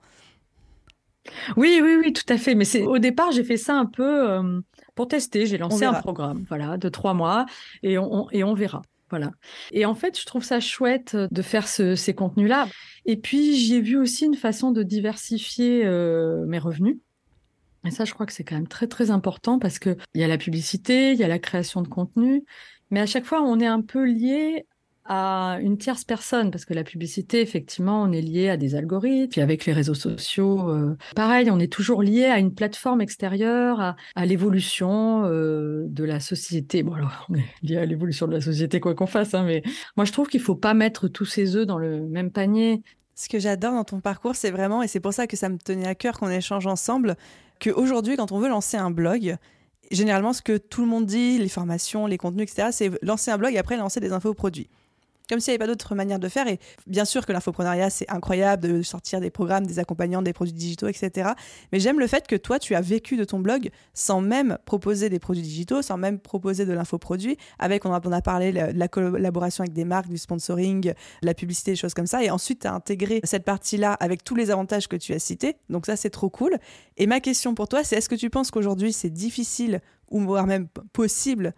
Oui, 1.56 1.80
oui, 1.82 1.98
oui, 2.02 2.14
tout 2.14 2.32
à 2.32 2.38
fait. 2.38 2.56
Mais 2.56 2.66
c'est 2.66 2.84
au 2.84 3.00
départ, 3.00 3.32
j'ai 3.32 3.44
fait 3.44 3.58
ça 3.58 3.76
un 3.76 3.86
peu 3.86 4.30
euh, 4.30 4.62
pour 4.96 5.08
tester. 5.08 5.46
J'ai 5.46 5.58
lancé 5.58 5.86
un 5.86 5.94
programme, 5.94 6.46
voilà, 6.48 6.78
de 6.78 6.90
trois 6.90 7.14
mois, 7.14 7.46
et 7.84 7.98
on, 7.98 8.28
et 8.32 8.44
on 8.44 8.54
verra. 8.54 8.82
Voilà. 9.10 9.32
Et 9.72 9.86
en 9.86 9.96
fait, 9.96 10.20
je 10.20 10.26
trouve 10.26 10.44
ça 10.44 10.60
chouette 10.60 11.16
de 11.16 11.42
faire 11.42 11.68
ces 11.68 12.14
contenus-là. 12.14 12.68
Et 13.06 13.18
puis, 13.18 13.56
j'ai 13.56 13.80
vu 13.80 13.98
aussi 13.98 14.26
une 14.26 14.36
façon 14.36 14.72
de 14.72 14.84
diversifier 14.84 15.86
euh, 15.86 16.46
mes 16.46 16.60
revenus. 16.60 16.98
Et 17.86 17.92
ça, 17.92 18.04
je 18.04 18.14
crois 18.14 18.26
que 18.26 18.34
c'est 18.34 18.44
quand 18.44 18.56
même 18.56 18.68
très, 18.68 18.88
très 18.88 19.12
important 19.12 19.60
parce 19.60 19.80
qu'il 19.80 19.96
y 20.16 20.24
a 20.24 20.28
la 20.28 20.38
publicité, 20.38 21.14
il 21.14 21.20
y 21.20 21.24
a 21.24 21.28
la 21.28 21.40
création 21.40 21.82
de 21.82 21.88
contenu, 21.88 22.44
mais 22.92 23.00
à 23.00 23.06
chaque 23.06 23.26
fois, 23.26 23.42
on 23.42 23.60
est 23.60 23.68
un 23.68 23.82
peu 23.82 24.06
lié 24.06 24.66
à 25.08 25.58
une 25.62 25.78
tierce 25.78 26.04
personne, 26.04 26.52
parce 26.52 26.66
que 26.66 26.74
la 26.74 26.84
publicité, 26.84 27.42
effectivement, 27.42 28.02
on 28.02 28.12
est 28.12 28.22
lié 28.22 28.50
à 28.50 28.58
des 28.58 28.76
algorithmes, 28.76 29.30
puis 29.30 29.42
avec 29.42 29.66
les 29.66 29.74
réseaux 29.74 29.94
sociaux, 29.94 30.70
euh, 30.70 30.98
pareil, 31.16 31.50
on 31.50 31.60
est 31.60 31.72
toujours 31.72 32.04
lié 32.04 32.26
à 32.26 32.40
une 32.40 32.54
plateforme 32.54 33.00
extérieure, 33.00 33.96
à, 34.16 34.26
l'évolution 34.26 35.24
euh, 35.26 35.86
de 35.88 36.04
la 36.04 36.20
société. 36.20 36.84
Bon, 36.84 36.94
alors, 36.94 37.26
on 37.30 37.36
est 37.36 37.46
lié 37.64 37.78
à 37.78 37.86
l'évolution 37.86 38.28
de 38.28 38.34
la 38.34 38.42
société, 38.42 38.82
quoi 38.82 38.96
qu'on 38.96 39.08
fasse, 39.08 39.34
hein, 39.34 39.44
mais 39.44 39.64
moi, 39.96 40.06
je 40.06 40.12
trouve 40.12 40.28
qu'il 40.28 40.42
ne 40.42 40.46
faut 40.46 40.56
pas 40.56 40.74
mettre 40.74 41.08
tous 41.08 41.26
ses 41.26 41.56
œufs 41.56 41.66
dans 41.66 41.78
le 41.78 42.02
même 42.02 42.32
panier. 42.32 42.84
Ce 43.16 43.30
que 43.30 43.40
j'adore 43.40 43.74
dans 43.74 43.86
ton 43.86 44.02
parcours, 44.02 44.36
c'est 44.36 44.52
vraiment, 44.52 44.84
et 44.84 44.88
c'est 44.88 45.00
pour 45.00 45.14
ça 45.14 45.26
que 45.26 45.38
ça 45.38 45.48
me 45.48 45.58
tenait 45.58 45.88
à 45.88 45.96
cœur 45.96 46.20
qu'on 46.20 46.30
échange 46.30 46.68
ensemble, 46.68 47.16
qu'aujourd'hui, 47.62 48.18
quand 48.18 48.34
on 48.34 48.40
veut 48.40 48.50
lancer 48.50 48.76
un 48.76 48.92
blog, 48.92 49.38
généralement, 49.90 50.34
ce 50.34 50.42
que 50.42 50.58
tout 50.58 50.82
le 50.82 50.88
monde 50.88 51.06
dit, 51.06 51.38
les 51.38 51.50
formations, 51.50 52.08
les 52.08 52.18
contenus, 52.18 52.52
etc., 52.52 52.70
c'est 52.72 52.92
lancer 53.04 53.32
un 53.32 53.38
blog 53.38 53.54
et 53.54 53.58
après 53.58 53.78
lancer 53.78 54.02
des 54.02 54.12
infos 54.12 54.34
produits 54.34 54.70
comme 55.30 55.40
s'il 55.40 55.52
n'y 55.52 55.56
avait 55.56 55.66
pas 55.66 55.68
d'autre 55.68 55.96
manière 55.96 56.20
de 56.20 56.30
faire. 56.30 56.48
Et 56.48 56.60
bien 56.86 57.06
sûr 57.06 57.26
que 57.26 57.32
l'infoprenariat, 57.32 57.90
c'est 57.90 58.10
incroyable 58.10 58.68
de 58.68 58.82
sortir 58.82 59.20
des 59.20 59.30
programmes, 59.30 59.66
des 59.66 59.80
accompagnants, 59.80 60.22
des 60.22 60.34
produits 60.34 60.54
digitaux, 60.54 60.88
etc. 60.88 61.32
Mais 61.72 61.80
j'aime 61.80 62.00
le 62.00 62.08
fait 62.08 62.28
que 62.28 62.36
toi, 62.36 62.60
tu 62.60 62.76
as 62.76 62.82
vécu 62.82 63.18
de 63.18 63.24
ton 63.24 63.40
blog 63.40 63.70
sans 63.94 64.22
même 64.22 64.58
proposer 64.66 65.10
des 65.10 65.20
produits 65.20 65.44
digitaux, 65.44 65.82
sans 65.82 65.98
même 65.98 66.20
proposer 66.20 66.66
de 66.66 66.74
l'infoproduit, 66.74 67.38
avec, 67.60 67.86
on 67.86 67.94
a, 67.94 68.22
parlé 68.22 68.52
de 68.52 68.78
la 68.78 68.88
collaboration 68.88 69.64
avec 69.64 69.74
des 69.74 69.86
marques, 69.86 70.08
du 70.08 70.18
sponsoring, 70.18 70.94
la 71.22 71.34
publicité, 71.34 71.72
des 71.72 71.78
choses 71.78 71.94
comme 71.94 72.08
ça. 72.08 72.24
Et 72.24 72.30
ensuite, 72.30 72.62
tu 72.62 72.68
as 72.68 72.74
intégré 72.74 73.22
cette 73.24 73.44
partie-là 73.44 73.94
avec 73.94 74.24
tous 74.24 74.36
les 74.36 74.52
avantages 74.52 74.88
que 74.88 74.96
tu 74.96 75.14
as 75.14 75.20
cités. 75.20 75.58
Donc 75.70 75.86
ça, 75.86 75.96
c'est 75.96 76.10
trop 76.10 76.30
cool. 76.30 76.58
Et 76.98 77.08
ma 77.08 77.20
question 77.20 77.54
pour 77.54 77.68
toi, 77.68 77.84
c'est 77.84 77.98
est-ce 77.98 78.10
que 78.10 78.16
tu 78.16 78.30
penses 78.30 78.52
qu'aujourd'hui, 78.52 78.94
c'est 78.94 79.10
difficile 79.10 79.82
ou 80.10 80.22
voire 80.22 80.48
même 80.48 80.68
possible 80.94 81.54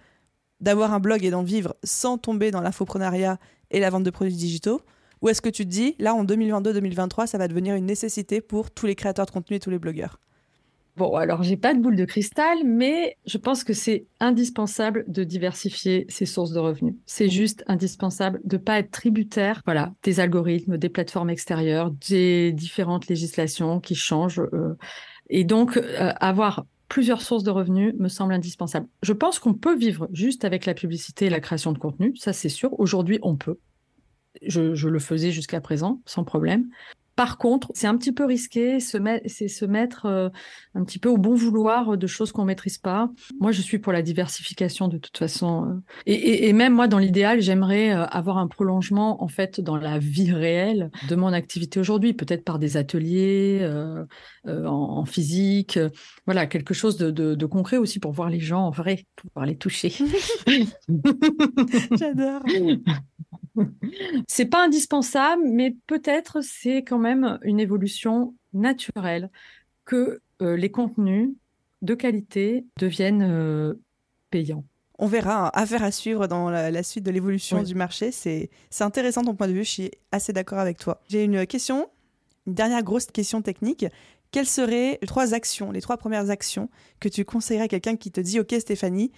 d'avoir 0.60 0.94
un 0.94 1.00
blog 1.00 1.24
et 1.24 1.32
d'en 1.32 1.44
vivre 1.44 1.76
sans 1.84 2.18
tomber 2.18 2.52
dans 2.52 2.62
l'infoprenariat 2.62 3.38
et 3.72 3.80
la 3.80 3.90
vente 3.90 4.04
de 4.04 4.10
produits 4.10 4.36
digitaux 4.36 4.82
Ou 5.22 5.30
est-ce 5.30 5.42
que 5.42 5.50
tu 5.50 5.66
te 5.66 5.70
dis, 5.70 5.96
là, 6.00 6.14
en 6.16 6.24
2022-2023, 6.26 7.28
ça 7.28 7.38
va 7.38 7.48
devenir 7.48 7.76
une 7.76 7.86
nécessité 7.86 8.42
pour 8.42 8.72
tous 8.72 8.86
les 8.86 8.96
créateurs 8.96 9.26
de 9.26 9.32
contenu 9.32 9.58
et 9.58 9.60
tous 9.60 9.70
les 9.70 9.80
blogueurs? 9.80 10.20
Bon, 11.00 11.16
alors 11.16 11.44
j'ai 11.44 11.56
pas 11.56 11.74
de 11.74 11.80
boule 11.80 11.96
de 11.96 12.04
cristal, 12.04 12.58
mais 12.66 13.16
je 13.26 13.38
pense 13.38 13.64
que 13.64 13.72
c'est 13.72 14.06
indispensable 14.20 15.06
de 15.08 15.24
diversifier 15.24 16.06
ses 16.10 16.26
sources 16.26 16.52
de 16.52 16.60
revenus. 16.60 16.96
C'est 17.06 17.30
juste 17.30 17.64
indispensable 17.68 18.42
de 18.44 18.58
pas 18.58 18.80
être 18.80 18.92
tributaire, 18.92 19.62
voilà, 19.64 19.94
des 20.04 20.20
algorithmes, 20.20 20.78
des 20.78 20.90
plateformes 20.90 21.30
extérieures, 21.30 21.92
des 22.10 22.52
différentes 22.52 23.08
législations 23.08 23.80
qui 23.80 23.96
changent. 23.96 24.42
Euh, 24.42 24.76
et 25.30 25.46
donc 25.46 25.78
euh, 25.78 26.12
avoir 26.20 26.66
plusieurs 26.90 27.22
sources 27.22 27.44
de 27.44 27.52
revenus 27.52 27.94
me 27.98 28.10
semble 28.10 28.34
indispensable. 28.34 28.88
Je 29.04 29.14
pense 29.14 29.40
qu'on 29.40 29.54
peut 29.54 29.78
vivre 29.78 30.10
juste 30.12 30.44
avec 30.44 30.66
la 30.66 30.74
publicité 30.74 31.28
et 31.28 31.30
la 31.30 31.40
création 31.40 31.72
de 31.72 31.78
contenu, 31.78 32.16
ça 32.18 32.34
c'est 32.34 32.50
sûr. 32.50 32.78
Aujourd'hui, 32.80 33.20
on 33.22 33.38
peut. 33.38 33.60
Je, 34.46 34.88
le 34.88 35.00
faisais 35.00 35.32
jusqu'à 35.32 35.62
présent, 35.62 36.02
sans 36.06 36.24
problème. 36.24 36.70
Par 37.20 37.38
contre, 37.38 37.70
c'est 37.74 37.88
un 37.88 37.98
petit 37.98 38.14
peu 38.14 38.24
risqué, 38.24 38.80
c'est 38.80 39.50
se 39.50 39.66
mettre 39.66 40.06
euh, 40.06 40.30
un 40.74 40.86
petit 40.86 41.00
peu 41.00 41.10
au 41.10 41.18
bon 41.18 41.36
vouloir 41.36 41.98
de 41.98 42.08
choses 42.08 42.32
qu'on 42.32 42.46
maîtrise 42.46 42.78
pas. 42.78 43.12
Moi, 43.42 43.52
je 43.52 43.62
suis 43.62 43.78
pour 43.78 43.92
la 43.92 44.02
diversification 44.02 44.88
de 44.88 44.98
toute 44.98 45.18
façon. 45.18 45.66
Euh. 45.66 45.82
Et, 46.06 46.54
même 46.54 46.74
moi, 46.74 46.88
dans 46.88 46.98
l'idéal, 46.98 47.42
j'aimerais 47.42 47.92
euh, 47.92 48.06
avoir 48.06 48.38
un 48.38 48.48
prolongement 48.48 49.22
en 49.22 49.28
fait 49.28 49.60
dans 49.60 49.76
la 49.76 50.00
vie 50.00 50.32
réelle 50.32 50.92
de 51.10 51.16
mon 51.18 51.34
activité 51.34 51.82
aujourd'hui, 51.82 52.14
peut-être 52.14 52.46
par 52.46 52.58
des 52.58 52.78
ateliers 52.78 53.70
en, 54.46 55.04
physique, 55.04 55.78
voilà, 56.26 56.48
quelque 56.48 56.74
chose 56.74 56.96
de, 56.96 57.12
de, 57.12 57.46
concret 57.46 57.76
aussi 57.76 58.00
pour 58.00 58.14
voir 58.14 58.30
les 58.30 58.40
gens 58.40 58.62
en 58.62 58.72
vrai, 58.72 59.08
pour 59.18 59.30
pouvoir 59.32 59.46
les 59.46 59.58
toucher. 59.58 59.92
J'adore. 62.00 62.44
c'est 64.28 64.46
pas 64.46 64.66
indispensable, 64.66 65.44
mais 65.46 65.76
peut-être 65.88 66.42
c'est 66.42 66.84
quand 66.84 67.00
même 67.00 67.40
une 67.44 67.60
évolution 67.60 68.36
naturelle 68.54 69.30
que 69.86 70.22
euh, 70.42 70.56
les 70.56 70.72
contenus 70.72 71.32
de 71.82 71.96
qualité 71.96 72.66
deviennent 72.78 73.24
euh, 73.24 73.74
payants. 74.30 74.64
On 74.98 75.08
verra, 75.08 75.48
hein. 75.48 75.52
affaire 75.54 75.84
à 75.84 75.92
suivre 75.92 76.28
dans 76.28 76.50
la, 76.50 76.84
suite 76.84 77.06
de 77.06 77.12
l'évolution 77.12 77.64
du 77.64 77.74
marché. 77.74 78.12
C'est 78.12 78.50
intéressant 78.82 79.24
ton 79.24 79.34
point 79.34 79.48
de 79.48 79.54
vue, 79.54 79.64
je 79.64 79.70
suis 79.70 79.92
assez 80.12 80.34
d'accord 80.34 80.60
avec 80.60 80.78
toi. 80.78 81.02
J'ai 81.08 81.24
une 81.24 81.48
question, 81.48 81.90
une 82.48 82.54
dernière 82.54 82.84
grosse 82.84 83.06
question 83.06 83.42
technique. 83.42 83.86
Quelles 84.32 84.46
seraient 84.46 85.00
les 85.02 85.08
trois 85.08 85.34
actions, 85.34 85.72
les 85.72 85.82
trois 85.82 85.98
premières 85.98 86.30
actions 86.30 86.70
que 87.00 87.08
tu 87.08 87.24
conseillerais 87.24 87.64
à 87.64 87.68
quelqu'un 87.70 87.96
qui 87.96 88.12
te 88.12 88.20
dit 88.20 88.40
Ok 88.42 88.54
Stéphanie, 88.60 89.12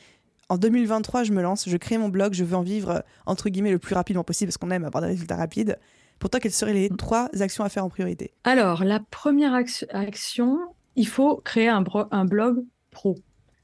en 0.52 0.58
2023, 0.58 1.24
je 1.24 1.32
me 1.32 1.42
lance, 1.42 1.70
je 1.70 1.78
crée 1.78 1.98
mon 1.98 2.10
blog, 2.10 2.34
je 2.34 2.44
veux 2.44 2.58
en 2.58 2.62
vivre, 2.62 2.90
euh, 2.90 3.00
entre 3.26 3.48
guillemets, 3.48 3.72
le 3.72 3.80
plus 3.80 3.96
rapidement 3.96 4.26
possible 4.26 4.50
parce 4.50 4.58
qu'on 4.58 4.70
aime 4.70 4.84
avoir 4.84 5.02
des 5.02 5.08
résultats 5.08 5.38
rapides. 5.38 5.80
Pour 6.20 6.30
toi, 6.30 6.42
quelles 6.42 6.52
seraient 6.52 6.74
les 6.74 6.90
mm. 6.90 6.98
trois 6.98 7.30
actions 7.40 7.64
à 7.64 7.70
faire 7.70 7.86
en 7.86 7.90
priorité? 7.90 8.34
Alors, 8.44 8.84
la 8.84 9.00
première 9.00 9.54
action, 9.54 10.60
il 10.98 11.08
faut 11.08 11.38
créer 11.38 11.70
un, 11.70 11.86
un 12.12 12.26
blog 12.26 12.66
pro. 12.90 13.16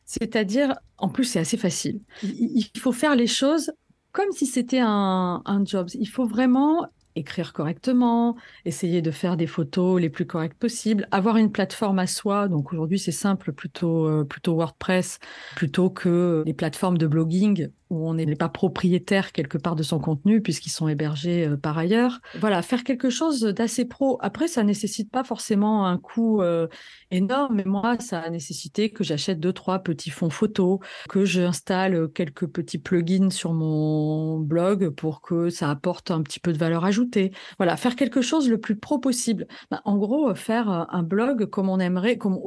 C'est-à-dire, 0.06 0.76
en 0.98 1.10
plus, 1.10 1.26
c'est 1.26 1.40
assez 1.40 1.58
facile. 1.58 2.00
Il, 2.24 2.70
faut 2.78 2.94
faire 2.94 3.18
les 3.18 3.28
choses 3.28 3.74
comme 4.14 4.32
si 4.32 4.46
c'était 4.46 4.80
un, 4.80 5.42
un 5.44 5.66
job. 5.66 5.90
Il 5.94 6.08
faut 6.08 6.26
vraiment 6.26 6.88
écrire 7.18 7.54
correctement, 7.54 8.38
essayer 8.66 9.02
de 9.02 9.12
faire 9.12 9.38
des 9.38 9.48
photos 9.48 10.00
les 10.02 10.10
plus 10.10 10.26
correctes 10.26 10.58
possibles, 10.58 11.08
avoir 11.12 11.38
une 11.38 11.52
plateforme 11.52 12.00
à 12.00 12.08
soi. 12.08 12.48
Donc 12.48 12.74
aujourd'hui, 12.74 13.00
c'est 13.00 13.12
simple, 13.12 13.54
plutôt, 13.54 14.08
euh, 14.08 14.24
plutôt 14.24 14.56
WordPress, 14.56 15.20
plutôt 15.56 15.90
que 15.90 16.44
les 16.46 16.54
plateformes 16.54 16.98
de 16.98 17.08
blogging 17.08 17.70
où 17.90 18.08
on 18.08 18.14
n'est 18.14 18.36
pas 18.36 18.50
propriétaire 18.50 19.32
quelque 19.32 19.58
part 19.58 19.76
de 19.76 19.84
son 19.84 20.00
contenu 20.00 20.42
puisqu'ils 20.42 20.72
sont 20.72 20.88
hébergés 20.88 21.48
euh, 21.48 21.58
par 21.58 21.78
ailleurs. 21.78 22.20
Voilà, 22.40 22.62
faire 22.62 22.84
quelque 22.84 23.10
chose 23.10 23.42
d'assez 23.42 23.86
pro. 23.86 24.18
Après, 24.22 24.48
ça 24.48 24.64
nécessite 24.64 25.12
pas 25.12 25.24
forcément 25.24 25.88
un 25.88 25.98
coût 25.98 26.42
euh, 26.42 26.68
énorme, 27.12 27.56
mais 27.56 27.64
moi, 27.66 27.98
ça 28.00 28.20
a 28.20 28.30
nécessité 28.30 28.90
que 28.90 29.04
j'achète 29.04 29.40
deux, 29.40 29.54
trois 29.54 29.80
petits 29.80 30.10
fonds 30.10 30.30
photos, 30.30 30.80
que 31.10 31.26
j'installe 31.26 32.10
quelques 32.14 32.48
petits 32.48 32.80
plugins 32.80 33.30
sur 33.30 33.54
mon 33.54 34.40
blog 34.40 34.90
pour 34.90 35.22
que 35.22 35.50
ça 35.50 35.70
apporte 35.70 36.12
un 36.12 36.22
petit 36.22 36.40
peu 36.40 36.54
de 36.54 36.58
valeur 36.58 36.86
ajoutée. 36.86 37.32
Voilà, 37.58 37.78
faire 37.78 37.96
quelque 37.96 38.22
chose 38.22 38.50
le 38.50 38.60
plus 38.60 38.76
pro 38.76 39.00
possible. 39.00 39.48
Bah, 39.72 39.82
en 39.86 39.98
gros, 39.98 40.34
faire 40.36 40.88
un 40.90 41.04
blog 41.04 41.46
comme 41.46 41.70
on 41.70 41.80
aimerait, 41.80 42.18
comme, 42.18 42.40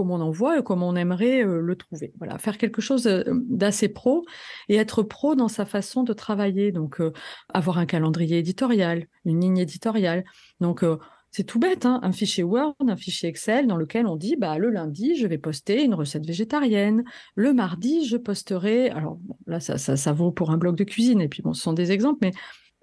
on 0.00 0.20
en 0.20 0.30
voit 0.30 0.58
et 0.58 0.62
comme 0.62 0.82
on 0.82 0.96
aimerait 0.96 1.44
euh, 1.44 1.60
le 1.60 1.76
trouver. 1.76 2.12
Voilà, 2.18 2.38
faire 2.38 2.58
quelque 2.58 2.80
chose 2.80 3.06
euh, 3.06 3.22
d'assez 3.48 3.88
pro 3.88 4.24
et 4.68 4.76
être 4.76 5.02
pro 5.02 5.34
dans 5.34 5.48
sa 5.48 5.66
façon 5.66 6.02
de 6.02 6.12
travailler. 6.12 6.72
Donc, 6.72 7.00
euh, 7.00 7.12
avoir 7.52 7.78
un 7.78 7.86
calendrier 7.86 8.38
éditorial, 8.38 9.06
une 9.24 9.40
ligne 9.40 9.58
éditoriale. 9.58 10.24
Donc, 10.60 10.84
c'est 11.30 11.44
tout 11.44 11.58
bête, 11.58 11.84
hein, 11.84 12.00
un 12.02 12.12
fichier 12.12 12.42
Word, 12.42 12.74
un 12.80 12.96
fichier 12.96 13.28
Excel 13.28 13.66
dans 13.66 13.76
lequel 13.76 14.06
on 14.06 14.16
dit 14.16 14.36
bah, 14.36 14.58
le 14.58 14.70
lundi, 14.70 15.16
je 15.16 15.26
vais 15.26 15.38
poster 15.38 15.84
une 15.84 15.94
recette 15.94 16.26
végétarienne. 16.26 17.04
Le 17.34 17.52
mardi, 17.52 18.06
je 18.06 18.16
posterai. 18.16 18.90
Alors 18.90 19.18
là, 19.46 19.60
ça, 19.60 19.76
ça, 19.76 19.96
ça, 19.96 20.12
vaut 20.12 20.32
pour 20.32 20.50
un 20.50 20.56
blog 20.56 20.76
de 20.76 20.84
cuisine. 20.84 21.20
Et 21.20 21.28
puis, 21.28 21.42
bon, 21.42 21.52
ce 21.52 21.62
sont 21.62 21.74
des 21.74 21.92
exemples, 21.92 22.18
mais 22.22 22.32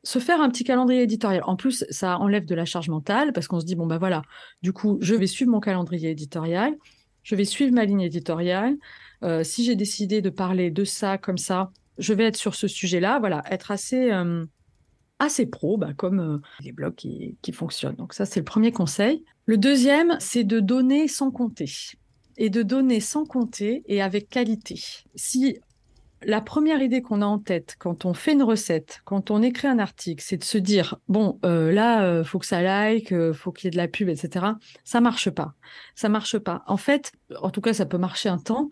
se 0.05 0.19
faire 0.19 0.39
un 0.39 0.49
petit 0.49 0.63
calendrier 0.63 1.01
éditorial. 1.01 1.41
En 1.45 1.55
plus, 1.55 1.83
ça 1.89 2.19
enlève 2.19 2.45
de 2.45 2.55
la 2.55 2.65
charge 2.65 2.89
mentale 2.89 3.33
parce 3.33 3.47
qu'on 3.47 3.59
se 3.59 3.65
dit 3.65 3.75
bon, 3.75 3.87
bah 3.87 3.97
voilà, 3.97 4.21
du 4.61 4.71
coup, 4.71 4.97
je 5.01 5.15
vais 5.15 5.27
suivre 5.27 5.51
mon 5.51 5.59
calendrier 5.59 6.11
éditorial 6.11 6.75
je 7.25 7.35
vais 7.35 7.43
suivre 7.43 7.73
ma 7.73 7.83
ligne 7.83 8.01
éditoriale. 8.01 8.77
Euh, 9.23 9.43
si 9.43 9.65
j'ai 9.65 9.75
décidé 9.75 10.21
de 10.21 10.29
parler 10.29 10.71
de 10.71 10.85
ça 10.85 11.17
comme 11.17 11.39
ça, 11.39 11.71
je 11.97 12.13
vais 12.13 12.25
être 12.25 12.37
sur 12.37 12.55
ce 12.55 12.67
sujet-là. 12.67 13.19
Voilà, 13.19 13.43
être 13.49 13.71
assez, 13.71 14.11
euh, 14.11 14.45
assez 15.19 15.47
pro, 15.47 15.77
bah, 15.77 15.93
comme 15.97 16.19
euh, 16.19 16.37
les 16.61 16.71
blogs 16.71 16.95
qui, 16.95 17.35
qui 17.41 17.51
fonctionnent. 17.51 17.95
Donc 17.95 18.13
ça, 18.13 18.25
c'est 18.25 18.39
le 18.39 18.45
premier 18.45 18.71
conseil. 18.71 19.25
Le 19.47 19.57
deuxième, 19.57 20.15
c'est 20.19 20.43
de 20.43 20.59
donner 20.59 21.07
sans 21.07 21.31
compter. 21.31 21.71
Et 22.37 22.49
de 22.49 22.61
donner 22.61 22.99
sans 22.99 23.25
compter 23.25 23.83
et 23.87 24.01
avec 24.01 24.29
qualité. 24.29 24.79
Si 25.15 25.57
la 26.25 26.41
première 26.41 26.81
idée 26.81 27.01
qu'on 27.01 27.21
a 27.21 27.25
en 27.25 27.39
tête 27.39 27.75
quand 27.79 28.05
on 28.05 28.13
fait 28.13 28.33
une 28.33 28.43
recette, 28.43 29.01
quand 29.05 29.31
on 29.31 29.41
écrit 29.41 29.67
un 29.67 29.79
article, 29.79 30.23
c'est 30.25 30.37
de 30.37 30.43
se 30.43 30.57
dire 30.57 30.97
bon 31.07 31.39
euh, 31.45 31.71
là 31.71 32.03
euh, 32.03 32.23
faut 32.23 32.39
que 32.39 32.45
ça 32.45 32.61
like, 32.61 33.11
euh, 33.11 33.33
faut 33.33 33.51
qu'il 33.51 33.65
y 33.65 33.67
ait 33.67 33.71
de 33.71 33.77
la 33.77 33.87
pub, 33.87 34.09
etc. 34.09 34.45
Ça 34.83 35.01
marche 35.01 35.29
pas, 35.29 35.53
ça 35.93 36.09
marche 36.09 36.37
pas. 36.39 36.63
En 36.67 36.77
fait, 36.77 37.11
en 37.41 37.49
tout 37.49 37.61
cas, 37.61 37.73
ça 37.73 37.85
peut 37.85 37.97
marcher 37.97 38.29
un 38.29 38.37
temps, 38.39 38.69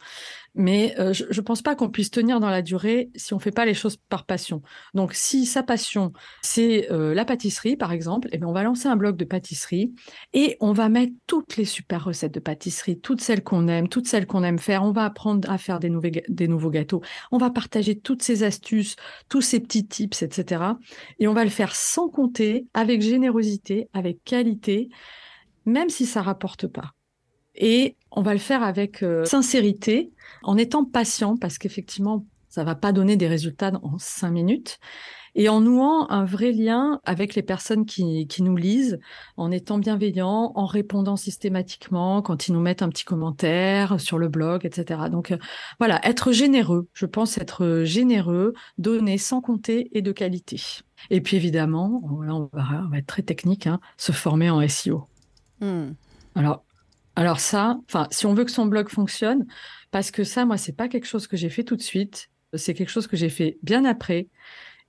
mais 0.56 0.96
euh, 1.00 1.14
je 1.14 1.26
ne 1.26 1.42
pense 1.42 1.62
pas 1.62 1.76
qu'on 1.76 1.90
puisse 1.90 2.12
tenir 2.12 2.40
dans 2.40 2.50
la 2.50 2.62
durée 2.62 3.10
si 3.16 3.34
on 3.34 3.38
ne 3.38 3.42
fait 3.42 3.52
pas 3.52 3.66
les 3.66 3.74
choses 3.74 3.98
par 3.98 4.26
passion. 4.26 4.62
Donc, 4.94 5.14
si 5.14 5.46
sa 5.46 5.64
passion, 5.64 6.14
c'est 6.42 6.92
euh, 6.92 7.14
la 7.14 7.26
pâtisserie, 7.26 7.76
par 7.76 7.92
exemple, 7.92 8.30
eh 8.32 8.38
bien, 8.38 8.48
on 8.48 8.54
va 8.54 8.64
lancer 8.64 8.88
un 8.88 8.96
blog 8.96 9.18
de 9.18 9.26
pâtisserie 9.26 9.94
et 10.34 10.58
on 10.60 10.74
va 10.74 10.90
mettre 10.90 11.14
toutes 11.28 11.58
les 11.58 11.66
super 11.66 12.04
recettes 12.04 12.34
de 12.34 12.40
pâtisserie, 12.40 13.00
toutes 13.00 13.22
celles 13.22 13.44
qu'on 13.44 13.68
aime, 13.68 13.90
toutes 13.90 14.08
celles 14.08 14.28
qu'on 14.28 14.44
aime 14.44 14.60
faire. 14.60 14.84
On 14.84 14.92
va 14.92 15.06
apprendre 15.06 15.50
à 15.50 15.58
faire 15.58 15.80
des, 15.80 15.92
des 16.30 16.48
nouveaux 16.48 16.72
gâteaux. 16.72 17.02
On 17.32 17.38
va 17.38 17.50
partager 17.50 18.00
toutes 18.00 18.22
ces 18.22 18.44
astuces, 18.44 18.96
tous 19.30 19.42
ces 19.42 19.60
petits 19.60 19.88
tips, 19.88 20.22
etc. 20.22 20.64
Et 21.20 21.28
on 21.28 21.34
va 21.34 21.44
le 21.44 21.50
faire 21.50 21.76
sans 21.76 22.10
compter, 22.10 22.68
avec 22.74 23.02
générosité, 23.02 23.90
avec 23.94 24.24
qualité, 24.24 24.90
même 25.66 25.90
si 25.90 26.06
ça 26.06 26.22
rapporte 26.22 26.68
pas. 26.68 26.94
Et 27.56 27.96
on 28.12 28.22
va 28.22 28.34
le 28.34 28.40
faire 28.40 28.64
avec 28.64 29.04
euh, 29.04 29.26
sincérité, 29.26 30.12
en 30.44 30.58
étant 30.58 30.86
patient, 30.86 31.38
parce 31.38 31.58
qu'effectivement, 31.58 32.26
ça 32.50 32.64
va 32.64 32.76
pas 32.76 32.92
donner 32.92 33.18
des 33.18 33.28
résultats 33.28 33.72
en 33.82 33.98
cinq 33.98 34.32
minutes, 34.32 34.80
et 35.36 35.50
en 35.50 35.62
nouant 35.62 36.10
un 36.10 36.26
vrai 36.26 36.52
lien 36.52 37.00
avec 37.06 37.34
les 37.36 37.42
personnes 37.42 37.86
qui, 37.86 38.28
qui 38.28 38.44
nous 38.44 38.56
lisent, 38.56 39.00
en 39.38 39.52
étant 39.52 39.80
bienveillant, 39.80 40.52
en 40.56 40.66
répondant 40.66 41.16
systématiquement 41.16 42.22
quand 42.22 42.48
ils 42.48 42.54
nous 42.54 42.60
mettent 42.60 42.84
un 42.84 42.90
petit 42.90 43.04
commentaire 43.04 44.00
sur 44.00 44.20
le 44.20 44.28
blog, 44.28 44.66
etc. 44.66 45.02
Donc 45.12 45.32
euh, 45.32 45.38
voilà, 45.80 46.00
être 46.08 46.32
généreux, 46.32 46.88
je 46.94 47.06
pense 47.06 47.38
être 47.38 47.82
généreux, 47.84 48.54
donner 48.78 49.18
sans 49.18 49.42
compter 49.42 49.90
et 49.98 50.02
de 50.02 50.12
qualité. 50.12 50.62
Et 51.10 51.22
puis 51.22 51.38
évidemment, 51.38 52.02
là 52.24 52.36
on 52.36 52.50
va, 52.54 52.98
être 52.98 53.08
très 53.08 53.24
technique, 53.24 53.66
hein, 53.66 53.80
se 53.98 54.12
former 54.12 54.50
en 54.50 54.66
SEO. 54.68 55.08
Hmm. 55.62 55.94
Alors 56.36 56.64
alors 57.16 57.40
ça, 57.40 57.78
enfin, 57.88 58.08
si 58.12 58.26
on 58.26 58.34
veut 58.34 58.46
que 58.46 58.52
son 58.52 58.66
blog 58.66 58.90
fonctionne, 58.90 59.46
parce 59.92 60.12
que 60.12 60.24
ça, 60.24 60.46
moi, 60.46 60.58
c'est 60.58 60.76
pas 60.76 60.88
quelque 60.88 61.06
chose 61.06 61.28
que 61.28 61.38
j'ai 61.38 61.50
fait 61.50 61.64
tout 61.64 61.76
de 61.76 61.82
suite. 61.82 62.30
C'est 62.56 62.74
quelque 62.74 62.90
chose 62.90 63.08
que 63.08 63.18
j'ai 63.18 63.30
fait 63.30 63.58
bien 63.64 63.86
après. 63.86 64.28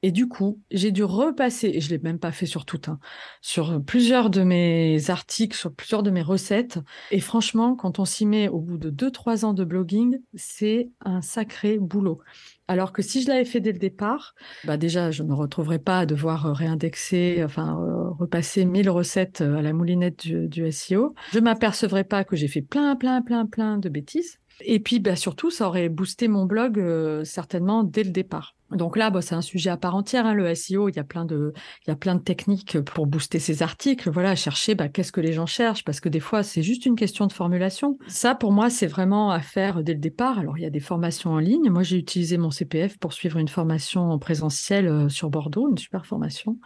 Et 0.03 0.13
du 0.13 0.29
coup, 0.29 0.61
j'ai 0.71 0.91
dû 0.91 1.03
repasser, 1.03 1.69
et 1.69 1.81
je 1.81 1.89
l'ai 1.89 1.99
même 1.99 2.19
pas 2.19 2.31
fait 2.31 2.45
sur 2.45 2.67
tout, 2.67 2.81
hein, 2.89 2.99
sur 3.41 3.83
plusieurs 3.83 4.29
de 4.29 4.43
mes 4.43 5.09
articles, 5.09 5.57
sur 5.57 5.75
plusieurs 5.75 6.03
de 6.03 6.11
mes 6.11 6.21
recettes. 6.21 6.79
Et 7.11 7.21
franchement, 7.21 7.75
quand 7.75 7.99
on 7.99 8.05
s'y 8.05 8.27
met 8.27 8.49
au 8.49 8.61
bout 8.61 8.77
de 8.77 8.91
2-3 8.91 9.47
ans 9.47 9.55
de 9.55 9.65
blogging, 9.65 10.19
c'est 10.35 10.91
un 11.01 11.23
sacré 11.23 11.79
boulot. 11.79 12.21
Alors 12.67 12.93
que 12.93 13.03
si 13.03 13.23
je 13.23 13.29
l'avais 13.29 13.45
fait 13.45 13.61
dès 13.61 13.73
le 13.73 13.79
départ, 13.79 14.35
bah 14.65 14.79
déjà, 14.79 15.11
je 15.11 15.23
ne 15.23 15.29
me 15.29 15.35
retrouverais 15.35 15.79
pas 15.79 16.01
à 16.01 16.07
devoir 16.07 16.47
euh, 16.47 16.53
réindexer, 16.53 17.43
enfin, 17.45 17.79
euh, 17.79 18.09
repasser 18.19 18.65
1000 18.65 18.89
recettes 18.89 19.43
euh, 19.43 19.59
à 19.59 19.63
la 19.63 19.75
moulinette 19.75 20.27
du, 20.27 20.73
SEO. 20.73 21.15
Je 21.33 21.41
m'apercevrais 21.41 22.05
pas 22.05 22.25
que 22.25 22.37
j'ai 22.37 22.49
fait 22.49 22.63
plein, 22.63 22.97
plein, 22.97 23.21
plein, 23.21 23.45
plein 23.45 23.77
de 23.77 23.89
bêtises. 23.91 24.39
Et 24.63 24.81
puis, 24.81 24.99
bah, 24.99 25.17
surtout, 25.17 25.51
ça 25.51 25.67
aurait 25.67 25.91
boosté 25.91 26.27
mon 26.29 26.47
blog 26.47 26.83
certainement 27.25 27.83
dès 27.83 28.05
le 28.05 28.11
départ. 28.11 28.55
Donc 28.75 28.97
là, 28.97 29.11
bah, 29.11 29.23
c'est 29.23 29.35
un 29.35 29.43
sujet 29.43 29.71
à 29.71 29.77
part 29.77 29.95
entière, 29.95 30.27
hein, 30.27 30.35
le 30.35 30.55
SEO. 30.55 30.89
Il 30.89 30.97
y 30.97 30.99
a 30.99 31.05
plein 31.05 31.25
de, 31.25 31.53
il 31.87 31.91
y 31.91 31.93
a 31.93 31.97
plein 31.97 32.15
de 32.15 32.23
techniques 32.23 32.81
pour 32.81 33.07
booster 33.07 33.39
ces 33.39 33.63
articles. 33.63 34.11
Voilà, 34.11 34.35
chercher 34.35 34.75
bah, 34.75 34.89
qu'est-ce 34.89 35.13
que 35.13 35.21
les 35.21 35.33
gens 35.33 35.47
cherchent, 35.47 35.85
parce 35.85 36.01
que 36.01 36.09
des 36.09 36.21
fois, 36.21 36.43
c'est 36.43 36.63
juste 36.63 36.87
une 36.87 36.97
question 36.97 37.27
de 37.27 37.33
formulation. 37.33 37.99
Ça, 38.09 38.35
pour 38.35 38.53
moi, 38.53 38.71
c'est 38.71 38.87
vraiment 38.87 39.31
à 39.31 39.41
faire 39.41 39.83
dès 39.83 39.95
le 39.95 40.01
départ. 40.01 40.39
Alors, 40.39 40.59
il 40.59 40.63
y 40.63 40.67
a 40.67 40.71
des 40.71 40.81
formations 40.81 41.31
en 41.31 41.39
ligne. 41.39 41.71
Moi, 41.71 41.83
j'ai 41.83 41.97
utilisé 41.97 42.39
mon 42.39 42.51
CPF 42.51 42.99
pour 42.99 43.13
suivre 43.13 43.39
une 43.39 43.49
formation 43.49 44.11
en 44.11 44.19
présentiel 44.19 44.87
euh, 44.87 45.09
sur 45.09 45.31
Bordeaux, 45.31 45.71
une 45.71 45.79
super 45.79 46.07
formation. 46.07 46.59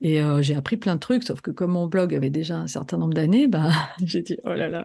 Et 0.00 0.22
euh, 0.22 0.40
j'ai 0.40 0.54
appris 0.54 0.76
plein 0.76 0.94
de 0.94 1.00
trucs, 1.00 1.24
sauf 1.24 1.40
que 1.40 1.50
comme 1.50 1.72
mon 1.72 1.86
blog 1.86 2.14
avait 2.14 2.30
déjà 2.30 2.56
un 2.56 2.66
certain 2.66 2.96
nombre 2.96 3.14
d'années, 3.14 3.48
bah, 3.48 3.70
j'ai 4.02 4.22
dit, 4.22 4.38
oh 4.44 4.54
là 4.54 4.68
là, 4.68 4.84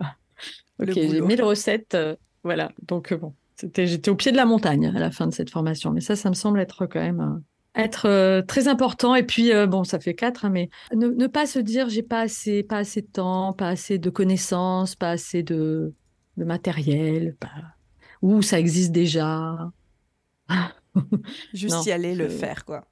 ok, 0.82 0.92
j'ai 0.94 1.22
mis 1.22 1.36
les 1.36 1.44
recettes. 1.44 1.96
Euh, 1.96 2.16
voilà, 2.44 2.72
donc 2.88 3.14
bon. 3.14 3.34
J'étais 3.58 4.10
au 4.10 4.16
pied 4.16 4.32
de 4.32 4.38
la 4.38 4.46
montagne 4.46 4.88
à 4.88 5.00
la 5.00 5.12
fin 5.12 5.28
de 5.28 5.34
cette 5.34 5.50
formation, 5.50 5.92
mais 5.92 6.02
ça, 6.02 6.16
ça 6.16 6.30
me 6.30 6.36
semble 6.36 6.60
être 6.60 6.86
quand 6.86 7.00
même 7.00 7.42
être 7.76 8.08
euh, 8.08 8.42
très 8.42 8.68
important 8.68 9.16
et 9.16 9.24
puis 9.24 9.52
euh, 9.52 9.68
bon 9.68 9.84
ça 9.84 10.00
fait 10.00 10.14
quatre 10.14 10.46
hein, 10.46 10.50
mais 10.50 10.70
ne, 10.94 11.28
pas 11.28 11.46
se 11.46 11.60
dire 11.60 11.90
j'ai 11.90 12.04
pas 12.04 12.22
assez 12.22 12.64
pas 12.64 12.78
assez 12.78 13.02
de 13.02 13.08
temps 13.08 13.52
pas 13.52 13.68
assez 13.68 14.00
de 14.00 14.10
connaissances 14.10 14.96
pas 14.96 15.10
assez 15.10 15.44
de, 15.44 15.94
de 16.38 16.46
matériel 16.46 17.36
ou 18.22 18.42
ça 18.42 18.60
existe 18.60 18.94
déjà 18.94 19.58
juste 21.54 21.86
y 21.86 21.92
aller 21.92 22.16
le 22.16 22.30
faire 22.30 22.64
quoi 22.64 22.86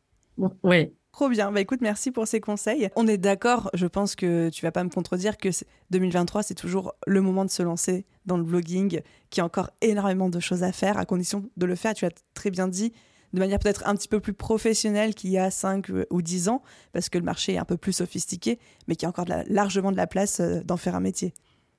oui 0.64 0.92
Trop 1.14 1.30
bien. 1.30 1.52
Bah 1.52 1.62
écoute, 1.62 1.82
merci 1.82 2.10
pour 2.10 2.28
ces 2.28 2.42
conseils. 2.42 2.90
On 2.96 3.08
est 3.08 3.20
d'accord, 3.20 3.70
je 3.76 3.86
pense 3.86 4.16
que 4.16 4.50
tu 4.50 4.66
vas 4.66 4.72
pas 4.72 4.84
me 4.84 4.90
contredire 4.90 5.38
que 5.38 5.50
2023, 5.92 6.42
c'est 6.42 6.56
toujours 6.56 6.96
le 7.06 7.22
moment 7.22 7.46
de 7.46 7.52
se 7.52 7.62
lancer 7.62 8.08
dans 8.26 8.38
le 8.38 8.44
blogging, 8.44 9.02
qui 9.30 9.42
a 9.42 9.46
encore 9.46 9.70
énormément 9.82 10.30
de 10.30 10.40
choses 10.40 10.64
à 10.64 10.72
faire, 10.72 10.98
à 10.98 11.06
condition 11.06 11.50
de 11.58 11.66
le 11.66 11.76
faire. 11.76 11.94
Tu 11.94 12.06
as 12.06 12.12
très 12.34 12.52
bien 12.52 12.68
dit, 12.68 12.94
de 13.34 13.40
manière 13.40 13.60
peut-être 13.60 13.88
un 13.88 13.96
petit 13.96 14.08
peu 14.08 14.20
plus 14.20 14.34
professionnelle 14.34 15.16
qu'il 15.16 15.32
y 15.32 15.38
a 15.38 15.52
5 15.52 15.88
ou 16.10 16.22
10 16.22 16.50
ans, 16.50 16.62
parce 16.92 17.10
que 17.10 17.18
le 17.18 17.24
marché 17.24 17.54
est 17.54 17.58
un 17.58 17.66
peu 17.66 17.78
plus 17.78 17.94
sophistiqué, 17.94 18.60
mais 18.88 18.96
qu'il 18.96 19.04
y 19.04 19.08
a 19.08 19.10
encore 19.10 19.26
largement 19.48 19.92
de 19.92 19.98
la 19.98 20.08
place 20.08 20.40
euh, 20.40 20.62
d'en 20.64 20.78
faire 20.78 20.96
un 20.96 21.00
métier. 21.00 21.34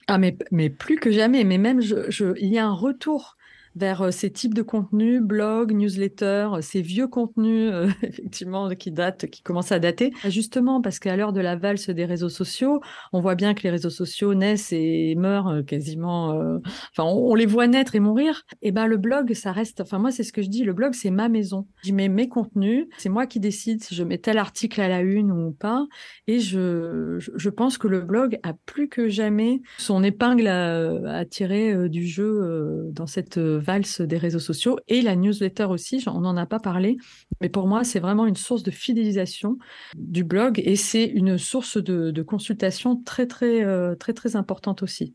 Ah, 0.07 0.19
mais, 0.19 0.37
mais 0.51 0.69
plus 0.69 0.97
que 0.97 1.11
jamais, 1.11 1.45
mais 1.45 1.59
même 1.59 1.81
je, 1.81 2.37
il 2.39 2.53
y 2.53 2.59
a 2.59 2.67
un 2.67 2.75
retour 2.75 3.37
vers 3.77 4.03
euh, 4.03 4.11
ces 4.11 4.31
types 4.31 4.55
de 4.55 4.62
contenus, 4.62 5.20
blogs, 5.20 5.72
newsletters, 5.72 6.49
euh, 6.55 6.61
ces 6.61 6.83
vieux 6.83 7.09
contenus 7.09 7.70
euh, 7.72 7.89
effectivement 8.03 8.68
qui 8.70 8.91
datent, 8.91 9.27
qui 9.27 9.43
commencent 9.43 9.72
à 9.72 9.79
dater. 9.79 10.12
Justement 10.27 10.81
parce 10.81 10.99
qu'à 10.99 11.16
l'heure 11.16 11.33
de 11.33 11.41
la 11.41 11.57
valse 11.57 11.91
des 11.91 12.05
réseaux 12.05 12.29
sociaux, 12.29 12.81
on 13.12 13.20
voit 13.20 13.35
bien 13.35 13.55
que 13.55 13.62
les 13.62 13.70
réseaux 13.70 13.91
sociaux 13.91 14.35
naissent 14.35 14.72
et 14.72 15.14
meurent 15.16 15.64
quasiment. 15.66 16.61
enfin, 16.93 17.05
on, 17.05 17.35
les 17.35 17.47
voit 17.47 17.66
naître 17.66 17.95
et 17.95 18.01
mourir. 18.01 18.43
Et 18.62 18.72
ben 18.72 18.87
le 18.87 18.97
blog, 18.97 19.35
ça 19.35 19.53
reste. 19.53 19.81
Enfin 19.81 19.99
moi, 19.99 20.11
c'est 20.11 20.22
ce 20.22 20.33
que 20.33 20.43
je 20.43 20.49
dis. 20.49 20.64
Le 20.64 20.72
blog, 20.72 20.95
c'est 20.95 21.11
ma 21.11 21.29
maison. 21.29 21.66
J'y 21.83 21.93
mets 21.93 22.09
mes 22.09 22.29
contenus. 22.29 22.87
C'est 22.99 23.09
moi 23.09 23.27
qui 23.27 23.41
décide 23.41 23.83
si 23.83 23.95
je 23.95 24.05
mets 24.05 24.18
tel 24.18 24.39
article 24.39 24.81
à 24.81 24.89
la 24.89 25.01
une 25.01 25.33
ou 25.33 25.53
pas. 25.53 25.87
Et 26.27 26.41
je, 26.41 27.16
je 27.18 27.49
pense 27.49 27.79
que 27.79 27.89
le 27.89 28.01
blog 28.01 28.39
a 28.43 28.55
plus 28.66 28.89
que 28.89 29.09
jamais 29.09 29.61
son 29.79 30.03
épingle 30.03 30.47
à, 30.47 31.18
à 31.18 31.25
tirer 31.25 31.89
du 31.89 32.07
jeu 32.07 32.91
dans 32.93 33.07
cette 33.07 33.39
valse 33.65 34.01
des 34.01 34.19
réseaux 34.19 34.39
sociaux 34.39 34.79
et 34.89 35.03
la 35.03 35.17
newsletter 35.17 35.65
aussi, 35.65 36.05
on 36.07 36.21
n'en 36.21 36.37
a 36.37 36.47
pas 36.47 36.61
parlé, 36.61 36.97
mais 37.41 37.49
pour 37.49 37.67
moi, 37.67 37.85
c'est 37.85 38.01
vraiment 38.01 38.27
une 38.27 38.37
source 38.37 38.62
de 38.62 38.71
fidélisation 38.71 39.59
du 39.97 40.25
blog 40.25 40.61
et 40.65 40.77
c'est 40.77 41.05
une 41.05 41.39
source 41.39 41.77
de, 41.77 42.23
consultation 42.23 42.97
très, 42.97 43.27
très, 43.27 43.65
euh, 43.65 43.95
très, 43.97 44.12
très 44.12 44.37
importante 44.37 44.83
aussi. 44.83 45.15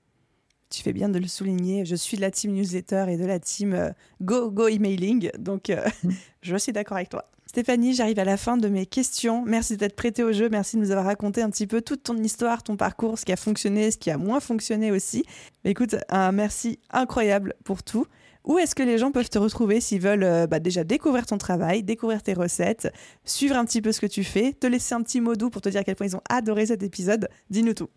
Tu 0.70 0.84
fais 0.84 0.93
bien 0.93 1.10
de 1.10 1.18
le 1.18 1.28
souligner. 1.28 1.84
Je 1.86 1.95
suis 1.95 2.18
de 2.18 2.22
la 2.22 2.30
team 2.30 2.52
newsletter 2.52 3.06
et 3.10 3.18
de 3.18 3.26
la 3.26 3.39
team 3.39 3.74
euh, 3.74 3.89
Go 4.22 4.52
Go 4.52 4.68
Emailing, 4.68 5.32
donc 5.39 5.70
euh, 5.70 5.84
mm. 6.04 6.10
je 6.41 6.56
suis 6.58 6.72
d'accord 6.72 6.97
avec 6.97 7.10
toi. 7.10 7.26
Stéphanie, 7.50 7.95
j'arrive 7.95 8.20
à 8.20 8.26
la 8.26 8.38
fin 8.38 8.58
de 8.58 8.68
mes 8.68 8.86
questions. 8.86 9.43
Merci 9.43 9.76
d'être 9.76 9.95
prêtée 9.95 10.24
au 10.24 10.32
jeu. 10.32 10.50
Merci 10.50 10.76
de 10.76 10.82
nous 10.82 10.91
avoir 10.91 11.08
raconté 11.08 11.41
un 11.41 11.50
petit 11.50 11.66
peu 11.66 11.82
toute 11.82 12.04
ton 12.04 12.16
histoire, 12.18 12.62
ton 12.62 12.78
parcours, 12.78 13.18
ce 13.18 13.26
qui 13.26 13.32
a 13.32 13.36
fonctionné, 13.36 13.89
ce 13.89 13.97
qui 13.97 14.12
a 14.12 14.20
moins 14.20 14.39
fonctionné 14.39 14.91
aussi. 14.91 15.24
écoute, 15.66 15.95
un 16.10 16.32
merci 16.32 16.78
incroyable 16.91 17.56
pour 17.64 17.82
tout. 17.82 18.06
Où 18.46 18.58
est-ce 18.58 18.74
que 18.74 18.84
les 18.84 18.98
gens 18.98 19.12
peuvent 19.12 19.30
te 19.30 19.38
retrouver 19.38 19.82
s'ils 19.82 20.02
veulent 20.02 20.24
euh, 20.24 20.48
bah, 20.48 20.60
déjà 20.60 20.84
découvrir 20.84 21.26
ton 21.26 21.38
travail, 21.38 21.84
découvrir 21.84 22.24
tes 22.24 22.34
recettes, 22.34 22.92
suivre 23.26 23.56
un 23.56 23.66
petit 23.66 23.82
peu 23.82 23.92
ce 23.92 24.00
que 24.00 24.08
tu 24.08 24.24
fais, 24.24 24.54
te 24.54 24.66
laisser 24.66 24.96
un 24.96 25.02
petit 25.02 25.22
mot 25.22 25.36
doux 25.36 25.50
pour 25.50 25.62
te 25.62 25.70
dire 25.70 25.82
à 25.82 25.84
quel 25.84 25.96
point 25.96 26.08
ils 26.08 26.16
ont 26.16 26.22
adoré 26.30 26.68
cet 26.68 26.82
épisode 26.84 27.28
Dis-nous 27.50 27.74
tout. 27.74 27.90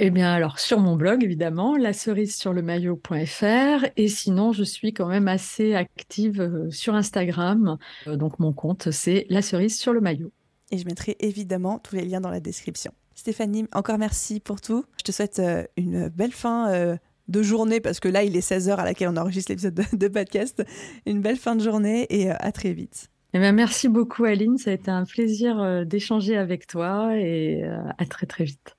Eh 0.00 0.10
bien, 0.10 0.32
alors, 0.32 0.60
sur 0.60 0.78
mon 0.78 0.94
blog, 0.94 1.24
évidemment, 1.24 1.76
la 1.76 1.92
cerise 1.92 2.36
sur 2.36 2.52
le 2.52 2.62
maillot.fr. 2.62 3.86
Et 3.96 4.06
sinon, 4.06 4.52
je 4.52 4.62
suis 4.62 4.92
quand 4.92 5.08
même 5.08 5.26
assez 5.26 5.74
active 5.74 6.40
euh, 6.40 6.70
sur 6.70 6.94
Instagram. 6.94 7.78
Euh, 8.06 8.14
donc, 8.14 8.38
mon 8.38 8.52
compte, 8.52 8.92
c'est 8.92 9.26
la 9.28 9.42
cerise 9.42 9.76
sur 9.76 9.92
le 9.92 10.00
maillot. 10.00 10.30
Et 10.70 10.78
je 10.78 10.84
mettrai 10.84 11.16
évidemment 11.18 11.80
tous 11.80 11.96
les 11.96 12.04
liens 12.04 12.20
dans 12.20 12.30
la 12.30 12.38
description. 12.38 12.92
Stéphanie, 13.16 13.66
encore 13.72 13.98
merci 13.98 14.38
pour 14.38 14.60
tout. 14.60 14.84
Je 14.98 15.02
te 15.02 15.10
souhaite 15.10 15.42
une 15.76 16.08
belle 16.08 16.30
fin 16.30 16.98
de 17.28 17.42
journée, 17.42 17.80
parce 17.80 18.00
que 18.00 18.08
là, 18.08 18.24
il 18.24 18.36
est 18.36 18.48
16h 18.48 18.76
à 18.76 18.84
laquelle 18.84 19.08
on 19.08 19.16
enregistre 19.16 19.52
l'épisode 19.52 19.74
de, 19.92 20.08
podcast. 20.08 20.62
Une 21.06 21.20
belle 21.20 21.36
fin 21.36 21.56
de 21.56 21.62
journée 21.62 22.06
et 22.10 22.30
euh, 22.30 22.34
à 22.40 22.52
très 22.52 22.72
vite. 22.72 23.08
Eh 23.34 23.38
bien, 23.38 23.52
merci 23.52 23.88
beaucoup, 23.88 24.24
Aline. 24.24 24.56
Ça 24.56 24.70
a 24.70 24.74
été 24.74 24.90
un 24.90 25.04
plaisir 25.04 25.60
euh, 25.60 25.84
d'échanger 25.84 26.36
avec 26.36 26.66
toi 26.66 27.14
et 27.14 27.62
euh, 27.62 27.78
à 27.98 28.06
très, 28.06 28.26
très 28.26 28.44
vite. 28.44 28.76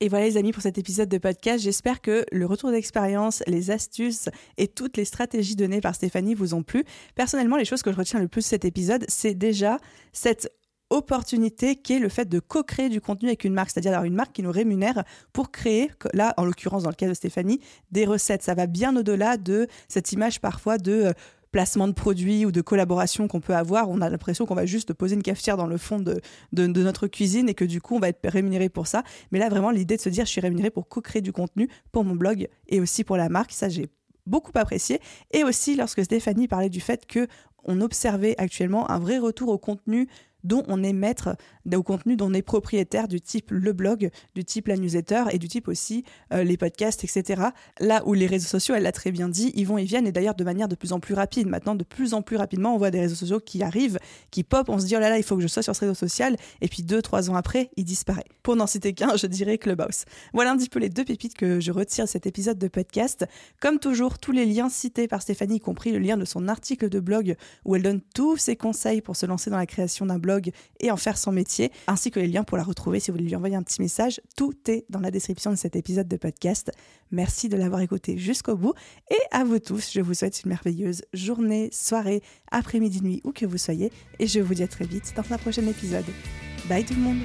Et 0.00 0.08
voilà 0.08 0.26
les 0.26 0.36
amis 0.36 0.52
pour 0.52 0.62
cet 0.62 0.78
épisode 0.78 1.08
de 1.08 1.18
podcast. 1.18 1.64
J'espère 1.64 2.00
que 2.00 2.24
le 2.30 2.46
retour 2.46 2.70
d'expérience, 2.70 3.42
les 3.48 3.72
astuces 3.72 4.28
et 4.56 4.68
toutes 4.68 4.96
les 4.96 5.04
stratégies 5.04 5.56
données 5.56 5.80
par 5.80 5.96
Stéphanie 5.96 6.34
vous 6.34 6.54
ont 6.54 6.62
plu. 6.62 6.84
Personnellement, 7.16 7.56
les 7.56 7.64
choses 7.64 7.82
que 7.82 7.90
je 7.90 7.96
retiens 7.96 8.20
le 8.20 8.28
plus 8.28 8.42
de 8.42 8.46
cet 8.46 8.64
épisode, 8.64 9.04
c'est 9.08 9.34
déjà 9.34 9.78
cette 10.12 10.52
opportunité 10.90 11.76
qui 11.76 11.94
est 11.94 11.98
le 11.98 12.08
fait 12.08 12.28
de 12.28 12.40
co-créer 12.40 12.88
du 12.88 13.00
contenu 13.00 13.28
avec 13.28 13.44
une 13.44 13.52
marque, 13.52 13.70
c'est-à-dire 13.70 13.92
d'avoir 13.92 14.06
une 14.06 14.14
marque 14.14 14.32
qui 14.32 14.42
nous 14.42 14.52
rémunère 14.52 15.04
pour 15.32 15.50
créer, 15.50 15.90
là 16.14 16.34
en 16.36 16.44
l'occurrence 16.44 16.84
dans 16.84 16.90
le 16.90 16.94
cas 16.94 17.08
de 17.08 17.14
Stéphanie, 17.14 17.60
des 17.90 18.06
recettes. 18.06 18.42
Ça 18.42 18.54
va 18.54 18.66
bien 18.66 18.96
au-delà 18.96 19.36
de 19.36 19.66
cette 19.88 20.12
image 20.12 20.40
parfois 20.40 20.78
de 20.78 20.92
euh, 20.92 21.12
placement 21.50 21.88
de 21.88 21.92
produits 21.92 22.44
ou 22.44 22.52
de 22.52 22.60
collaboration 22.60 23.28
qu'on 23.28 23.40
peut 23.40 23.54
avoir. 23.54 23.88
On 23.90 24.00
a 24.00 24.08
l'impression 24.08 24.46
qu'on 24.46 24.54
va 24.54 24.66
juste 24.66 24.92
poser 24.92 25.14
une 25.14 25.22
cafetière 25.22 25.56
dans 25.56 25.66
le 25.66 25.78
fond 25.78 25.98
de, 25.98 26.20
notre 26.52 27.06
cuisine 27.06 27.48
et 27.48 27.54
que 27.54 27.64
du 27.64 27.80
coup 27.80 27.96
on 27.96 28.00
va 28.00 28.08
être 28.08 28.26
rémunéré 28.28 28.68
pour 28.68 28.86
ça. 28.86 29.02
Mais 29.32 29.38
là 29.38 29.48
vraiment 29.48 29.70
l'idée 29.70 29.96
de 29.96 30.00
se 30.00 30.08
dire 30.08 30.24
je 30.24 30.30
suis 30.30 30.40
rémunéré 30.40 30.70
pour 30.70 30.88
co-créer 30.88 31.22
du 31.22 31.32
contenu 31.32 31.68
pour 31.92 32.04
mon 32.04 32.14
blog 32.14 32.48
et 32.68 32.80
aussi 32.80 33.04
pour 33.04 33.16
la 33.16 33.28
marque, 33.28 33.52
ça 33.52 33.68
j'ai 33.68 33.88
beaucoup 34.26 34.52
apprécié. 34.54 35.00
Et 35.32 35.44
aussi 35.44 35.74
lorsque 35.74 36.04
Stéphanie 36.04 36.48
parlait 36.48 36.68
du 36.68 36.80
fait 36.80 37.06
que 37.06 37.26
on 37.64 37.80
observait 37.80 38.34
actuellement 38.38 38.90
un 38.90 38.98
vrai 38.98 39.18
retour 39.18 39.48
au 39.48 39.58
contenu 39.58 40.08
dont 40.44 40.64
on 40.68 40.82
est 40.82 40.92
maître 40.92 41.36
au 41.76 41.82
contenu 41.82 42.16
dont 42.16 42.30
on 42.30 42.34
est 42.34 42.42
propriétaire 42.42 43.08
du 43.08 43.20
type 43.20 43.50
le 43.50 43.72
blog, 43.72 44.10
du 44.34 44.44
type 44.44 44.68
la 44.68 44.76
newsletter 44.76 45.24
et 45.32 45.38
du 45.38 45.48
type 45.48 45.68
aussi 45.68 46.04
euh, 46.32 46.44
les 46.44 46.56
podcasts, 46.56 47.04
etc. 47.04 47.42
Là 47.80 48.02
où 48.06 48.14
les 48.14 48.26
réseaux 48.26 48.46
sociaux, 48.46 48.74
elle 48.74 48.84
l'a 48.84 48.92
très 48.92 49.10
bien 49.10 49.28
dit, 49.28 49.52
ils 49.54 49.66
vont 49.66 49.78
et 49.78 49.84
viennent 49.84 50.06
et 50.06 50.12
d'ailleurs 50.12 50.34
de 50.34 50.44
manière 50.44 50.68
de 50.68 50.74
plus 50.74 50.92
en 50.92 51.00
plus 51.00 51.14
rapide. 51.14 51.48
Maintenant, 51.48 51.74
de 51.74 51.84
plus 51.84 52.14
en 52.14 52.22
plus 52.22 52.36
rapidement, 52.36 52.74
on 52.74 52.78
voit 52.78 52.90
des 52.90 53.00
réseaux 53.00 53.14
sociaux 53.14 53.40
qui 53.40 53.62
arrivent, 53.62 53.98
qui 54.30 54.44
pop, 54.44 54.68
on 54.68 54.78
se 54.78 54.86
dit 54.86 54.96
oh 54.96 55.00
là 55.00 55.10
là, 55.10 55.18
il 55.18 55.24
faut 55.24 55.36
que 55.36 55.42
je 55.42 55.48
sois 55.48 55.62
sur 55.62 55.74
ce 55.74 55.80
réseau 55.80 55.94
social 55.94 56.36
et 56.60 56.68
puis 56.68 56.82
deux, 56.82 57.02
trois 57.02 57.30
ans 57.30 57.34
après, 57.34 57.70
il 57.76 57.84
disparaît. 57.84 58.26
Pour 58.42 58.56
n'en 58.56 58.66
citer 58.66 58.92
qu'un, 58.92 59.16
je 59.16 59.26
dirais 59.26 59.58
Clubhouse. 59.58 60.04
Voilà 60.32 60.52
un 60.52 60.56
petit 60.56 60.68
peu 60.68 60.78
les 60.78 60.88
deux 60.88 61.04
pépites 61.04 61.34
que 61.34 61.60
je 61.60 61.72
retire 61.72 62.04
de 62.04 62.10
cet 62.10 62.26
épisode 62.26 62.58
de 62.58 62.68
podcast. 62.68 63.26
Comme 63.60 63.78
toujours, 63.78 64.18
tous 64.18 64.32
les 64.32 64.46
liens 64.46 64.68
cités 64.68 65.08
par 65.08 65.22
Stéphanie, 65.22 65.56
y 65.56 65.60
compris 65.60 65.92
le 65.92 65.98
lien 65.98 66.16
de 66.16 66.24
son 66.24 66.48
article 66.48 66.88
de 66.88 67.00
blog 67.00 67.36
où 67.64 67.76
elle 67.76 67.82
donne 67.82 68.00
tous 68.14 68.36
ses 68.36 68.56
conseils 68.56 69.00
pour 69.00 69.16
se 69.16 69.26
lancer 69.26 69.50
dans 69.50 69.56
la 69.56 69.66
création 69.66 70.06
d'un 70.06 70.18
blog 70.18 70.50
et 70.80 70.90
en 70.90 70.96
faire 70.96 71.18
son 71.18 71.32
métier 71.32 71.57
ainsi 71.86 72.10
que 72.10 72.20
les 72.20 72.28
liens 72.28 72.44
pour 72.44 72.56
la 72.56 72.64
retrouver 72.64 73.00
si 73.00 73.10
vous 73.10 73.16
voulez 73.16 73.28
lui 73.28 73.36
envoyer 73.36 73.56
un 73.56 73.62
petit 73.62 73.80
message. 73.80 74.20
Tout 74.36 74.54
est 74.68 74.84
dans 74.88 75.00
la 75.00 75.10
description 75.10 75.50
de 75.50 75.56
cet 75.56 75.76
épisode 75.76 76.08
de 76.08 76.16
podcast. 76.16 76.70
Merci 77.10 77.48
de 77.48 77.56
l'avoir 77.56 77.80
écouté 77.80 78.18
jusqu'au 78.18 78.56
bout 78.56 78.74
et 79.10 79.18
à 79.30 79.44
vous 79.44 79.58
tous, 79.58 79.92
je 79.92 80.00
vous 80.00 80.14
souhaite 80.14 80.42
une 80.42 80.50
merveilleuse 80.50 81.02
journée, 81.12 81.68
soirée, 81.72 82.22
après-midi, 82.50 83.02
nuit, 83.02 83.20
où 83.24 83.32
que 83.32 83.46
vous 83.46 83.58
soyez 83.58 83.92
et 84.18 84.26
je 84.26 84.40
vous 84.40 84.54
dis 84.54 84.62
à 84.62 84.68
très 84.68 84.84
vite 84.84 85.12
dans 85.16 85.32
un 85.32 85.38
prochain 85.38 85.66
épisode. 85.66 86.06
Bye 86.68 86.84
tout 86.84 86.94
le 86.94 87.00
monde 87.00 87.22